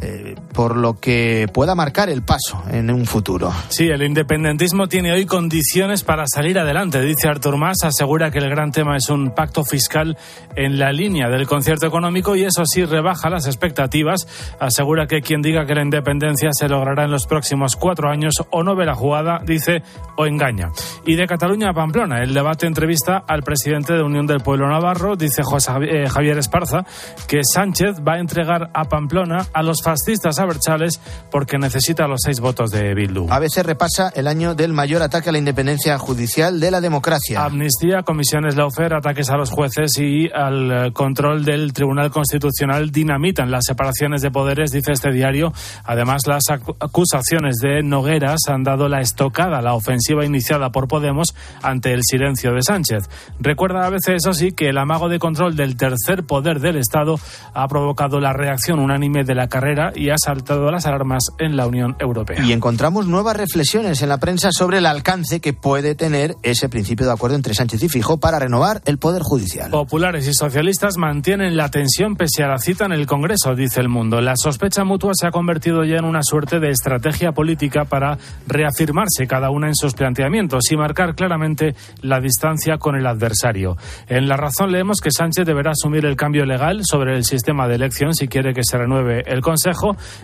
Eh, 0.02 0.36
por 0.54 0.78
lo 0.78 1.00
que 1.00 1.48
pueda 1.54 1.76
marcar 1.76 2.10
el 2.10 2.22
paso 2.22 2.64
en 2.72 2.90
un 2.90 3.06
futuro. 3.06 3.52
Sí, 3.68 3.88
el 3.88 4.02
independentismo 4.02 4.88
tiene 4.88 5.12
hoy 5.12 5.26
condiciones 5.26 6.04
para 6.04 6.26
salir 6.26 6.58
adelante, 6.58 7.02
dice 7.02 7.28
Artur 7.28 7.58
Mas. 7.58 7.84
Asegura 7.84 8.32
que 8.32 8.40
el 8.40 8.50
gran 8.50 8.72
tema 8.72 8.96
es 8.96 9.10
un 9.10 9.32
pacto 9.32 9.64
fiscal 9.66 10.18
en 10.56 10.80
la 10.80 10.94
línea 10.94 11.28
del 11.30 11.48
concierto 11.48 11.86
económico 11.86 12.36
y 12.36 12.44
eso 12.44 12.64
sí 12.66 12.86
rebaja 12.86 13.30
las 13.30 13.46
expectativas. 13.46 14.28
Asegura 14.60 15.06
que 15.06 15.22
quien 15.22 15.42
diga 15.42 15.66
que 15.66 15.76
la 15.76 15.84
independencia 15.84 16.50
se 16.54 16.70
logrará 16.70 17.04
en 17.04 17.12
los 17.12 17.28
próximos 17.28 17.76
cuatro 17.76 18.10
años 18.10 18.36
o 18.52 18.64
no 18.64 18.76
ve 18.76 18.86
la 18.86 18.96
jugada, 18.96 19.42
dice, 19.46 19.84
o 20.16 20.26
engaña. 20.26 20.72
Y 21.06 21.16
de 21.16 21.28
Cataluña 21.28 21.72
a 21.72 21.74
Pamplona, 21.74 22.24
el 22.24 22.34
debate 22.34 22.68
entrevista 22.68 23.24
al 23.28 23.44
presidente 23.44 23.94
de 23.94 24.04
Unión 24.04 24.28
del 24.28 24.40
Pueblo 24.40 24.70
Navarro, 24.70 25.18
dice 25.18 25.44
José 25.44 25.72
eh, 25.82 26.10
Javier 26.10 26.38
Esparza, 26.38 26.86
que 27.28 27.42
Sánchez 27.44 27.98
va 28.08 28.14
a 28.14 28.20
entregar 28.20 28.70
a 28.74 28.86
Pamplona 28.86 29.46
a 29.54 29.62
los 29.62 29.82
fascistas 29.90 30.38
abertzales 30.38 31.02
porque 31.32 31.58
necesita 31.58 32.08
los 32.08 32.20
seis 32.24 32.40
votos 32.40 32.70
de 32.70 32.94
Bildu. 32.94 33.26
ABC 33.28 33.64
repasa 33.64 34.12
el 34.16 34.28
año 34.28 34.54
del 34.54 34.72
mayor 34.72 35.02
ataque 35.02 35.30
a 35.30 35.32
la 35.32 35.40
independencia 35.40 35.98
judicial 35.98 36.60
de 36.60 36.70
la 36.70 36.80
democracia. 36.80 37.44
Amnistía, 37.44 38.04
comisiones 38.04 38.56
Laufer, 38.56 38.94
ataques 38.94 39.32
a 39.32 39.38
los 39.38 39.50
jueces 39.50 39.98
y 39.98 40.30
al 40.32 40.72
eh, 40.72 40.94
control 40.94 41.44
del 41.44 41.74
Tribunal 41.74 42.12
Constitucional 42.12 42.92
dinamitan 42.92 43.50
las 43.50 43.64
separaciones 43.66 44.22
de 44.22 44.30
poderes, 44.30 44.72
dice 44.72 44.92
este 44.92 45.12
diario. 45.12 45.54
Además, 45.86 46.28
las 46.28 46.44
acusaciones 46.52 47.56
de 47.56 47.82
Nogueras 47.82 48.42
han 48.48 48.62
dado 48.64 48.90
la 48.90 49.02
estocada 49.02 49.58
a 49.58 49.62
la 49.64 49.74
ofensiva 49.74 50.24
iniciada 50.24 50.72
por 50.72 50.88
Podemos 50.88 51.34
ante 51.64 51.94
el 51.94 52.04
silencio 52.04 52.54
de 52.54 52.62
Sánchez. 52.62 53.10
Recuerda 53.40 53.88
a 53.88 53.90
veces, 53.90 54.18
eso 54.24 54.34
sí, 54.34 54.52
que 54.52 54.70
el 54.70 54.78
amago 54.78 55.10
de 55.10 55.18
control 55.18 55.56
del 55.56 55.78
tercer 55.78 56.26
poder 56.26 56.60
del 56.60 56.76
Estado 56.76 57.16
ha 57.56 57.68
provocado 57.68 58.20
la 58.20 58.34
reacción 58.34 58.78
unánime 58.78 59.24
de 59.24 59.34
la 59.34 59.48
carrera 59.48 59.79
y 59.96 60.10
ha 60.10 60.16
saltado 60.18 60.70
las 60.72 60.86
alarmas 60.86 61.24
en 61.40 61.56
la 61.56 61.68
Unión 61.68 61.96
Europea. 62.00 62.44
Y 62.44 62.52
encontramos 62.52 63.08
nuevas 63.08 63.36
reflexiones 63.36 64.02
en 64.02 64.10
la 64.10 64.18
prensa 64.18 64.50
sobre 64.52 64.80
el 64.80 64.86
alcance 64.86 65.40
que 65.40 65.54
puede 65.54 65.96
tener 65.96 66.36
ese 66.44 66.70
principio 66.70 67.06
de 67.06 67.14
acuerdo 67.14 67.36
entre 67.36 67.54
Sánchez 67.54 67.84
y 67.84 67.90
Fijo 67.90 68.20
para 68.20 68.40
renovar 68.40 68.82
el 68.86 68.98
Poder 68.98 69.22
Judicial. 69.22 69.72
Populares 69.72 70.28
y 70.28 70.34
socialistas 70.34 70.98
mantienen 70.98 71.58
la 71.58 71.70
tensión 71.70 72.16
pese 72.16 72.44
a 72.44 72.48
la 72.48 72.58
cita 72.58 72.86
en 72.86 72.92
el 72.92 73.08
Congreso, 73.08 73.56
dice 73.56 73.80
el 73.80 73.90
mundo. 73.90 74.22
La 74.22 74.36
sospecha 74.36 74.84
mutua 74.84 75.12
se 75.14 75.28
ha 75.28 75.32
convertido 75.32 75.84
ya 75.84 75.98
en 75.98 76.06
una 76.06 76.24
suerte 76.24 76.60
de 76.60 76.70
estrategia 76.70 77.32
política 77.32 77.86
para 77.86 78.18
reafirmarse 78.48 79.28
cada 79.28 79.50
una 79.50 79.68
en 79.68 79.76
sus 79.76 79.94
planteamientos 79.94 80.72
y 80.72 80.78
marcar 80.78 81.16
claramente 81.16 81.76
la 82.02 82.20
distancia 82.20 82.78
con 82.78 82.96
el 82.96 83.08
adversario. 83.08 83.78
En 84.08 84.28
La 84.28 84.38
Razón 84.38 84.72
leemos 84.72 85.00
que 85.02 85.12
Sánchez 85.12 85.46
deberá 85.46 85.72
asumir 85.72 86.06
el 86.06 86.16
cambio 86.16 86.46
legal 86.46 86.82
sobre 86.84 87.16
el 87.16 87.24
sistema 87.24 87.68
de 87.68 87.76
elección 87.76 88.14
si 88.14 88.28
quiere 88.28 88.54
que 88.54 88.64
se 88.64 88.78
renueve 88.78 89.24
el 89.28 89.42
Consejo, 89.42 89.69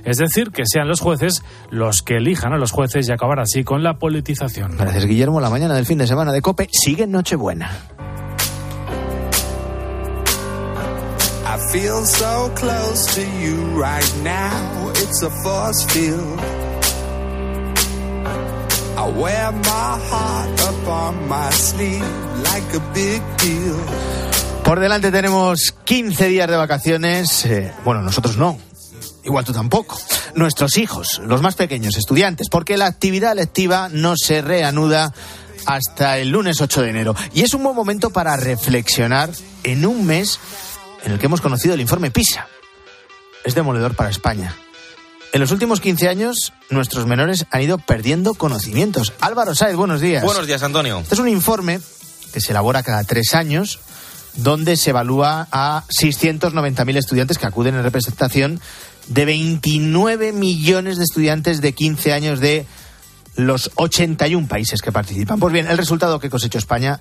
es 0.04 0.18
decir, 0.18 0.52
que 0.52 0.64
sean 0.66 0.88
los 0.88 1.00
jueces 1.00 1.44
los 1.70 2.02
que 2.02 2.18
elijan 2.18 2.54
a 2.54 2.58
los 2.58 2.72
jueces 2.72 3.08
y 3.08 3.12
acabar 3.12 3.40
así 3.40 3.64
con 3.64 3.84
la 3.84 3.98
politización. 4.00 4.78
Gracias, 4.78 5.06
Guillermo. 5.06 5.40
La 5.42 5.50
mañana 5.50 5.76
del 5.76 5.86
fin 5.86 5.98
de 5.98 6.08
semana 6.08 6.32
de 6.32 6.42
COPE 6.42 6.70
sigue 6.72 7.04
en 7.04 7.12
Nochebuena. 7.12 7.72
I 11.48 11.58
feel 11.72 12.04
so 12.06 12.52
close 12.56 13.16
to 13.16 13.22
you 13.22 13.80
right 13.80 14.14
now. 14.24 14.90
It's 14.90 15.24
a 15.24 15.30
force 15.30 15.86
field. 15.86 16.40
I 18.98 19.10
wear 19.10 19.52
my 19.52 20.00
heart 20.10 20.62
up 20.62 20.88
on 20.88 21.28
my 21.30 21.50
sleeve 21.52 22.04
like 22.44 22.74
a 22.74 22.82
big 22.94 23.22
deal. 23.38 23.78
Por 24.66 24.80
delante 24.80 25.12
tenemos 25.12 25.76
15 25.84 26.28
días 26.28 26.50
de 26.50 26.58
vacaciones. 26.58 27.46
Eh, 27.46 27.72
bueno, 27.86 28.02
nosotros 28.02 28.36
no. 28.36 28.58
Igual 29.26 29.44
tú 29.44 29.54
tampoco. 29.54 30.00
Nuestros 30.36 30.78
hijos, 30.78 31.20
los 31.26 31.42
más 31.42 31.56
pequeños, 31.56 31.98
estudiantes, 31.98 32.48
porque 32.50 32.78
la 32.78 32.86
actividad 32.86 33.36
lectiva 33.36 33.90
no 33.92 34.16
se 34.16 34.42
reanuda 34.42 35.14
hasta 35.66 36.20
el 36.20 36.30
lunes 36.30 36.62
8 36.62 36.84
de 36.84 36.90
enero. 36.90 37.16
Y 37.34 37.42
es 37.42 37.54
un 37.56 37.64
buen 37.64 37.76
momento 37.76 38.12
para 38.12 38.38
reflexionar 38.38 39.32
en 39.64 39.86
un 39.86 40.06
mes 40.06 40.40
en 41.04 41.14
el 41.14 41.20
que 41.20 41.26
hemos 41.26 41.42
conocido 41.42 41.74
el 41.74 41.82
informe 41.82 42.12
PISA. 42.12 42.48
Es 43.44 43.56
demoledor 43.56 43.96
para 43.96 44.12
España. 44.12 44.56
En 45.34 45.42
los 45.42 45.52
últimos 45.52 45.82
15 45.82 46.08
años, 46.08 46.54
nuestros 46.70 47.08
menores 47.08 47.46
han 47.50 47.62
ido 47.64 47.80
perdiendo 47.80 48.36
conocimientos. 48.36 49.12
Álvaro 49.20 49.56
Sáez, 49.56 49.76
buenos 49.76 50.02
días. 50.02 50.24
Buenos 50.24 50.46
días, 50.46 50.62
Antonio. 50.62 51.00
Este 51.00 51.16
es 51.16 51.20
un 51.20 51.28
informe 51.28 51.80
que 52.32 52.42
se 52.42 52.52
elabora 52.52 52.84
cada 52.84 53.04
tres 53.04 53.34
años, 53.34 53.80
donde 54.36 54.78
se 54.78 54.92
evalúa 54.92 55.48
a 55.52 55.84
690.000 56.00 56.98
estudiantes 56.98 57.38
que 57.38 57.48
acuden 57.48 57.76
en 57.76 57.84
representación 57.84 58.62
de 59.08 59.26
29 59.26 60.32
millones 60.32 60.98
de 60.98 61.04
estudiantes 61.04 61.62
de 61.62 61.74
15 61.74 62.14
años 62.14 62.40
de 62.40 62.66
los 63.36 63.72
81 63.76 64.48
países 64.48 64.82
que 64.82 64.92
participan. 64.92 65.40
Pues 65.40 65.54
bien, 65.54 65.68
el 65.68 65.78
resultado 65.78 66.20
que 66.20 66.30
cosechó 66.30 66.58
España, 66.58 67.00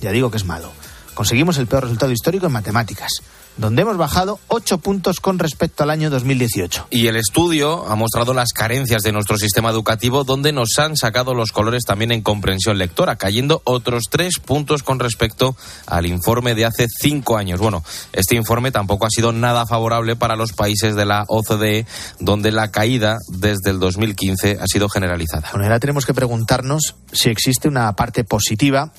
ya 0.00 0.12
digo 0.12 0.30
que 0.30 0.36
es 0.36 0.44
malo 0.44 0.72
conseguimos 1.18 1.58
el 1.58 1.66
peor 1.66 1.82
resultado 1.82 2.12
histórico 2.12 2.46
en 2.46 2.52
matemáticas 2.52 3.10
donde 3.56 3.82
hemos 3.82 3.96
bajado 3.96 4.38
8 4.46 4.78
puntos 4.78 5.18
con 5.18 5.40
respecto 5.40 5.82
al 5.82 5.90
año 5.90 6.10
2018. 6.10 6.86
Y 6.90 7.08
el 7.08 7.16
estudio 7.16 7.88
ha 7.88 7.96
mostrado 7.96 8.32
las 8.32 8.52
carencias 8.52 9.02
de 9.02 9.10
nuestro 9.10 9.36
sistema 9.36 9.70
educativo, 9.70 10.22
donde 10.22 10.52
nos 10.52 10.78
han 10.78 10.96
sacado 10.96 11.34
los 11.34 11.50
colores 11.50 11.82
también 11.84 12.12
en 12.12 12.22
comprensión 12.22 12.78
lectora, 12.78 13.16
cayendo 13.16 13.60
otros 13.64 14.04
3 14.10 14.38
puntos 14.38 14.84
con 14.84 15.00
respecto 15.00 15.56
al 15.86 16.06
informe 16.06 16.54
de 16.54 16.66
hace 16.66 16.86
5 16.88 17.36
años. 17.36 17.58
Bueno, 17.58 17.82
este 18.12 18.36
informe 18.36 18.70
tampoco 18.70 19.06
ha 19.06 19.10
sido 19.10 19.32
nada 19.32 19.66
favorable 19.66 20.14
para 20.14 20.36
los 20.36 20.52
países 20.52 20.94
de 20.94 21.04
la 21.04 21.24
OCDE, 21.26 21.84
donde 22.20 22.52
la 22.52 22.70
caída 22.70 23.18
desde 23.26 23.70
el 23.70 23.80
2015 23.80 24.58
ha 24.60 24.66
sido 24.68 24.88
generalizada. 24.88 25.48
Bueno, 25.50 25.64
ahora 25.64 25.80
tenemos 25.80 26.06
que 26.06 26.14
preguntarnos 26.14 26.94
si 27.10 27.28
existe 27.28 27.66
una 27.66 27.92
parte 27.94 28.22
positiva, 28.22 28.92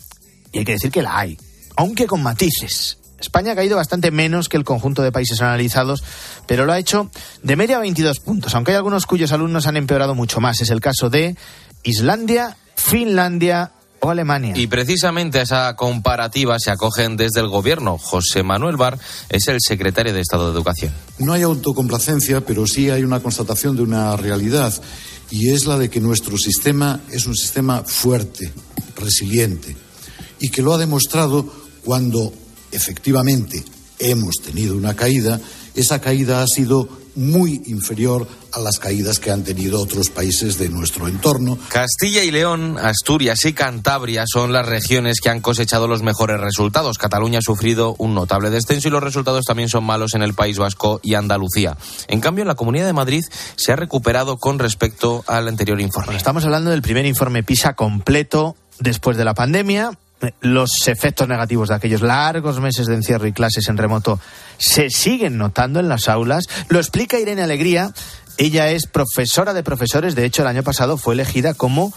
y 0.51 0.59
hay 0.59 0.65
que 0.65 0.73
decir 0.73 0.91
que 0.91 1.01
la 1.01 1.17
hay, 1.17 1.37
aunque 1.79 2.07
con 2.07 2.21
matices. 2.21 2.97
España 3.21 3.53
ha 3.53 3.55
caído 3.55 3.77
bastante 3.77 4.11
menos 4.11 4.49
que 4.49 4.57
el 4.57 4.65
conjunto 4.65 5.01
de 5.01 5.13
países 5.13 5.41
analizados, 5.41 6.03
pero 6.45 6.65
lo 6.65 6.73
ha 6.73 6.77
hecho 6.77 7.09
de 7.41 7.55
media 7.55 7.77
a 7.77 7.79
22 7.79 8.19
puntos, 8.19 8.53
aunque 8.53 8.71
hay 8.71 8.77
algunos 8.77 9.05
cuyos 9.05 9.31
alumnos 9.31 9.65
han 9.65 9.77
empeorado 9.77 10.13
mucho 10.13 10.41
más. 10.41 10.59
Es 10.59 10.71
el 10.71 10.81
caso 10.81 11.09
de 11.09 11.37
Islandia, 11.83 12.57
Finlandia 12.75 13.71
o 14.01 14.09
Alemania. 14.09 14.55
Y 14.57 14.67
precisamente 14.67 15.39
a 15.39 15.43
esa 15.43 15.73
comparativa 15.77 16.59
se 16.59 16.69
acogen 16.69 17.15
desde 17.15 17.39
el 17.39 17.47
gobierno. 17.47 17.97
José 17.97 18.43
Manuel 18.43 18.75
Bar 18.75 18.99
es 19.29 19.47
el 19.47 19.61
secretario 19.61 20.13
de 20.13 20.19
Estado 20.19 20.47
de 20.47 20.55
Educación. 20.55 20.93
No 21.17 21.31
hay 21.31 21.43
autocomplacencia, 21.43 22.41
pero 22.41 22.67
sí 22.67 22.89
hay 22.89 23.05
una 23.05 23.21
constatación 23.21 23.77
de 23.77 23.83
una 23.83 24.17
realidad, 24.17 24.73
y 25.31 25.51
es 25.51 25.65
la 25.65 25.77
de 25.77 25.89
que 25.89 26.01
nuestro 26.01 26.37
sistema 26.37 26.99
es 27.09 27.25
un 27.25 27.37
sistema 27.37 27.83
fuerte, 27.85 28.51
resiliente, 28.97 29.77
y 30.41 30.49
que 30.49 30.61
lo 30.61 30.73
ha 30.73 30.77
demostrado 30.77 31.58
cuando 31.83 32.33
efectivamente 32.71 33.63
hemos 33.99 34.35
tenido 34.43 34.75
una 34.75 34.95
caída, 34.95 35.39
esa 35.75 35.99
caída 35.99 36.41
ha 36.41 36.47
sido 36.47 36.87
muy 37.15 37.61
inferior 37.65 38.27
a 38.53 38.59
las 38.59 38.79
caídas 38.79 39.19
que 39.19 39.29
han 39.29 39.43
tenido 39.43 39.81
otros 39.81 40.09
países 40.09 40.57
de 40.57 40.69
nuestro 40.69 41.07
entorno. 41.07 41.57
Castilla 41.67 42.23
y 42.23 42.31
León, 42.31 42.77
Asturias 42.79 43.43
y 43.45 43.53
Cantabria 43.53 44.23
son 44.25 44.53
las 44.53 44.65
regiones 44.65 45.19
que 45.21 45.29
han 45.29 45.41
cosechado 45.41 45.87
los 45.87 46.01
mejores 46.01 46.39
resultados. 46.39 46.97
Cataluña 46.97 47.39
ha 47.39 47.41
sufrido 47.41 47.95
un 47.97 48.13
notable 48.13 48.49
descenso 48.49 48.87
y 48.87 48.91
los 48.91 49.03
resultados 49.03 49.45
también 49.45 49.69
son 49.69 49.83
malos 49.83 50.13
en 50.15 50.21
el 50.21 50.33
País 50.33 50.57
Vasco 50.57 50.99
y 51.03 51.15
Andalucía. 51.15 51.77
En 52.07 52.21
cambio, 52.21 52.45
la 52.45 52.55
Comunidad 52.55 52.85
de 52.85 52.93
Madrid 52.93 53.23
se 53.55 53.71
ha 53.71 53.75
recuperado 53.75 54.37
con 54.37 54.57
respecto 54.57 55.23
al 55.27 55.47
anterior 55.47 55.81
informe. 55.81 56.15
estamos 56.15 56.45
hablando 56.45 56.71
del 56.71 56.81
primer 56.81 57.05
informe 57.05 57.43
PISA 57.43 57.73
completo 57.73 58.55
después 58.79 59.17
de 59.17 59.25
la 59.25 59.33
pandemia 59.33 59.97
los 60.41 60.87
efectos 60.87 61.27
negativos 61.27 61.69
de 61.69 61.75
aquellos 61.75 62.01
largos 62.01 62.59
meses 62.59 62.87
de 62.87 62.95
encierro 62.95 63.27
y 63.27 63.33
clases 63.33 63.67
en 63.69 63.77
remoto 63.77 64.19
se 64.57 64.89
siguen 64.89 65.37
notando 65.37 65.79
en 65.79 65.89
las 65.89 66.09
aulas. 66.09 66.45
Lo 66.67 66.79
explica 66.79 67.19
Irene 67.19 67.41
Alegría. 67.41 67.93
Ella 68.37 68.69
es 68.69 68.87
profesora 68.87 69.53
de 69.53 69.63
profesores. 69.63 70.15
De 70.15 70.25
hecho, 70.25 70.41
el 70.41 70.47
año 70.47 70.63
pasado 70.63 70.97
fue 70.97 71.13
elegida 71.13 71.53
como 71.53 71.93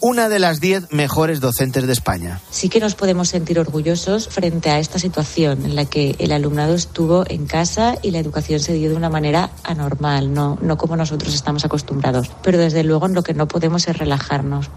una 0.00 0.28
de 0.28 0.38
las 0.38 0.60
diez 0.60 0.90
mejores 0.92 1.40
docentes 1.40 1.86
de 1.86 1.92
España. 1.92 2.40
Sí 2.50 2.68
que 2.68 2.80
nos 2.80 2.94
podemos 2.94 3.28
sentir 3.28 3.58
orgullosos 3.58 4.28
frente 4.28 4.70
a 4.70 4.78
esta 4.78 4.98
situación 4.98 5.64
en 5.64 5.74
la 5.74 5.84
que 5.84 6.16
el 6.18 6.32
alumnado 6.32 6.74
estuvo 6.74 7.24
en 7.28 7.46
casa 7.46 7.96
y 8.02 8.10
la 8.10 8.18
educación 8.18 8.60
se 8.60 8.74
dio 8.74 8.90
de 8.90 8.96
una 8.96 9.10
manera 9.10 9.50
anormal, 9.64 10.32
no, 10.32 10.58
no 10.62 10.76
como 10.76 10.96
nosotros 10.96 11.34
estamos 11.34 11.64
acostumbrados. 11.64 12.30
Pero 12.42 12.58
desde 12.58 12.84
luego 12.84 13.06
en 13.06 13.14
lo 13.14 13.22
que 13.22 13.34
no 13.34 13.48
podemos 13.48 13.88
es 13.88 13.96
relajarnos. 13.96 14.70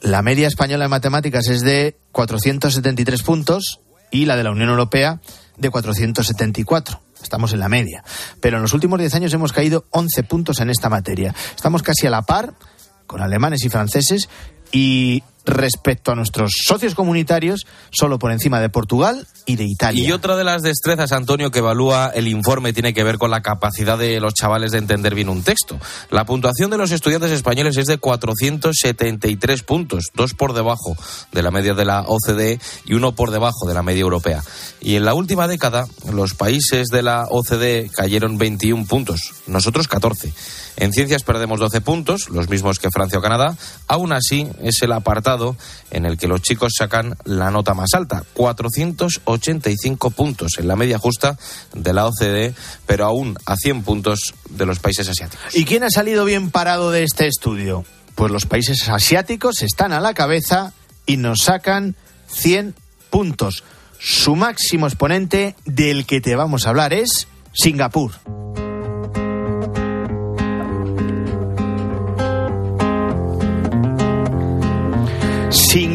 La 0.00 0.22
media 0.22 0.48
española 0.48 0.84
en 0.84 0.90
matemáticas 0.90 1.48
es 1.48 1.62
de 1.62 1.96
473 2.12 3.22
puntos 3.22 3.80
y 4.10 4.26
la 4.26 4.36
de 4.36 4.44
la 4.44 4.50
Unión 4.50 4.68
Europea 4.68 5.20
de 5.56 5.70
474. 5.70 7.00
Estamos 7.22 7.52
en 7.52 7.60
la 7.60 7.68
media. 7.68 8.02
Pero 8.40 8.56
en 8.56 8.62
los 8.62 8.72
últimos 8.72 8.98
10 8.98 9.14
años 9.14 9.32
hemos 9.34 9.52
caído 9.52 9.84
11 9.90 10.22
puntos 10.24 10.60
en 10.60 10.70
esta 10.70 10.88
materia. 10.88 11.34
Estamos 11.54 11.82
casi 11.82 12.06
a 12.06 12.10
la 12.10 12.22
par 12.22 12.54
con 13.10 13.22
alemanes 13.22 13.64
y 13.64 13.68
franceses 13.68 14.28
y 14.70 15.24
respecto 15.50 16.12
a 16.12 16.14
nuestros 16.14 16.52
socios 16.64 16.94
comunitarios, 16.94 17.66
solo 17.90 18.18
por 18.18 18.32
encima 18.32 18.60
de 18.60 18.68
Portugal 18.68 19.26
y 19.46 19.56
de 19.56 19.64
Italia. 19.64 20.06
Y 20.06 20.12
otra 20.12 20.36
de 20.36 20.44
las 20.44 20.62
destrezas, 20.62 21.12
Antonio, 21.12 21.50
que 21.50 21.58
evalúa 21.58 22.10
el 22.14 22.28
informe 22.28 22.72
tiene 22.72 22.94
que 22.94 23.04
ver 23.04 23.18
con 23.18 23.30
la 23.30 23.42
capacidad 23.42 23.98
de 23.98 24.20
los 24.20 24.34
chavales 24.34 24.72
de 24.72 24.78
entender 24.78 25.14
bien 25.14 25.28
un 25.28 25.42
texto. 25.42 25.78
La 26.10 26.24
puntuación 26.24 26.70
de 26.70 26.78
los 26.78 26.92
estudiantes 26.92 27.30
españoles 27.32 27.76
es 27.76 27.86
de 27.86 27.98
473 27.98 29.62
puntos, 29.62 30.06
dos 30.14 30.34
por 30.34 30.52
debajo 30.52 30.96
de 31.32 31.42
la 31.42 31.50
media 31.50 31.74
de 31.74 31.84
la 31.84 32.02
OCDE 32.06 32.60
y 32.84 32.94
uno 32.94 33.12
por 33.12 33.30
debajo 33.30 33.66
de 33.66 33.74
la 33.74 33.82
media 33.82 34.02
europea. 34.02 34.42
Y 34.80 34.96
en 34.96 35.04
la 35.04 35.14
última 35.14 35.48
década, 35.48 35.86
los 36.12 36.34
países 36.34 36.88
de 36.88 37.02
la 37.02 37.26
OCDE 37.28 37.90
cayeron 37.94 38.38
21 38.38 38.86
puntos, 38.86 39.32
nosotros 39.46 39.88
14. 39.88 40.32
En 40.76 40.92
ciencias 40.92 41.24
perdemos 41.24 41.60
12 41.60 41.80
puntos, 41.82 42.30
los 42.30 42.48
mismos 42.48 42.78
que 42.78 42.90
Francia 42.90 43.18
o 43.18 43.22
Canadá. 43.22 43.56
Aún 43.86 44.12
así, 44.12 44.48
es 44.62 44.80
el 44.82 44.92
apartado 44.92 45.39
en 45.90 46.06
el 46.06 46.16
que 46.18 46.28
los 46.28 46.42
chicos 46.42 46.72
sacan 46.76 47.16
la 47.24 47.50
nota 47.50 47.74
más 47.74 47.90
alta, 47.94 48.24
485 48.34 50.10
puntos 50.10 50.52
en 50.58 50.68
la 50.68 50.76
media 50.76 50.98
justa 50.98 51.38
de 51.74 51.92
la 51.92 52.06
OCDE, 52.06 52.54
pero 52.86 53.06
aún 53.06 53.36
a 53.46 53.56
100 53.56 53.82
puntos 53.82 54.34
de 54.48 54.66
los 54.66 54.78
países 54.78 55.08
asiáticos. 55.08 55.54
¿Y 55.54 55.64
quién 55.64 55.84
ha 55.84 55.90
salido 55.90 56.24
bien 56.24 56.50
parado 56.50 56.90
de 56.90 57.04
este 57.04 57.26
estudio? 57.26 57.84
Pues 58.14 58.30
los 58.30 58.46
países 58.46 58.88
asiáticos 58.88 59.62
están 59.62 59.92
a 59.92 60.00
la 60.00 60.14
cabeza 60.14 60.72
y 61.06 61.16
nos 61.16 61.40
sacan 61.44 61.96
100 62.28 62.74
puntos. 63.10 63.64
Su 63.98 64.36
máximo 64.36 64.86
exponente 64.86 65.56
del 65.64 66.06
que 66.06 66.20
te 66.20 66.36
vamos 66.36 66.66
a 66.66 66.70
hablar 66.70 66.92
es 66.92 67.28
Singapur. 67.52 68.12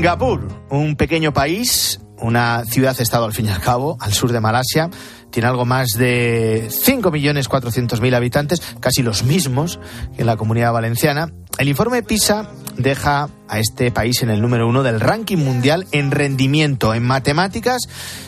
Singapur, 0.05 0.47
un 0.69 0.97
pequeño 0.97 1.33
país, 1.33 1.99
una 2.19 2.63
ciudad-estado 2.63 3.25
al 3.25 3.33
fin 3.33 3.47
y 3.47 3.49
al 3.49 3.59
cabo, 3.59 3.97
al 3.99 4.13
sur 4.13 4.31
de 4.31 4.39
Malasia, 4.39 4.91
tiene 5.31 5.47
algo 5.47 5.65
más 5.65 5.93
de 5.97 6.67
5.400.000 6.69 8.15
habitantes, 8.15 8.61
casi 8.79 9.01
los 9.01 9.23
mismos 9.23 9.79
que 10.15 10.23
la 10.23 10.37
comunidad 10.37 10.73
valenciana. 10.73 11.33
El 11.57 11.69
informe 11.69 12.03
PISA 12.03 12.51
deja 12.77 13.29
a 13.47 13.59
este 13.59 13.91
país 13.91 14.21
en 14.23 14.29
el 14.29 14.41
número 14.41 14.67
uno 14.67 14.83
del 14.83 14.99
ranking 14.99 15.37
mundial 15.37 15.87
en 15.91 16.11
rendimiento, 16.11 16.93
en 16.93 17.03
matemáticas, 17.03 17.83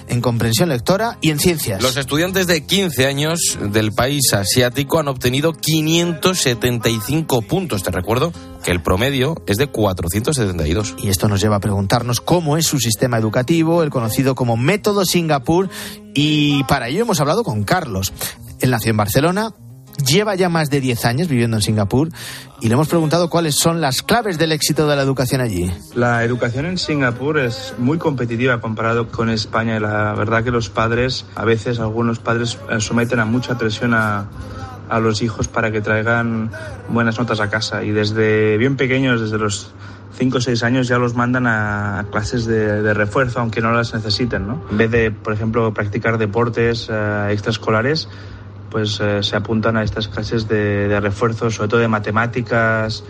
en 0.08 0.22
comprensión 0.22 0.70
lectora 0.70 1.18
y 1.22 1.32
en 1.32 1.40
ciencias. 1.40 1.82
Los 1.82 1.98
estudiantes 1.98 2.48
de 2.48 2.66
15 2.66 3.08
años 3.08 3.58
del 3.60 3.92
país 3.92 4.34
asiático 4.34 5.00
han 5.00 5.08
obtenido 5.08 5.54
575 5.54 7.42
puntos. 7.42 7.84
Te 7.84 7.92
recuerdo 7.92 8.32
que 8.64 8.72
el 8.72 8.82
promedio 8.82 9.36
es 9.48 9.58
de 9.58 9.68
472. 9.68 10.96
Y 11.00 11.10
esto 11.10 11.28
nos 11.28 11.42
lleva 11.42 11.58
a 11.58 11.62
preguntarnos 11.62 12.22
cómo 12.22 12.58
es 12.58 12.66
su 12.66 12.80
sistema 12.80 13.18
educativo, 13.18 13.84
el 13.84 13.90
conocido 13.90 14.36
como 14.36 14.58
método 14.58 15.06
Singapur, 15.06 15.70
y 16.14 16.64
para 16.66 16.88
ello 16.90 17.02
hemos 17.02 17.20
hablado 17.20 17.44
con 17.44 17.64
Carlos. 17.64 18.14
Él 18.60 18.72
nació 18.72 18.92
en 18.92 18.98
Barcelona, 18.98 19.54
lleva 20.06 20.36
ya 20.36 20.50
más 20.50 20.70
de 20.70 20.82
10 20.82 21.06
años 21.06 21.28
viviendo 21.28 21.58
en 21.58 21.64
Singapur 21.64 22.10
y 22.60 22.68
le 22.68 22.74
hemos 22.74 22.88
preguntado 22.88 23.30
cuáles 23.30 23.56
son 23.56 23.82
las 23.82 24.02
claves 24.02 24.38
del 24.38 24.52
éxito 24.52 24.88
de 24.88 24.96
la 24.96 25.04
educación 25.04 25.42
allí. 25.42 25.72
La 25.96 26.24
educación 26.24 26.66
en 26.66 26.78
Singapur 26.78 27.40
es 27.40 27.76
muy 27.78 27.98
competitiva 27.98 28.60
comparado 28.60 29.10
con 29.10 29.30
España 29.30 29.78
y 29.78 29.80
la 29.80 30.14
verdad 30.14 30.44
que 30.44 30.52
los 30.52 30.70
padres, 30.70 31.26
a 31.36 31.46
veces 31.46 31.80
algunos 31.80 32.20
padres 32.20 32.58
eh, 32.70 32.80
someten 32.80 33.20
a 33.20 33.26
mucha 33.26 33.58
presión 33.58 33.94
a, 33.94 34.30
a 34.90 35.00
los 35.00 35.22
hijos 35.22 35.48
para 35.48 35.72
que 35.72 35.82
traigan 35.82 36.52
buenas 36.90 37.20
notas 37.20 37.40
a 37.40 37.50
casa 37.50 37.84
y 37.84 37.92
desde 37.92 38.58
bien 38.58 38.76
pequeños, 38.76 39.22
desde 39.22 39.38
los 39.38 39.72
5 40.18 40.38
o 40.38 40.42
6 40.42 40.64
años 40.64 40.88
ya 40.88 40.98
los 40.98 41.16
mandan 41.16 41.46
a 41.46 42.06
clases 42.12 42.46
de, 42.46 42.94
refuerzo, 42.94 43.40
aunque 43.40 43.62
no 43.62 43.72
las 43.72 43.94
necesiten. 43.94 44.48
¿no? 44.48 44.64
En 44.72 44.78
vez 44.78 44.90
de, 44.90 45.12
por 45.12 45.34
ejemplo, 45.34 45.74
practicar 45.74 46.18
deportes 46.18 46.88
eh, 46.90 47.28
extraescolares, 47.32 48.10
pues 48.70 49.00
eh, 49.00 49.24
se 49.24 49.36
apuntan 49.36 49.78
a 49.78 49.84
estas 49.84 50.08
clases 50.08 50.48
de, 50.48 51.00
refuerzo, 51.00 51.50
sobre 51.50 51.70
todo 51.70 51.80
de 51.80 51.88
matemáticas 51.88 53.04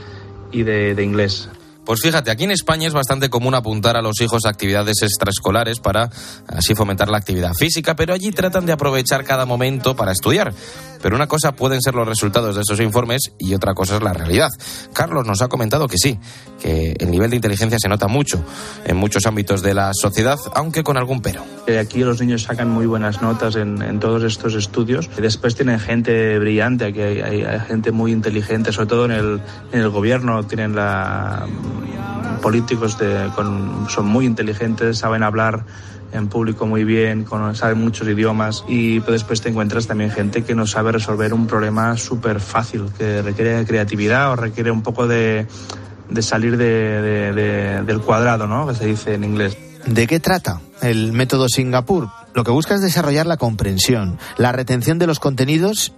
y 0.51 0.63
de 0.63 1.03
inglés. 1.03 1.49
Pues 1.87 2.01
fíjate, 2.01 2.31
aquí 2.31 2.43
en 2.43 2.51
España 2.51 2.85
es 2.85 2.93
bastante 2.93 3.29
común 3.29 3.55
apuntar 3.55 3.95
a 3.95 4.01
los 4.01 4.19
hijos 4.19 4.43
a 4.43 4.49
actividades 4.49 5.01
extraescolares 5.03 5.79
para 5.79 6.09
así 6.45 6.75
fomentar 6.75 7.07
la 7.07 7.17
actividad 7.17 7.53
física, 7.53 7.95
pero 7.95 8.13
allí 8.13 8.31
tratan 8.31 8.65
de 8.65 8.73
aprovechar 8.73 9.23
cada 9.23 9.45
momento 9.45 9.95
para 9.95 10.11
estudiar. 10.11 10.53
Pero 11.01 11.15
una 11.15 11.27
cosa 11.27 11.53
pueden 11.53 11.81
ser 11.81 11.95
los 11.95 12.05
resultados 12.05 12.55
de 12.55 12.61
estos 12.61 12.81
informes 12.81 13.31
y 13.37 13.53
otra 13.53 13.73
cosa 13.73 13.95
es 13.95 14.03
la 14.03 14.11
realidad. 14.11 14.49
Carlos 14.91 15.25
nos 15.25 15.41
ha 15.41 15.47
comentado 15.47 15.87
que 15.87 15.97
sí, 15.97 16.19
que 16.59 16.93
el 16.99 17.09
nivel 17.09 17.29
de 17.29 17.37
inteligencia 17.37 17.77
se 17.79 17.87
nota 17.87 18.09
mucho 18.09 18.43
en 18.83 18.97
muchos 18.97 19.25
ámbitos 19.25 19.61
de 19.61 19.73
la 19.73 19.91
sociedad, 19.93 20.37
aunque 20.55 20.83
con 20.83 20.97
algún 20.97 21.21
pero. 21.21 21.45
Eh, 21.67 21.79
aquí 21.79 21.99
los 21.99 22.19
niños 22.19 22.43
sacan 22.43 22.69
muy 22.69 22.85
buenas 22.85 23.21
notas 23.21 23.55
en, 23.55 23.99
todos 24.01 24.23
estos 24.23 24.55
estudios. 24.55 25.09
Después 25.15 25.55
tienen 25.55 25.79
gente 25.79 26.37
brillante, 26.37 26.85
aquí 26.85 26.99
hay, 26.99 27.45
gente 27.65 27.91
muy 27.91 28.11
inteligente, 28.11 28.73
sobre 28.73 28.87
todo 28.87 29.05
en 29.05 29.11
el, 29.11 29.41
en 29.71 29.79
el 29.79 29.89
gobierno 29.89 30.43
tienen 30.43 30.75
la 30.75 31.47
políticos 32.41 32.97
de, 32.97 33.29
son 33.89 34.05
muy 34.05 34.25
inteligentes, 34.25 34.99
saben 34.99 35.23
hablar 35.23 35.65
en 36.13 36.27
público 36.27 36.65
muy 36.65 36.83
bien, 36.83 37.25
saben 37.53 37.79
muchos 37.79 38.07
idiomas 38.07 38.63
y 38.67 38.99
después 38.99 39.41
te 39.41 39.49
encuentras 39.49 39.87
también 39.87 40.11
gente 40.11 40.43
que 40.43 40.55
no 40.55 40.65
sabe 40.65 40.91
resolver 40.91 41.33
un 41.33 41.47
problema 41.47 41.97
súper 41.97 42.39
fácil, 42.39 42.85
que 42.97 43.21
requiere 43.21 43.65
creatividad 43.65 44.31
o 44.31 44.35
requiere 44.35 44.71
un 44.71 44.83
poco 44.83 45.07
de, 45.07 45.47
de 46.09 46.21
salir 46.21 46.57
de, 46.57 47.83
del 47.85 48.01
cuadrado, 48.01 48.47
¿no? 48.47 48.67
Que 48.67 48.75
se 48.75 48.85
dice 48.85 49.13
en 49.15 49.23
inglés. 49.23 49.57
¿De 49.85 50.07
qué 50.07 50.19
trata 50.19 50.61
el 50.81 51.13
método 51.13 51.47
Singapur? 51.47 52.09
Lo 52.33 52.43
que 52.43 52.51
busca 52.51 52.75
es 52.75 52.81
desarrollar 52.81 53.25
la 53.25 53.37
comprensión, 53.37 54.17
la 54.37 54.51
retención 54.51 54.99
de 54.99 55.07
los 55.07 55.19
contenidos 55.19 55.93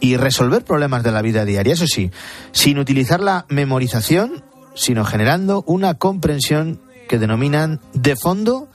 y 0.00 0.16
resolver 0.16 0.64
problemas 0.64 1.02
de 1.02 1.12
la 1.12 1.22
vida 1.22 1.44
diaria, 1.44 1.74
eso 1.74 1.86
sí, 1.86 2.10
sin 2.50 2.78
utilizar 2.78 3.20
la 3.20 3.46
memorización, 3.48 4.44
sino 4.74 5.04
generando 5.04 5.62
una 5.66 5.94
comprensión 5.94 6.80
que 7.08 7.18
denominan 7.18 7.80
de 7.94 8.16
fondo 8.16 8.68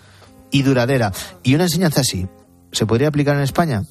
y 0.51 0.63
duradera. 0.63 1.11
Y 1.43 1.55
una 1.55 1.65
enseñanza 1.65 2.01
así, 2.01 2.27
¿se 2.71 2.85
podría 2.85 3.07
aplicar 3.07 3.35
en 3.35 3.41
España? 3.41 3.81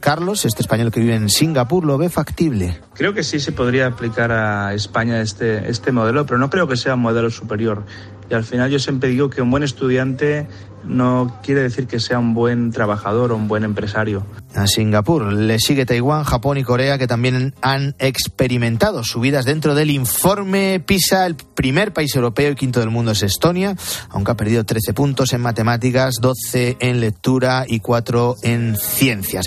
Carlos, 0.00 0.46
este 0.46 0.62
español 0.62 0.90
que 0.90 1.00
vive 1.00 1.14
en 1.14 1.28
Singapur, 1.28 1.84
lo 1.84 1.98
ve 1.98 2.08
factible. 2.08 2.80
Creo 2.94 3.12
que 3.12 3.22
sí 3.22 3.38
se 3.38 3.52
podría 3.52 3.86
aplicar 3.86 4.32
a 4.32 4.72
España 4.72 5.20
este, 5.20 5.68
este 5.68 5.92
modelo, 5.92 6.24
pero 6.24 6.38
no 6.38 6.48
creo 6.48 6.66
que 6.66 6.76
sea 6.76 6.94
un 6.94 7.02
modelo 7.02 7.28
superior. 7.30 7.84
Y 8.30 8.34
al 8.34 8.44
final 8.44 8.70
yo 8.70 8.78
siempre 8.78 9.08
digo 9.08 9.28
que 9.28 9.42
un 9.42 9.50
buen 9.50 9.64
estudiante 9.64 10.46
no 10.84 11.38
quiere 11.42 11.62
decir 11.62 11.86
que 11.86 12.00
sea 12.00 12.18
un 12.18 12.32
buen 12.32 12.70
trabajador 12.70 13.32
o 13.32 13.36
un 13.36 13.48
buen 13.48 13.64
empresario. 13.64 14.24
A 14.54 14.66
Singapur 14.66 15.32
le 15.32 15.58
sigue 15.58 15.84
Taiwán, 15.84 16.24
Japón 16.24 16.56
y 16.56 16.64
Corea 16.64 16.96
que 16.96 17.06
también 17.06 17.54
han 17.60 17.94
experimentado 17.98 19.04
subidas 19.04 19.44
dentro 19.44 19.74
del 19.74 19.90
informe 19.90 20.80
PISA. 20.80 21.26
El 21.26 21.34
primer 21.34 21.92
país 21.92 22.14
europeo 22.14 22.52
y 22.52 22.54
quinto 22.54 22.80
del 22.80 22.90
mundo 22.90 23.12
es 23.12 23.22
Estonia, 23.22 23.76
aunque 24.10 24.30
ha 24.30 24.36
perdido 24.36 24.64
13 24.64 24.94
puntos 24.94 25.32
en 25.32 25.40
matemáticas, 25.40 26.16
12 26.20 26.76
en 26.80 27.00
lectura 27.00 27.64
y 27.66 27.80
4 27.80 28.36
en 28.42 28.76
ciencias. 28.76 29.46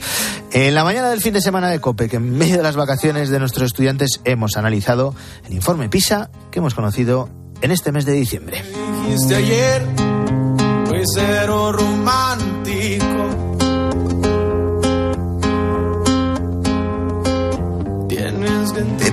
En 0.52 0.76
la 0.76 0.84
mañana 0.84 1.10
del 1.10 1.22
fin 1.22 1.34
de 1.34 1.42
semana 1.42 1.70
de 1.70 1.80
COPE, 1.80 2.10
que 2.10 2.18
en 2.18 2.38
medio 2.38 2.58
de 2.58 2.64
las 2.64 2.76
vacaciones 2.76 3.30
de 3.30 3.40
nuestros 3.40 3.68
estudiantes 3.68 4.22
hemos 4.24 4.56
analizado 4.56 5.16
el 5.48 5.54
informe 5.54 5.90
PISA 5.90 6.30
que 6.52 6.60
hemos 6.60 6.76
conocido 6.76 7.30
en 7.64 7.72
este 7.72 7.92
mes 7.92 8.06
de 8.06 8.12
diciembre. 8.12 8.62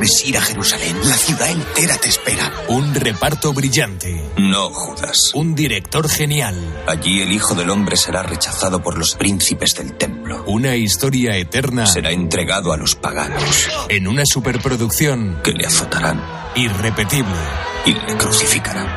Debes 0.01 0.24
ir 0.24 0.38
a 0.38 0.40
Jerusalén. 0.40 0.96
La 1.05 1.14
ciudad 1.14 1.51
entera 1.51 1.94
te 1.98 2.09
espera. 2.09 2.51
Un 2.68 2.94
reparto 2.94 3.53
brillante. 3.53 4.30
No, 4.38 4.70
Judas. 4.70 5.32
Un 5.34 5.55
director 5.55 6.09
genial. 6.09 6.57
Allí 6.86 7.20
el 7.20 7.30
Hijo 7.30 7.55
del 7.55 7.68
Hombre 7.68 7.98
será 7.98 8.22
rechazado 8.22 8.82
por 8.82 8.96
los 8.96 9.14
príncipes 9.14 9.74
del 9.74 9.98
templo. 9.98 10.42
Una 10.46 10.74
historia 10.74 11.36
eterna. 11.36 11.84
Será 11.84 12.12
entregado 12.12 12.72
a 12.72 12.78
los 12.78 12.94
paganos. 12.94 13.68
En 13.90 14.09
una 14.09 14.22
superproducción. 14.24 15.38
Que 15.44 15.53
le 15.53 15.66
azotarán. 15.66 16.24
Irrepetible. 16.55 17.36
Y 17.84 17.92
le 17.92 18.16
crucificarán. 18.16 18.88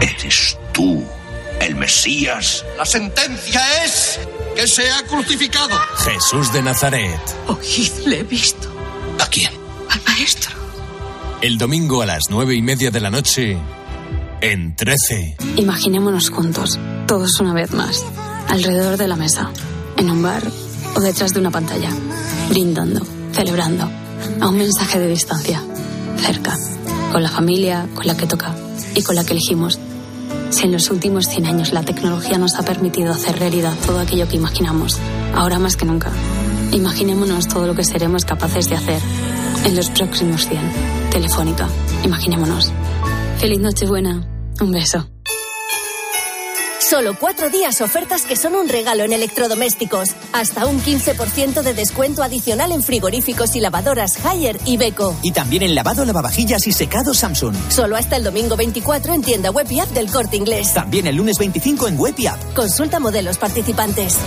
Eres 0.00 0.56
tú 0.72 1.04
el 1.60 1.76
Mesías. 1.76 2.64
La 2.78 2.86
sentencia 2.86 3.84
es 3.84 4.18
que 4.56 4.66
sea 4.66 5.02
crucificado. 5.06 5.78
Jesús 5.98 6.50
de 6.50 6.62
Nazaret. 6.62 7.20
Oídle, 7.46 8.20
he 8.20 8.22
visto. 8.22 8.72
¿A 9.20 9.26
quién? 9.26 9.63
Al 9.94 10.02
maestro. 10.08 10.56
El 11.40 11.56
domingo 11.56 12.02
a 12.02 12.06
las 12.06 12.24
nueve 12.28 12.56
y 12.56 12.62
media 12.62 12.90
de 12.90 13.00
la 13.00 13.10
noche, 13.10 13.56
en 14.40 14.74
Trece. 14.74 15.36
Imaginémonos 15.54 16.30
juntos, 16.30 16.80
todos 17.06 17.38
una 17.38 17.54
vez 17.54 17.72
más, 17.72 18.04
alrededor 18.48 18.96
de 18.96 19.06
la 19.06 19.14
mesa, 19.14 19.52
en 19.96 20.10
un 20.10 20.20
bar 20.20 20.42
o 20.96 21.00
detrás 21.00 21.32
de 21.32 21.38
una 21.38 21.52
pantalla, 21.52 21.90
brindando, 22.48 23.06
celebrando, 23.32 23.88
a 24.40 24.48
un 24.48 24.58
mensaje 24.58 24.98
de 24.98 25.06
distancia, 25.06 25.62
cerca, 26.16 26.58
con 27.12 27.22
la 27.22 27.30
familia, 27.30 27.86
con 27.94 28.08
la 28.08 28.16
que 28.16 28.26
toca 28.26 28.52
y 28.96 29.02
con 29.04 29.14
la 29.14 29.24
que 29.24 29.34
elegimos 29.34 29.78
si 30.50 30.64
en 30.64 30.72
los 30.72 30.90
últimos 30.90 31.28
100 31.28 31.46
años 31.46 31.72
la 31.72 31.82
tecnología 31.82 32.38
nos 32.38 32.54
ha 32.56 32.64
permitido 32.64 33.12
hacer 33.12 33.38
realidad 33.38 33.74
todo 33.86 34.00
aquello 34.00 34.26
que 34.26 34.36
imaginamos, 34.36 34.98
ahora 35.34 35.60
más 35.60 35.76
que 35.76 35.84
nunca, 35.84 36.10
imaginémonos 36.72 37.46
todo 37.46 37.66
lo 37.66 37.74
que 37.74 37.84
seremos 37.84 38.24
capaces 38.24 38.68
de 38.68 38.76
hacer 38.76 39.00
en 39.64 39.76
los 39.76 39.90
próximos 39.90 40.46
100. 40.46 40.60
Telefónica, 41.10 41.68
imaginémonos. 42.04 42.72
Feliz 43.38 43.60
Nochebuena. 43.60 44.26
Un 44.60 44.70
beso. 44.70 45.08
Solo 46.78 47.16
cuatro 47.18 47.48
días 47.48 47.80
ofertas 47.80 48.22
que 48.22 48.36
son 48.36 48.54
un 48.54 48.68
regalo 48.68 49.04
en 49.04 49.12
electrodomésticos. 49.12 50.10
Hasta 50.32 50.66
un 50.66 50.80
15% 50.80 51.62
de 51.62 51.72
descuento 51.72 52.22
adicional 52.22 52.72
en 52.72 52.82
frigoríficos 52.82 53.56
y 53.56 53.60
lavadoras 53.60 54.24
Haier 54.24 54.58
y 54.66 54.76
Beko. 54.76 55.16
Y 55.22 55.32
también 55.32 55.62
en 55.62 55.74
lavado, 55.74 56.04
lavavajillas 56.04 56.66
y 56.66 56.72
secado 56.72 57.14
Samsung. 57.14 57.56
Solo 57.70 57.96
hasta 57.96 58.16
el 58.16 58.24
domingo 58.24 58.56
24 58.56 59.14
en 59.14 59.22
tienda 59.22 59.50
web 59.50 59.66
y 59.70 59.80
app 59.80 59.88
del 59.90 60.10
Corte 60.10 60.36
Inglés. 60.36 60.74
También 60.74 61.06
el 61.06 61.16
lunes 61.16 61.38
25 61.38 61.88
en 61.88 61.98
web 61.98 62.14
y 62.18 62.26
app. 62.26 62.54
Consulta 62.54 63.00
modelos 63.00 63.38
participantes. 63.38 64.18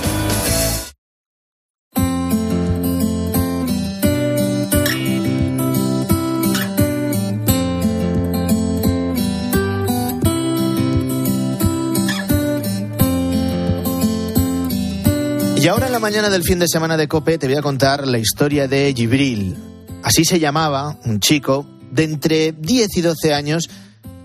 Y 15.60 15.68
ahora 15.70 15.88
en 15.88 15.92
la 15.92 16.00
mañana 16.00 16.30
del 16.30 16.44
fin 16.44 16.60
de 16.60 16.68
semana 16.68 16.98
de 16.98 17.08
Cope 17.08 17.40
te 17.40 17.48
voy 17.48 17.56
a 17.56 17.64
contar 17.64 18.08
la 18.08 18.20
historia 18.20 18.68
de 18.68 18.94
Gibril. 18.96 19.58
Así 20.04 20.24
se 20.24 20.40
llamaba 20.40 21.00
un 21.04 21.20
chico 21.20 21.66
de 21.92 22.04
entre 22.04 22.52
10 22.52 22.96
y 22.96 23.02
12 23.02 23.34
años 23.34 23.68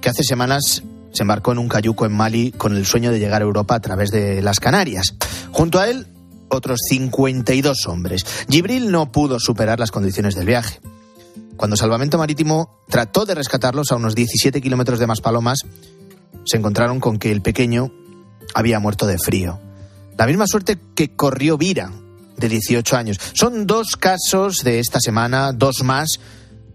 que 0.03 0.11
hace 0.11 0.25
semanas 0.25 0.83
se 1.11 1.23
embarcó 1.23 1.53
en 1.53 1.59
un 1.59 1.69
cayuco 1.69 2.05
en 2.05 2.13
Mali 2.13 2.53
con 2.53 2.77
el 2.77 2.85
sueño 2.85 3.11
de 3.11 3.19
llegar 3.19 3.41
a 3.41 3.47
Europa 3.47 3.75
a 3.75 3.81
través 3.81 4.11
de 4.11 4.43
las 4.43 4.61
Canarias. 4.61 5.15
Junto 5.53 5.81
a 5.81 5.89
él, 5.89 6.07
otros 6.49 6.81
52 6.91 7.87
hombres. 7.87 8.27
Gibril 8.51 8.91
no 8.91 9.11
pudo 9.11 9.41
superar 9.41 9.81
las 9.81 9.91
condiciones 9.91 10.35
del 10.35 10.47
viaje. 10.47 10.81
Cuando 11.57 11.77
Salvamento 11.77 12.19
Marítimo 12.19 12.85
trató 12.89 13.25
de 13.25 13.35
rescatarlos 13.35 13.91
a 13.91 13.97
unos 13.97 14.15
17 14.15 14.61
kilómetros 14.61 14.99
de 14.99 15.07
Maspalomas, 15.07 15.61
se 16.45 16.59
encontraron 16.59 17.01
con 17.01 17.19
que 17.19 17.33
el 17.33 17.41
pequeño 17.41 17.91
había 18.55 18.81
muerto 18.81 19.07
de 19.07 19.17
frío. 19.19 19.72
La 20.17 20.27
misma 20.27 20.47
suerte 20.47 20.79
que 20.95 21.15
corrió 21.15 21.57
Vira, 21.57 21.91
de 22.37 22.49
18 22.49 22.97
años. 22.97 23.19
Son 23.35 23.67
dos 23.67 23.97
casos 23.97 24.65
de 24.65 24.79
esta 24.79 25.01
semana, 25.01 25.53
dos 25.53 25.83
más 25.83 26.21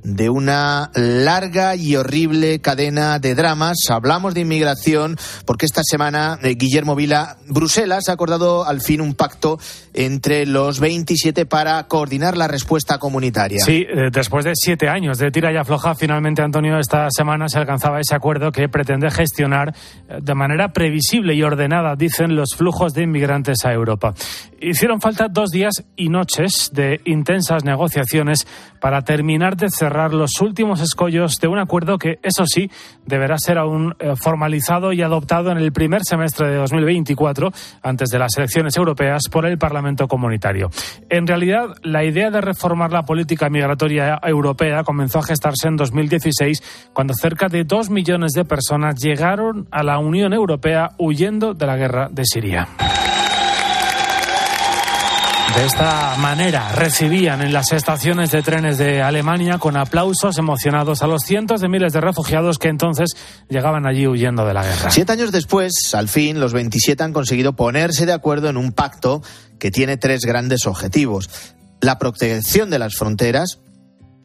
de 0.08 0.30
una 0.30 0.90
larga 0.96 1.76
y 1.76 1.98
horrible 1.98 2.62
cadena 2.62 3.20
de 3.20 3.36
dramas. 3.36 3.76
Hablamos 3.90 4.34
de 4.34 4.42
inmigración 4.42 5.18
porque 5.46 5.66
esta 5.66 5.82
semana 5.84 6.40
eh, 6.42 6.56
Guillermo 6.56 6.96
Vila, 6.96 7.38
Bruselas 7.48 8.08
ha 8.08 8.14
acordado 8.14 8.66
al 8.66 8.80
fin 8.80 9.02
un 9.02 9.16
pacto 9.16 9.60
entre 9.94 10.46
los 10.46 10.80
27 10.80 11.46
para 11.46 11.88
coordinar 11.88 12.38
la 12.38 12.48
respuesta 12.48 13.00
comunitaria. 13.00 13.60
Sí, 13.60 13.86
eh, 13.90 14.10
después 14.10 14.46
de 14.46 14.54
siete 14.56 14.88
años 14.88 15.18
de 15.18 15.30
tira 15.30 15.52
y 15.52 15.58
afloja, 15.58 15.94
finalmente, 15.94 16.42
Antonio, 16.42 16.80
esta 16.80 17.08
semana 17.10 17.50
se 17.50 17.60
alcanzaba 17.60 18.00
ese 18.00 18.16
acuerdo 18.16 18.52
que 18.52 18.70
pretende 18.70 19.12
gestionar 19.12 19.76
eh, 20.08 20.20
de 20.22 20.36
manera 20.36 20.72
previsible 20.72 21.34
y 21.34 21.44
ordenada, 21.44 21.96
dicen, 21.98 22.36
los 22.36 22.56
flujos 22.56 22.94
de 22.94 23.04
inmigrantes 23.04 23.66
a 23.66 23.74
Europa. 23.74 24.14
Hicieron 24.62 25.02
falta 25.02 25.28
dos 25.30 25.50
días 25.50 25.84
y 25.96 26.10
noches 26.10 26.72
de 26.74 27.02
intensas 27.06 27.64
negociaciones 27.64 28.48
para 28.80 29.02
terminar 29.02 29.58
de 29.58 29.70
cerrar 29.70 29.97
los 30.14 30.40
últimos 30.42 30.82
escollos 30.82 31.38
de 31.40 31.48
un 31.48 31.60
acuerdo 31.60 31.98
que, 31.98 32.20
eso 32.24 32.46
sí, 32.46 32.70
deberá 33.06 33.38
ser 33.38 33.58
aún 33.58 33.96
eh, 34.00 34.14
formalizado 34.16 34.94
y 34.94 35.02
adoptado 35.02 35.52
en 35.52 35.58
el 35.58 35.72
primer 35.72 36.02
semestre 36.04 36.50
de 36.50 36.58
2024, 36.58 37.52
antes 37.82 38.10
de 38.10 38.20
las 38.20 38.38
elecciones 38.38 38.78
europeas, 38.78 39.24
por 39.32 39.46
el 39.46 39.58
Parlamento 39.58 40.08
Comunitario. 40.08 40.70
En 41.10 41.28
realidad, 41.28 41.76
la 41.84 42.04
idea 42.04 42.30
de 42.30 42.42
reformar 42.42 42.92
la 42.92 43.04
política 43.04 43.50
migratoria 43.50 44.20
europea 44.24 44.84
comenzó 44.84 45.20
a 45.20 45.24
gestarse 45.24 45.68
en 45.68 45.76
2016, 45.76 46.92
cuando 46.94 47.14
cerca 47.14 47.48
de 47.48 47.64
dos 47.64 47.90
millones 47.90 48.34
de 48.34 48.46
personas 48.46 48.96
llegaron 49.02 49.68
a 49.72 49.84
la 49.84 50.00
Unión 50.00 50.34
Europea 50.34 50.92
huyendo 50.98 51.54
de 51.54 51.66
la 51.66 51.76
guerra 51.76 52.10
de 52.12 52.24
Siria. 52.26 52.68
De 55.58 55.66
esta 55.66 56.16
manera 56.18 56.72
recibían 56.74 57.42
en 57.42 57.52
las 57.52 57.72
estaciones 57.72 58.30
de 58.30 58.44
trenes 58.44 58.78
de 58.78 59.02
Alemania 59.02 59.58
con 59.58 59.76
aplausos 59.76 60.38
emocionados 60.38 61.02
a 61.02 61.08
los 61.08 61.24
cientos 61.24 61.62
de 61.62 61.68
miles 61.68 61.94
de 61.94 62.00
refugiados 62.00 62.60
que 62.60 62.68
entonces 62.68 63.18
llegaban 63.50 63.88
allí 63.88 64.06
huyendo 64.06 64.46
de 64.46 64.54
la 64.54 64.64
guerra. 64.64 64.92
Siete 64.92 65.14
años 65.14 65.32
después, 65.32 65.96
al 65.96 66.10
fin, 66.10 66.40
los 66.40 66.54
27 66.54 67.04
han 67.04 67.12
conseguido 67.12 67.56
ponerse 67.56 68.06
de 68.06 68.14
acuerdo 68.14 68.50
en 68.50 68.58
un 68.58 68.72
pacto 68.72 69.24
que 69.58 69.72
tiene 69.72 69.98
tres 69.98 70.26
grandes 70.26 70.68
objetivos. 70.68 71.28
La 71.82 71.98
protección 71.98 72.70
de 72.70 72.78
las 72.78 72.96
fronteras, 72.96 73.58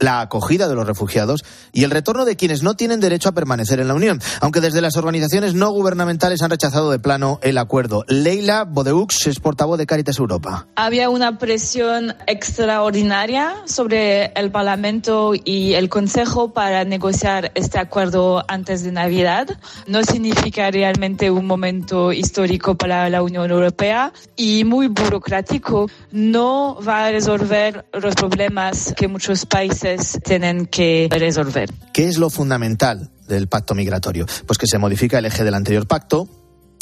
la 0.03 0.21
acogida 0.21 0.69
de 0.69 0.75
los 0.75 0.87
refugiados 0.87 1.45
y 1.73 1.85
el 1.85 1.91
retorno 1.91 2.25
de 2.25 2.37
quienes 2.37 2.63
no 2.63 2.75
tienen 2.75 3.01
derecho 3.01 3.29
a 3.29 3.33
permanecer 3.33 3.81
en 3.81 3.89
la 3.89 3.95
Unión, 3.95 4.21
aunque 4.41 4.61
desde 4.61 4.81
las 4.81 4.97
organizaciones 4.97 5.55
no 5.55 5.71
gubernamentales 5.71 6.43
han 6.43 6.51
rechazado 6.51 6.91
de 6.91 6.99
plano 6.99 7.39
el 7.43 7.59
acuerdo. 7.59 8.05
Leila 8.09 8.65
Bodeux 8.65 9.27
es 9.27 9.41
portavoz 9.41 9.79
de 9.79 9.87
Caritas 9.87 10.19
Europa. 10.19 10.67
Había 10.77 11.09
una 11.09 11.39
presión 11.39 12.15
extraordinaria 12.27 13.55
sobre 13.67 14.27
el 14.35 14.51
Parlamento 14.51 15.33
y 15.45 15.75
el 15.75 15.89
Consejo 15.89 16.53
para 16.53 16.85
negociar 16.85 17.53
este 17.55 17.79
acuerdo 17.79 18.45
antes 18.49 18.83
de 18.83 18.93
Navidad. 18.93 19.49
No 19.87 20.03
significa 20.03 20.71
realmente 20.71 21.31
un 21.31 21.47
momento 21.47 22.13
histórico 22.13 22.75
para 22.75 23.09
la 23.09 23.23
Unión 23.23 23.51
Europea 23.51 24.13
y 24.37 24.65
muy 24.65 24.89
burocrático. 24.89 25.89
No 26.11 26.79
va 26.87 27.07
a 27.07 27.11
resolver 27.11 27.85
los 27.93 28.15
problemas 28.15 28.93
que 28.97 29.09
muchos 29.09 29.47
países 29.47 29.92
tienen 30.25 30.67
que 30.67 31.09
resolver. 31.11 31.71
¿Qué 31.93 32.09
es 32.09 32.19
lo 32.19 32.31
fundamental 32.31 33.11
del 33.29 33.49
pacto 33.49 33.75
migratorio? 33.75 34.27
Pues 34.47 34.59
que 34.59 34.67
se 34.67 34.79
modifica 34.79 35.19
el 35.19 35.27
eje 35.27 35.45
del 35.45 35.55
anterior 35.55 35.87
pacto 35.87 36.29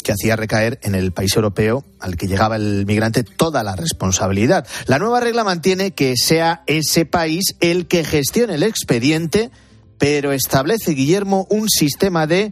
que 0.03 0.11
hacía 0.11 0.35
recaer 0.35 0.79
en 0.83 0.95
el 0.95 1.11
país 1.11 1.35
europeo 1.35 1.85
al 1.99 2.17
que 2.17 2.27
llegaba 2.27 2.55
el 2.55 2.85
migrante 2.85 3.23
toda 3.23 3.63
la 3.63 3.75
responsabilidad. 3.75 4.67
La 4.87 4.99
nueva 4.99 5.19
regla 5.19 5.43
mantiene 5.43 5.91
que 5.91 6.15
sea 6.17 6.63
ese 6.65 7.05
país 7.05 7.55
el 7.59 7.87
que 7.87 8.03
gestione 8.03 8.55
el 8.55 8.63
expediente, 8.63 9.51
pero 9.97 10.31
establece, 10.31 10.93
Guillermo, 10.93 11.47
un 11.49 11.69
sistema 11.69 12.27
de 12.27 12.51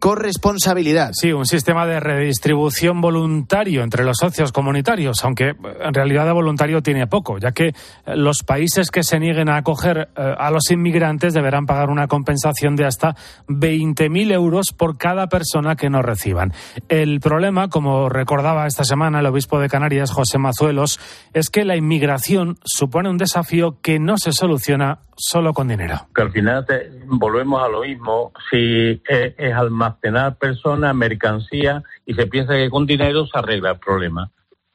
corresponsabilidad. 0.00 1.10
Sí, 1.12 1.32
un 1.32 1.46
sistema 1.46 1.86
de 1.86 2.00
redistribución 2.00 3.00
voluntario 3.00 3.82
entre 3.82 4.04
los 4.04 4.16
socios 4.18 4.50
comunitarios, 4.50 5.22
aunque 5.24 5.50
en 5.80 5.94
realidad 5.94 6.24
de 6.26 6.32
voluntario 6.32 6.82
tiene 6.82 7.06
poco, 7.06 7.38
ya 7.38 7.52
que 7.52 7.74
los 8.06 8.42
países 8.42 8.90
que 8.90 9.02
se 9.02 9.20
nieguen 9.20 9.48
a 9.48 9.58
acoger 9.58 10.08
eh, 10.16 10.34
a 10.38 10.50
los 10.50 10.70
inmigrantes 10.70 11.34
deberán 11.34 11.66
pagar 11.66 11.90
una 11.90 12.08
compensación 12.08 12.76
de 12.76 12.86
hasta 12.86 13.14
20.000 13.48 14.32
euros 14.32 14.72
por 14.76 14.96
cada 14.98 15.28
persona 15.28 15.76
que 15.76 15.90
no 15.90 16.02
reciban. 16.02 16.52
El 16.88 17.20
problema, 17.20 17.68
como 17.68 18.08
recordaba 18.08 18.66
esta 18.66 18.84
semana 18.84 19.20
el 19.20 19.26
obispo 19.26 19.60
de 19.60 19.68
Canarias, 19.68 20.10
José 20.10 20.38
Mazuelos, 20.38 20.98
es 21.34 21.50
que 21.50 21.64
la 21.64 21.76
inmigración 21.76 22.58
supone 22.64 23.10
un 23.10 23.18
desafío 23.18 23.76
que 23.82 23.98
no 23.98 24.16
se 24.16 24.32
soluciona 24.32 24.98
solo 25.16 25.52
con 25.52 25.68
dinero. 25.68 26.06
Que 26.14 26.22
al 26.22 26.32
final 26.32 26.64
te- 26.64 26.90
volvemos 27.06 27.62
a 27.62 27.68
lo 27.68 27.82
mismo. 27.82 28.32
Si 28.50 29.02
es, 29.06 29.34
es 29.36 29.54
almacenar 29.90 30.36
personas, 30.36 30.94
mercancía, 30.94 31.82
y 32.06 32.14
se 32.14 32.26
piensa 32.26 32.54
que 32.54 32.70
con 32.70 32.86
dinero 32.86 33.26
se 33.26 33.38
arregla 33.38 33.72
el 33.72 33.78
problema. 33.78 34.30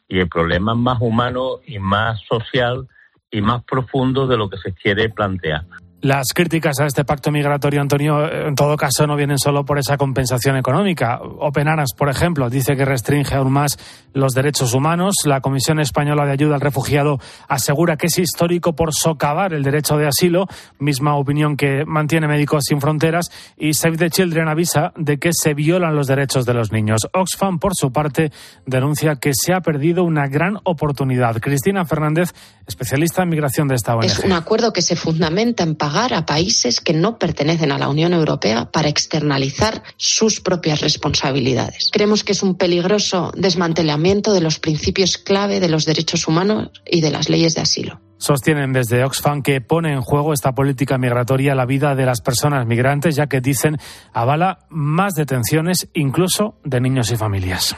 Y 0.07 0.19
el 0.19 0.29
problema 0.29 0.73
es 0.73 0.77
más 0.77 0.97
humano 1.01 1.59
y 1.65 1.79
más 1.79 2.21
social 2.29 2.87
y 3.31 3.41
más 3.41 3.63
profundo 3.63 4.27
de 4.27 4.37
lo 4.37 4.49
que 4.49 4.57
se 4.57 4.73
quiere 4.73 5.09
plantear. 5.09 5.65
Las 6.05 6.33
críticas 6.35 6.79
a 6.81 6.85
este 6.85 7.03
pacto 7.03 7.31
migratorio, 7.31 7.81
Antonio, 7.81 8.31
en 8.31 8.53
todo 8.53 8.77
caso 8.77 9.07
no 9.07 9.15
vienen 9.15 9.39
solo 9.39 9.65
por 9.65 9.79
esa 9.79 9.97
compensación 9.97 10.55
económica. 10.55 11.19
Open 11.19 11.67
Aras, 11.67 11.93
por 11.97 12.09
ejemplo, 12.09 12.47
dice 12.47 12.75
que 12.75 12.85
restringe 12.85 13.33
aún 13.33 13.51
más 13.51 13.79
los 14.13 14.35
derechos 14.35 14.75
humanos. 14.75 15.15
La 15.25 15.41
Comisión 15.41 15.79
Española 15.79 16.27
de 16.27 16.33
Ayuda 16.33 16.53
al 16.53 16.61
Refugiado 16.61 17.17
asegura 17.47 17.97
que 17.97 18.05
es 18.05 18.19
histórico 18.19 18.75
por 18.75 18.93
socavar 18.93 19.51
el 19.53 19.63
derecho 19.63 19.97
de 19.97 20.05
asilo, 20.05 20.45
misma 20.77 21.15
opinión 21.15 21.57
que 21.57 21.85
mantiene 21.87 22.27
Médicos 22.27 22.65
Sin 22.67 22.81
Fronteras. 22.81 23.31
Y 23.57 23.73
Save 23.73 23.97
the 23.97 24.11
Children 24.11 24.47
avisa 24.47 24.93
de 24.95 25.17
que 25.17 25.31
se 25.33 25.55
violan 25.55 25.95
los 25.95 26.05
derechos 26.05 26.45
de 26.45 26.53
los 26.53 26.71
niños. 26.71 27.07
Oxfam, 27.13 27.57
por 27.57 27.71
su 27.73 27.91
parte, 27.91 28.31
denuncia 28.67 29.15
que 29.15 29.31
se 29.33 29.53
ha 29.53 29.61
perdido 29.61 30.03
una 30.03 30.27
gran 30.27 30.59
oportunidad. 30.65 31.37
Cristina 31.41 31.83
Fernández, 31.83 32.31
especialista 32.67 33.23
en 33.23 33.29
migración 33.29 33.67
de 33.67 33.73
esta 33.73 33.95
ONG. 33.95 34.05
Es 34.05 34.19
un 34.19 34.33
acuerdo 34.33 34.71
que 34.71 34.83
se 34.83 34.95
fundamenta 34.95 35.63
en 35.63 35.73
pagar 35.73 35.94
a 35.95 36.25
países 36.25 36.81
que 36.81 36.93
no 36.93 37.17
pertenecen 37.17 37.71
a 37.71 37.77
la 37.77 37.87
Unión 37.87 38.13
Europea 38.13 38.69
para 38.71 38.89
externalizar 38.89 39.83
sus 39.95 40.41
propias 40.41 40.81
responsabilidades. 40.81 41.89
Creemos 41.91 42.23
que 42.23 42.33
es 42.33 42.43
un 42.43 42.55
peligroso 42.55 43.31
desmantelamiento 43.35 44.33
de 44.33 44.41
los 44.41 44.59
principios 44.59 45.17
clave 45.17 45.59
de 45.59 45.69
los 45.69 45.85
derechos 45.85 46.27
humanos 46.27 46.69
y 46.85 47.01
de 47.01 47.11
las 47.11 47.29
leyes 47.29 47.55
de 47.55 47.61
asilo. 47.61 48.01
Sostienen 48.17 48.73
desde 48.73 49.03
Oxfam 49.03 49.41
que 49.41 49.61
pone 49.61 49.93
en 49.93 50.01
juego 50.01 50.33
esta 50.33 50.53
política 50.53 50.97
migratoria 50.97 51.55
la 51.55 51.65
vida 51.65 51.95
de 51.95 52.05
las 52.05 52.21
personas 52.21 52.65
migrantes, 52.65 53.15
ya 53.15 53.27
que 53.27 53.41
dicen 53.41 53.77
avala 54.13 54.65
más 54.69 55.13
detenciones, 55.13 55.87
incluso 55.93 56.55
de 56.63 56.81
niños 56.81 57.11
y 57.11 57.17
familias. 57.17 57.75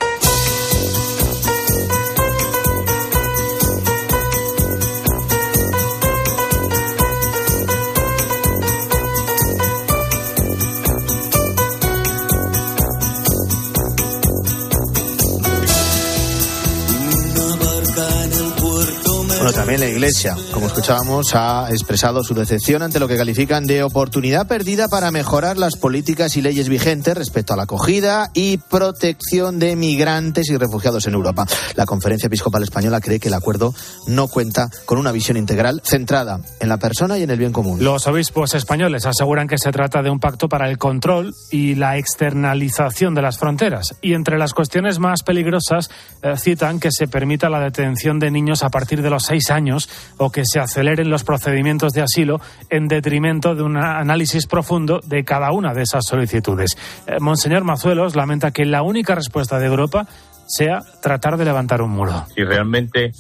Bueno, 19.48 19.62
también 19.62 19.80
la 19.80 19.88
Iglesia, 19.88 20.36
como 20.52 20.68
escuchábamos, 20.68 21.34
ha 21.34 21.70
expresado 21.70 22.22
su 22.22 22.34
decepción 22.34 22.82
ante 22.82 23.00
lo 23.00 23.08
que 23.08 23.16
califican 23.16 23.66
de 23.66 23.82
oportunidad 23.82 24.46
perdida 24.46 24.90
para 24.90 25.10
mejorar 25.10 25.58
las 25.58 25.78
políticas 25.78 26.36
y 26.36 26.42
leyes 26.42 26.68
vigentes 26.68 27.16
respecto 27.16 27.54
a 27.54 27.56
la 27.56 27.64
acogida 27.64 28.30
y 28.34 28.58
protección 28.58 29.58
de 29.58 29.78
migrantes 29.78 30.50
y 30.50 30.58
refugiados 30.58 31.08
en 31.08 31.14
Europa. 31.14 31.46
La 31.76 31.86
Conferencia 31.86 32.28
Episcopal 32.28 32.62
Española 32.64 33.00
cree 33.00 33.22
que 33.22 33.30
el 33.30 33.36
acuerdo 33.36 33.74
no 34.06 34.28
cuenta 34.28 34.68
con 34.86 34.98
una 34.98 35.14
visión 35.14 35.38
integral 35.38 35.82
centrada 35.82 36.42
en 36.60 36.68
la 36.68 36.76
persona 36.76 37.18
y 37.18 37.24
en 37.24 37.30
el 37.30 37.40
bien 37.40 37.54
común. 37.54 37.82
Los 37.82 38.06
obispos 38.08 38.54
españoles 38.54 39.06
aseguran 39.06 39.48
que 39.48 39.58
se 39.58 39.72
trata 39.72 40.02
de 40.02 40.10
un 40.10 40.20
pacto 40.20 40.50
para 40.50 40.70
el 40.70 40.78
control 40.78 41.34
y 41.52 41.76
la 41.76 41.98
externalización 41.98 43.16
de 43.16 43.22
las 43.22 43.38
fronteras. 43.38 43.96
Y 44.02 44.14
entre 44.14 44.38
las 44.38 44.54
cuestiones 44.54 45.00
más 45.00 45.24
peligrosas 45.24 45.90
eh, 46.22 46.34
citan 46.36 46.82
que 46.82 46.92
se 46.92 47.08
permita 47.08 47.50
la 47.50 47.62
detención 47.62 48.20
de 48.20 48.30
niños 48.30 48.62
a 48.64 48.70
partir 48.70 49.02
de 49.02 49.10
los 49.10 49.24
seis 49.24 49.37
años 49.50 49.90
o 50.18 50.32
que 50.32 50.44
se 50.46 50.60
aceleren 50.60 51.10
los 51.10 51.24
procedimientos 51.24 51.94
de 51.94 52.02
asilo 52.02 52.40
en 52.70 52.88
detrimento 52.88 53.56
de 53.56 53.64
un 53.64 53.78
análisis 53.78 54.48
profundo 54.48 55.00
de 55.06 55.24
cada 55.24 55.52
una 55.52 55.74
de 55.74 55.84
esas 55.84 56.06
solicitudes. 56.06 56.78
Eh, 57.06 57.18
Monseñor 57.20 57.64
Mazuelos 57.64 58.16
lamenta 58.16 58.52
que 58.52 58.66
la 58.66 58.82
única 58.82 59.16
respuesta 59.16 59.60
de 59.60 59.68
Europa 59.68 60.08
sea 60.48 60.80
tratar 61.02 61.38
de 61.38 61.46
levantar 61.46 61.82
un 61.82 61.92
muro. 61.92 62.26
Si 62.34 62.44
realmente 62.44 63.12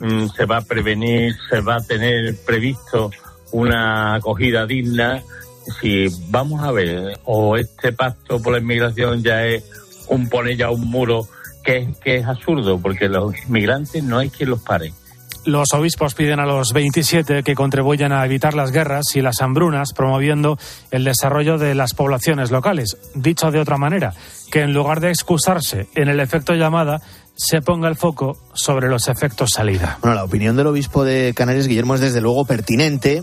mm, 0.00 0.26
se 0.28 0.44
va 0.46 0.58
a 0.58 0.62
prevenir, 0.62 1.34
se 1.50 1.60
va 1.60 1.76
a 1.76 1.80
tener 1.80 2.36
previsto 2.44 3.10
una 3.52 4.14
acogida 4.14 4.66
digna, 4.66 5.22
si 5.80 6.06
vamos 6.28 6.62
a 6.62 6.72
ver, 6.72 7.18
o 7.24 7.56
este 7.56 7.92
pacto 7.92 8.40
por 8.40 8.52
la 8.52 8.58
inmigración 8.60 9.22
ya 9.22 9.44
es 9.44 9.64
un 10.08 10.28
poner 10.28 10.56
ya 10.56 10.70
un 10.70 10.88
muro 10.88 11.28
que 11.64 11.78
es, 11.78 11.98
que 11.98 12.16
es 12.16 12.26
absurdo, 12.26 12.78
porque 12.78 13.08
los 13.08 13.34
inmigrantes 13.48 14.02
no 14.02 14.18
hay 14.18 14.30
quien 14.30 14.50
los 14.50 14.62
pare. 14.62 14.92
Los 15.46 15.72
obispos 15.74 16.14
piden 16.14 16.40
a 16.40 16.44
los 16.44 16.72
27 16.72 17.44
que 17.44 17.54
contribuyan 17.54 18.10
a 18.10 18.24
evitar 18.24 18.54
las 18.54 18.72
guerras 18.72 19.14
y 19.14 19.20
las 19.20 19.40
hambrunas, 19.40 19.92
promoviendo 19.92 20.58
el 20.90 21.04
desarrollo 21.04 21.56
de 21.56 21.76
las 21.76 21.94
poblaciones 21.94 22.50
locales. 22.50 22.96
Dicho 23.14 23.52
de 23.52 23.60
otra 23.60 23.78
manera, 23.78 24.12
que 24.50 24.62
en 24.62 24.74
lugar 24.74 24.98
de 24.98 25.10
excusarse 25.10 25.86
en 25.94 26.08
el 26.08 26.18
efecto 26.18 26.54
llamada, 26.54 27.00
se 27.36 27.62
ponga 27.62 27.88
el 27.88 27.94
foco 27.94 28.36
sobre 28.54 28.88
los 28.88 29.06
efectos 29.06 29.50
salida. 29.54 29.98
Bueno, 30.02 30.16
la 30.16 30.24
opinión 30.24 30.56
del 30.56 30.66
obispo 30.66 31.04
de 31.04 31.32
Canarias, 31.32 31.68
Guillermo, 31.68 31.94
es 31.94 32.00
desde 32.00 32.20
luego 32.20 32.44
pertinente. 32.44 33.22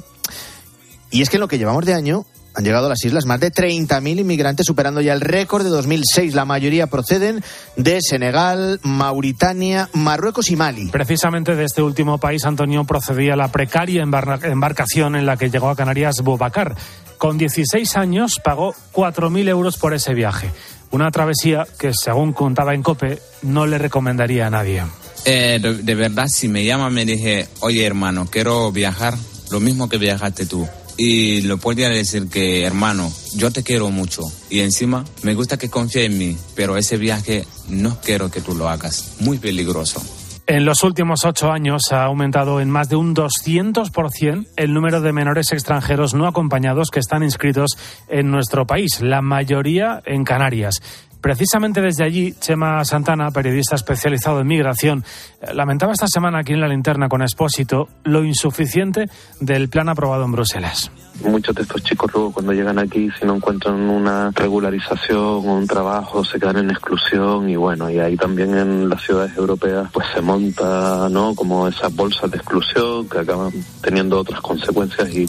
Y 1.12 1.24
es 1.24 1.30
que 1.30 1.36
en 1.36 1.42
lo 1.42 1.50
que 1.50 1.58
llevamos 1.58 1.84
de 1.84 1.94
año 1.94 2.26
han 2.56 2.64
llegado 2.64 2.86
a 2.86 2.90
las 2.90 3.04
islas 3.04 3.26
más 3.26 3.40
de 3.40 3.52
30.000 3.52 4.20
inmigrantes, 4.20 4.66
superando 4.66 5.02
ya 5.02 5.14
el 5.14 5.22
récord 5.22 5.64
de 5.64 5.70
2006. 5.70 6.36
La 6.36 6.46
mayoría 6.46 6.88
proceden 6.88 7.44
de 7.78 8.00
Senegal, 8.02 8.80
Mauritania, 8.84 9.90
Marruecos 9.94 10.50
y 10.52 10.56
Mali. 10.56 10.88
Precisamente 10.90 11.56
de 11.56 11.66
este 11.66 11.82
último 11.82 12.18
país, 12.18 12.46
Antonio, 12.46 12.84
procedía 12.84 13.36
la 13.36 13.48
precaria 13.52 14.04
embar- 14.04 14.44
embarcación 14.46 15.16
en 15.16 15.26
la 15.26 15.38
que 15.38 15.50
llegó 15.50 15.70
a 15.70 15.76
Canarias 15.76 16.16
Bobacar. 16.24 16.76
Con 17.18 17.38
16 17.38 17.96
años 17.96 18.40
pagó 18.44 18.76
4.000 18.92 19.48
euros 19.50 19.78
por 19.78 19.94
ese 19.94 20.14
viaje. 20.14 20.50
Una 20.92 21.10
travesía 21.10 21.66
que, 21.80 21.92
según 21.94 22.34
contaba 22.34 22.74
en 22.76 22.84
COPE, 22.84 23.20
no 23.44 23.66
le 23.66 23.78
recomendaría 23.78 24.48
a 24.48 24.50
nadie. 24.50 24.84
Eh, 25.26 25.58
de, 25.62 25.76
de 25.76 25.96
verdad, 25.96 26.28
si 26.28 26.48
me 26.50 26.66
llama, 26.66 26.90
me 26.90 27.06
dije, 27.06 27.48
oye 27.62 27.86
hermano, 27.86 28.28
quiero 28.30 28.72
viajar 28.72 29.16
lo 29.52 29.60
mismo 29.60 29.88
que 29.90 29.98
viajaste 29.98 30.46
tú. 30.46 30.68
Y 30.98 31.42
lo 31.42 31.58
podría 31.58 31.90
decir 31.90 32.30
que, 32.30 32.64
hermano, 32.64 33.12
yo 33.36 33.52
te 33.52 33.64
quiero 33.64 33.90
mucho. 33.90 34.22
Y 34.50 34.60
encima, 34.60 35.06
me 35.24 35.34
gusta 35.34 35.58
que 35.58 35.70
confíe 35.70 36.06
en 36.06 36.18
mí, 36.18 36.38
pero 36.56 36.78
ese 36.78 36.98
viaje 36.98 37.46
no 37.70 38.00
quiero 38.02 38.30
que 38.30 38.42
tú 38.42 38.56
lo 38.56 38.70
hagas. 38.70 39.16
Muy 39.20 39.40
peligroso. 39.40 40.02
En 40.46 40.66
los 40.66 40.84
últimos 40.84 41.24
ocho 41.24 41.52
años 41.52 41.94
ha 41.94 42.04
aumentado 42.04 42.60
en 42.60 42.70
más 42.70 42.90
de 42.90 42.98
un 42.98 43.16
200% 43.16 44.48
el 44.58 44.74
número 44.74 45.00
de 45.00 45.14
menores 45.14 45.54
extranjeros 45.54 46.14
no 46.14 46.28
acompañados 46.28 46.90
que 46.92 47.00
están 47.00 47.24
inscritos 47.24 47.78
en 48.10 48.30
nuestro 48.30 48.68
país, 48.68 49.00
la 49.00 49.22
mayoría 49.22 50.02
en 50.06 50.26
Canarias. 50.26 50.82
Precisamente 51.24 51.80
desde 51.80 52.04
allí, 52.04 52.34
Chema 52.34 52.84
Santana, 52.84 53.32
periodista 53.32 53.78
especializado 53.78 54.42
en 54.42 54.48
migración, 54.48 55.06
eh, 55.42 55.54
lamentaba 55.54 55.94
esta 55.94 56.06
semana 56.06 56.40
aquí 56.40 56.52
en 56.52 56.60
la 56.60 56.68
linterna 56.68 57.08
con 57.08 57.22
Expósito 57.22 57.88
lo 58.04 58.26
insuficiente 58.26 59.06
del 59.40 59.70
plan 59.70 59.88
aprobado 59.88 60.26
en 60.26 60.34
Bruselas. 60.34 60.92
Muchos 61.24 61.56
de 61.56 61.62
estos 61.62 61.82
chicos 61.82 62.12
luego 62.14 62.34
cuando 62.34 62.52
llegan 62.52 62.78
aquí, 62.78 63.10
si 63.18 63.26
no 63.26 63.36
encuentran 63.38 63.76
una 63.90 64.32
regularización 64.32 65.18
o 65.18 65.40
un 65.40 65.66
trabajo, 65.66 66.26
se 66.26 66.38
quedan 66.38 66.58
en 66.58 66.72
exclusión 66.72 67.50
y 67.50 67.56
bueno, 67.56 67.90
y 67.90 68.00
ahí 68.00 68.18
también 68.18 68.58
en 68.58 68.90
las 68.90 69.02
ciudades 69.02 69.38
europeas 69.38 69.90
pues 69.94 70.06
se 70.14 70.20
monta, 70.20 71.08
¿no? 71.10 71.34
Como 71.36 71.70
esas 71.70 71.96
bolsas 71.96 72.30
de 72.32 72.38
exclusión 72.38 73.08
que 73.08 73.20
acaban 73.20 73.52
teniendo 73.82 74.20
otras 74.20 74.42
consecuencias 74.42 75.10
y 75.16 75.26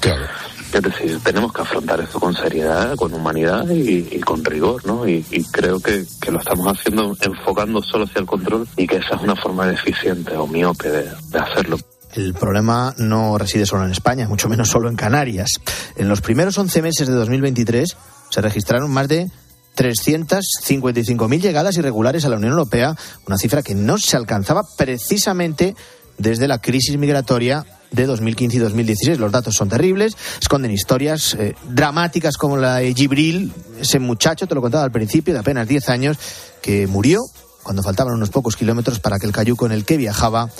es 0.79 0.83
decir, 0.83 1.21
tenemos 1.23 1.53
que 1.53 1.63
afrontar 1.63 2.01
esto 2.01 2.19
con 2.21 2.35
seriedad, 2.35 2.97
con 2.97 3.13
humanidad 3.13 3.69
y, 3.71 4.19
con 4.21 4.45
rigor, 4.45 4.85
¿no? 4.87 5.07
Y, 5.09 5.25
y 5.31 5.45
creo 5.45 5.81
que, 5.81 6.05
que, 6.21 6.31
lo 6.31 6.39
estamos 6.39 6.67
haciendo 6.67 7.17
enfocando 7.21 7.83
solo 7.83 8.05
hacia 8.05 8.21
el 8.21 8.27
control 8.27 8.67
y 8.77 8.87
que 8.87 8.97
esa 8.97 9.17
es 9.17 9.23
una 9.23 9.37
forma 9.37 9.67
deficiente 9.67 10.37
o 10.37 10.47
miope 10.47 10.91
de, 10.91 11.11
de 11.31 11.39
hacerlo. 11.39 11.79
El 12.15 12.35
problema 12.35 12.95
no 12.97 13.37
reside 13.39 13.67
solo 13.67 13.85
en 13.85 13.91
España, 13.91 14.29
mucho 14.29 14.49
menos 14.49 14.69
solo 14.69 14.89
en 14.89 14.97
Canarias. 14.97 15.51
En 15.97 16.09
los 16.09 16.21
primeros 16.21 16.57
11 16.57 16.83
meses 16.83 17.09
de 17.09 17.15
2023 17.15 17.97
se 18.31 18.41
registraron 18.41 18.91
más 18.91 19.09
de 19.09 19.31
355.000 19.77 21.41
llegadas 21.41 21.77
irregulares 21.77 22.25
a 22.25 22.29
la 22.29 22.37
Unión 22.37 22.53
Europea, 22.53 22.95
una 23.27 23.37
cifra 23.37 23.63
que 23.63 23.75
no 23.75 23.99
se 23.99 24.17
alcanzaba 24.17 24.63
precisamente 24.77 25.75
desde 26.19 26.49
la 26.49 26.59
crisis 26.59 26.97
migratoria 26.97 27.65
de 27.91 28.07
2015 28.07 28.57
y 28.57 28.61
2016. 28.61 29.19
Los 29.19 29.33
datos 29.33 29.55
son 29.55 29.69
terribles, 29.69 30.17
esconden 30.41 30.71
historias 30.71 31.35
eh, 31.35 31.55
dramáticas 31.69 32.37
como 32.37 32.57
la 32.57 32.77
de 32.77 32.93
Gibril, 32.95 33.53
ese 33.81 33.99
muchacho, 33.99 34.47
te 34.47 34.55
lo 34.55 34.61
contaba 34.61 34.85
al 34.85 34.93
principio, 34.93 35.33
de 35.33 35.41
apenas 35.41 35.69
10 35.69 35.89
años, 35.89 36.19
que 36.61 36.87
murió 36.87 37.21
cuando 37.63 37.83
faltaban 37.83 38.15
unos 38.15 38.31
pocos 38.31 38.57
kilómetros 38.57 39.01
para 39.01 39.19
que 39.19 39.27
el 39.27 39.33
cayuco 39.33 39.67
en 39.67 39.73
el 39.73 39.85
que 39.85 39.97
viajaba 39.97 40.51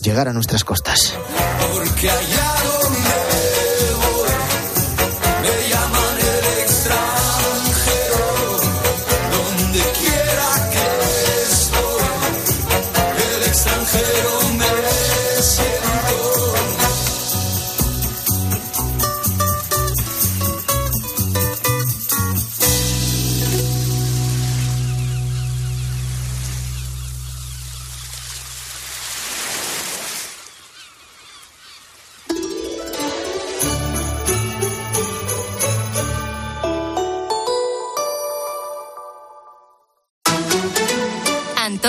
llegara 0.00 0.30
a 0.30 0.34
nuestras 0.34 0.64
costas. 0.64 1.14
Porque 1.72 2.10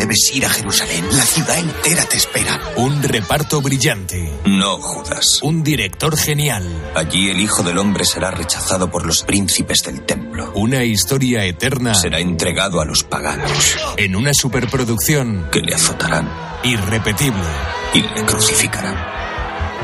Debes 0.00 0.34
ir 0.34 0.46
a 0.46 0.48
Jerusalén. 0.48 1.06
La 1.12 1.26
ciudad 1.26 1.58
entera 1.58 2.06
te 2.06 2.16
espera. 2.16 2.58
Un 2.76 3.02
reparto 3.02 3.60
brillante. 3.60 4.32
No, 4.46 4.78
Judas. 4.78 5.40
Un 5.42 5.62
director 5.62 6.16
genial. 6.16 6.66
Allí 6.94 7.28
el 7.28 7.38
Hijo 7.38 7.62
del 7.62 7.76
Hombre 7.76 8.06
será 8.06 8.30
rechazado 8.30 8.90
por 8.90 9.04
los 9.04 9.24
príncipes 9.24 9.82
del 9.82 10.00
templo. 10.06 10.52
Una 10.54 10.84
historia 10.84 11.44
eterna. 11.44 11.94
Será 11.94 12.18
entregado 12.18 12.80
a 12.80 12.86
los 12.86 13.04
paganos. 13.04 13.76
En 13.98 14.16
una 14.16 14.32
superproducción. 14.32 15.50
Que 15.52 15.60
le 15.60 15.74
azotarán. 15.74 16.32
Irrepetible. 16.64 17.44
Y 17.92 18.00
le 18.00 18.24
crucificarán. 18.24 18.96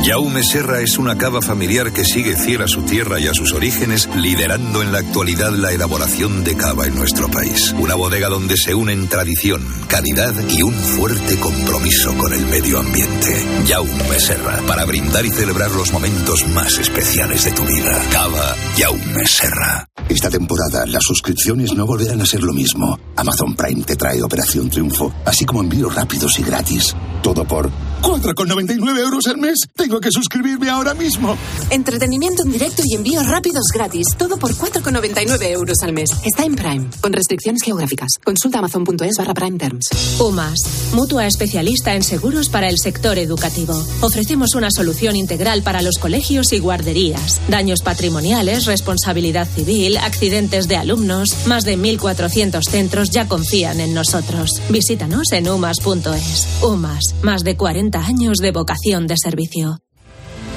Jaume 0.04 0.42
Serra 0.42 0.80
es 0.80 0.98
una 0.98 1.16
cava 1.16 1.40
familiar 1.40 1.92
que 1.92 2.04
sigue 2.04 2.36
fiel 2.36 2.62
a 2.62 2.66
su 2.66 2.82
tierra 2.82 3.20
y 3.20 3.28
a 3.28 3.34
sus 3.34 3.52
orígenes, 3.52 4.08
liderando 4.16 4.82
en 4.82 4.90
la 4.90 4.98
actualidad 4.98 5.52
la 5.52 5.70
elaboración 5.70 6.42
de 6.42 6.56
cava 6.56 6.86
en 6.86 6.96
nuestro 6.96 7.30
país. 7.30 7.72
Una 7.78 7.94
bodega 7.94 8.28
donde 8.28 8.56
se 8.56 8.74
unen 8.74 9.06
tradición, 9.08 9.64
calidad 9.86 10.34
y 10.48 10.62
un 10.62 10.74
fuerte 10.74 11.38
compromiso 11.38 12.16
con 12.18 12.32
el 12.32 12.44
medio 12.46 12.80
ambiente. 12.80 13.46
Jaume 13.68 14.18
Serra, 14.18 14.58
para 14.66 14.84
brindar 14.86 15.24
y 15.24 15.30
celebrar 15.30 15.70
los 15.70 15.92
momentos 15.92 16.48
más 16.48 16.78
especiales 16.78 17.44
de 17.44 17.52
tu 17.52 17.64
vida. 17.64 18.04
Cava 18.10 18.56
Jaume 18.76 19.24
Serra. 19.24 19.88
Esta 20.08 20.30
temporada 20.30 20.84
las 20.84 21.04
suscripciones 21.04 21.74
no 21.74 21.86
volverán 21.86 22.20
a 22.20 22.26
ser 22.26 22.42
lo 22.42 22.52
mismo. 22.52 22.98
Amazon 23.14 23.54
Prime 23.54 23.84
te 23.84 23.94
trae 23.94 24.20
Operación 24.20 24.68
Triunfo, 24.68 25.14
así 25.24 25.44
como 25.44 25.60
envíos 25.60 25.94
rápidos 25.94 26.40
y 26.40 26.42
gratis. 26.42 26.96
Todo 27.22 27.44
por 27.44 27.70
4,99 28.02 28.98
euros 28.98 29.26
al 29.28 29.38
mes. 29.38 29.58
Tengo 29.76 30.00
que 30.00 30.10
suscribirme 30.10 30.68
ahora 30.68 30.92
mismo. 30.92 31.36
Entretenimiento 31.70 32.42
en 32.42 32.52
directo 32.52 32.82
y 32.84 32.96
envíos 32.96 33.26
rápidos 33.28 33.64
gratis. 33.72 34.08
Todo 34.18 34.38
por 34.38 34.52
4,99 34.54 35.50
euros 35.50 35.78
al 35.82 35.92
mes. 35.92 36.10
Está 36.24 36.44
en 36.44 36.56
Prime. 36.56 36.90
Con 37.00 37.12
restricciones 37.12 37.62
geográficas. 37.62 38.10
Consulta 38.24 38.58
amazon.es 38.58 39.16
barra 39.16 39.34
Prime 39.34 39.56
Terms. 39.56 39.86
UMAS, 40.18 40.92
mutua 40.94 41.26
especialista 41.26 41.94
en 41.94 42.02
seguros 42.02 42.48
para 42.48 42.68
el 42.68 42.78
sector 42.78 43.18
educativo. 43.18 43.74
Ofrecemos 44.00 44.54
una 44.56 44.70
solución 44.70 45.14
integral 45.14 45.62
para 45.62 45.80
los 45.80 45.98
colegios 45.98 46.52
y 46.52 46.58
guarderías. 46.58 47.40
Daños 47.48 47.82
patrimoniales, 47.82 48.66
responsabilidad 48.66 49.48
civil, 49.48 49.96
accidentes 49.98 50.66
de 50.66 50.76
alumnos. 50.76 51.46
Más 51.46 51.64
de 51.64 51.78
1.400 51.78 52.62
centros 52.68 53.10
ya 53.10 53.28
confían 53.28 53.78
en 53.80 53.94
nosotros. 53.94 54.60
Visítanos 54.70 55.30
en 55.32 55.48
umas.es. 55.48 56.48
UMAS, 56.62 57.14
más 57.22 57.44
de 57.44 57.56
40 57.56 57.91
años 57.98 58.38
de 58.38 58.52
vocación 58.52 59.06
de 59.06 59.16
servicio. 59.16 59.78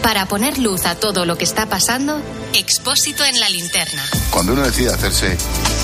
Para 0.01 0.27
poner 0.27 0.59
luz 0.59 0.85
a 0.85 0.95
todo 0.95 1.25
lo 1.25 1.37
que 1.37 1.45
está 1.45 1.65
pasando, 1.67 2.21
Expósito 2.53 3.25
en 3.25 3.39
la 3.39 3.49
linterna. 3.49 4.01
Cuando 4.29 4.53
uno 4.53 4.61
decide 4.61 4.93
hacerse 4.93 5.37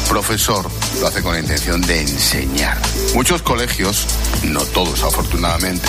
profesor, 0.07 0.69
lo 0.99 1.07
hace 1.07 1.21
con 1.21 1.33
la 1.33 1.39
intención 1.39 1.81
de 1.81 2.01
enseñar. 2.01 2.77
Muchos 3.13 3.41
colegios, 3.41 4.05
no 4.43 4.61
todos 4.61 5.03
afortunadamente, 5.03 5.87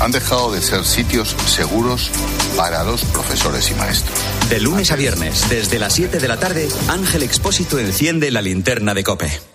han 0.00 0.12
dejado 0.12 0.52
de 0.52 0.62
ser 0.62 0.84
sitios 0.84 1.34
seguros 1.46 2.10
para 2.56 2.84
los 2.84 3.04
profesores 3.06 3.70
y 3.70 3.74
maestros. 3.74 4.18
De 4.48 4.60
lunes 4.60 4.92
a 4.92 4.96
viernes, 4.96 5.48
desde 5.48 5.78
las 5.78 5.94
7 5.94 6.18
de 6.18 6.28
la 6.28 6.38
tarde, 6.38 6.68
Ángel 6.88 7.22
Expósito 7.22 7.78
enciende 7.78 8.30
la 8.30 8.42
linterna 8.42 8.94
de 8.94 9.04
Cope. 9.04 9.51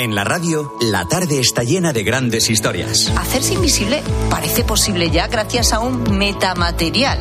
En 0.00 0.14
la 0.14 0.24
radio, 0.24 0.72
la 0.80 1.04
tarde 1.04 1.40
está 1.40 1.62
llena 1.62 1.92
de 1.92 2.02
grandes 2.02 2.48
historias. 2.48 3.12
Hacerse 3.18 3.52
invisible 3.52 4.02
parece 4.30 4.64
posible 4.64 5.10
ya 5.10 5.26
gracias 5.26 5.74
a 5.74 5.80
un 5.80 6.16
metamaterial. 6.16 7.18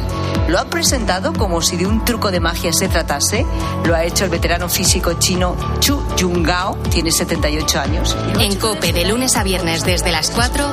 Lo 0.47 0.57
han 0.57 0.69
presentado 0.69 1.33
como 1.33 1.61
si 1.61 1.75
de 1.75 1.85
un 1.85 2.05
truco 2.05 2.31
de 2.31 2.39
magia 2.39 2.71
se 2.71 2.87
tratase. 2.87 3.45
Lo 3.83 3.95
ha 3.95 4.05
hecho 4.05 4.23
el 4.23 4.29
veterano 4.29 4.69
físico 4.69 5.19
chino 5.19 5.57
Chu 5.81 6.01
Jungao, 6.17 6.77
tiene 6.89 7.11
78 7.11 7.81
años. 7.81 8.15
En 8.39 8.55
Cope, 8.55 8.93
de 8.93 9.03
lunes 9.03 9.35
a 9.35 9.43
viernes 9.43 9.83
desde 9.83 10.13
las 10.13 10.31
4, 10.31 10.65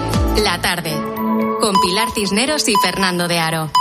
la 0.45 0.61
tarde. 0.61 0.93
Con 1.61 1.75
Pilar 1.81 2.13
Cisneros 2.15 2.69
y 2.69 2.75
Fernando 2.81 3.27
de 3.27 3.41
Aro. 3.41 3.73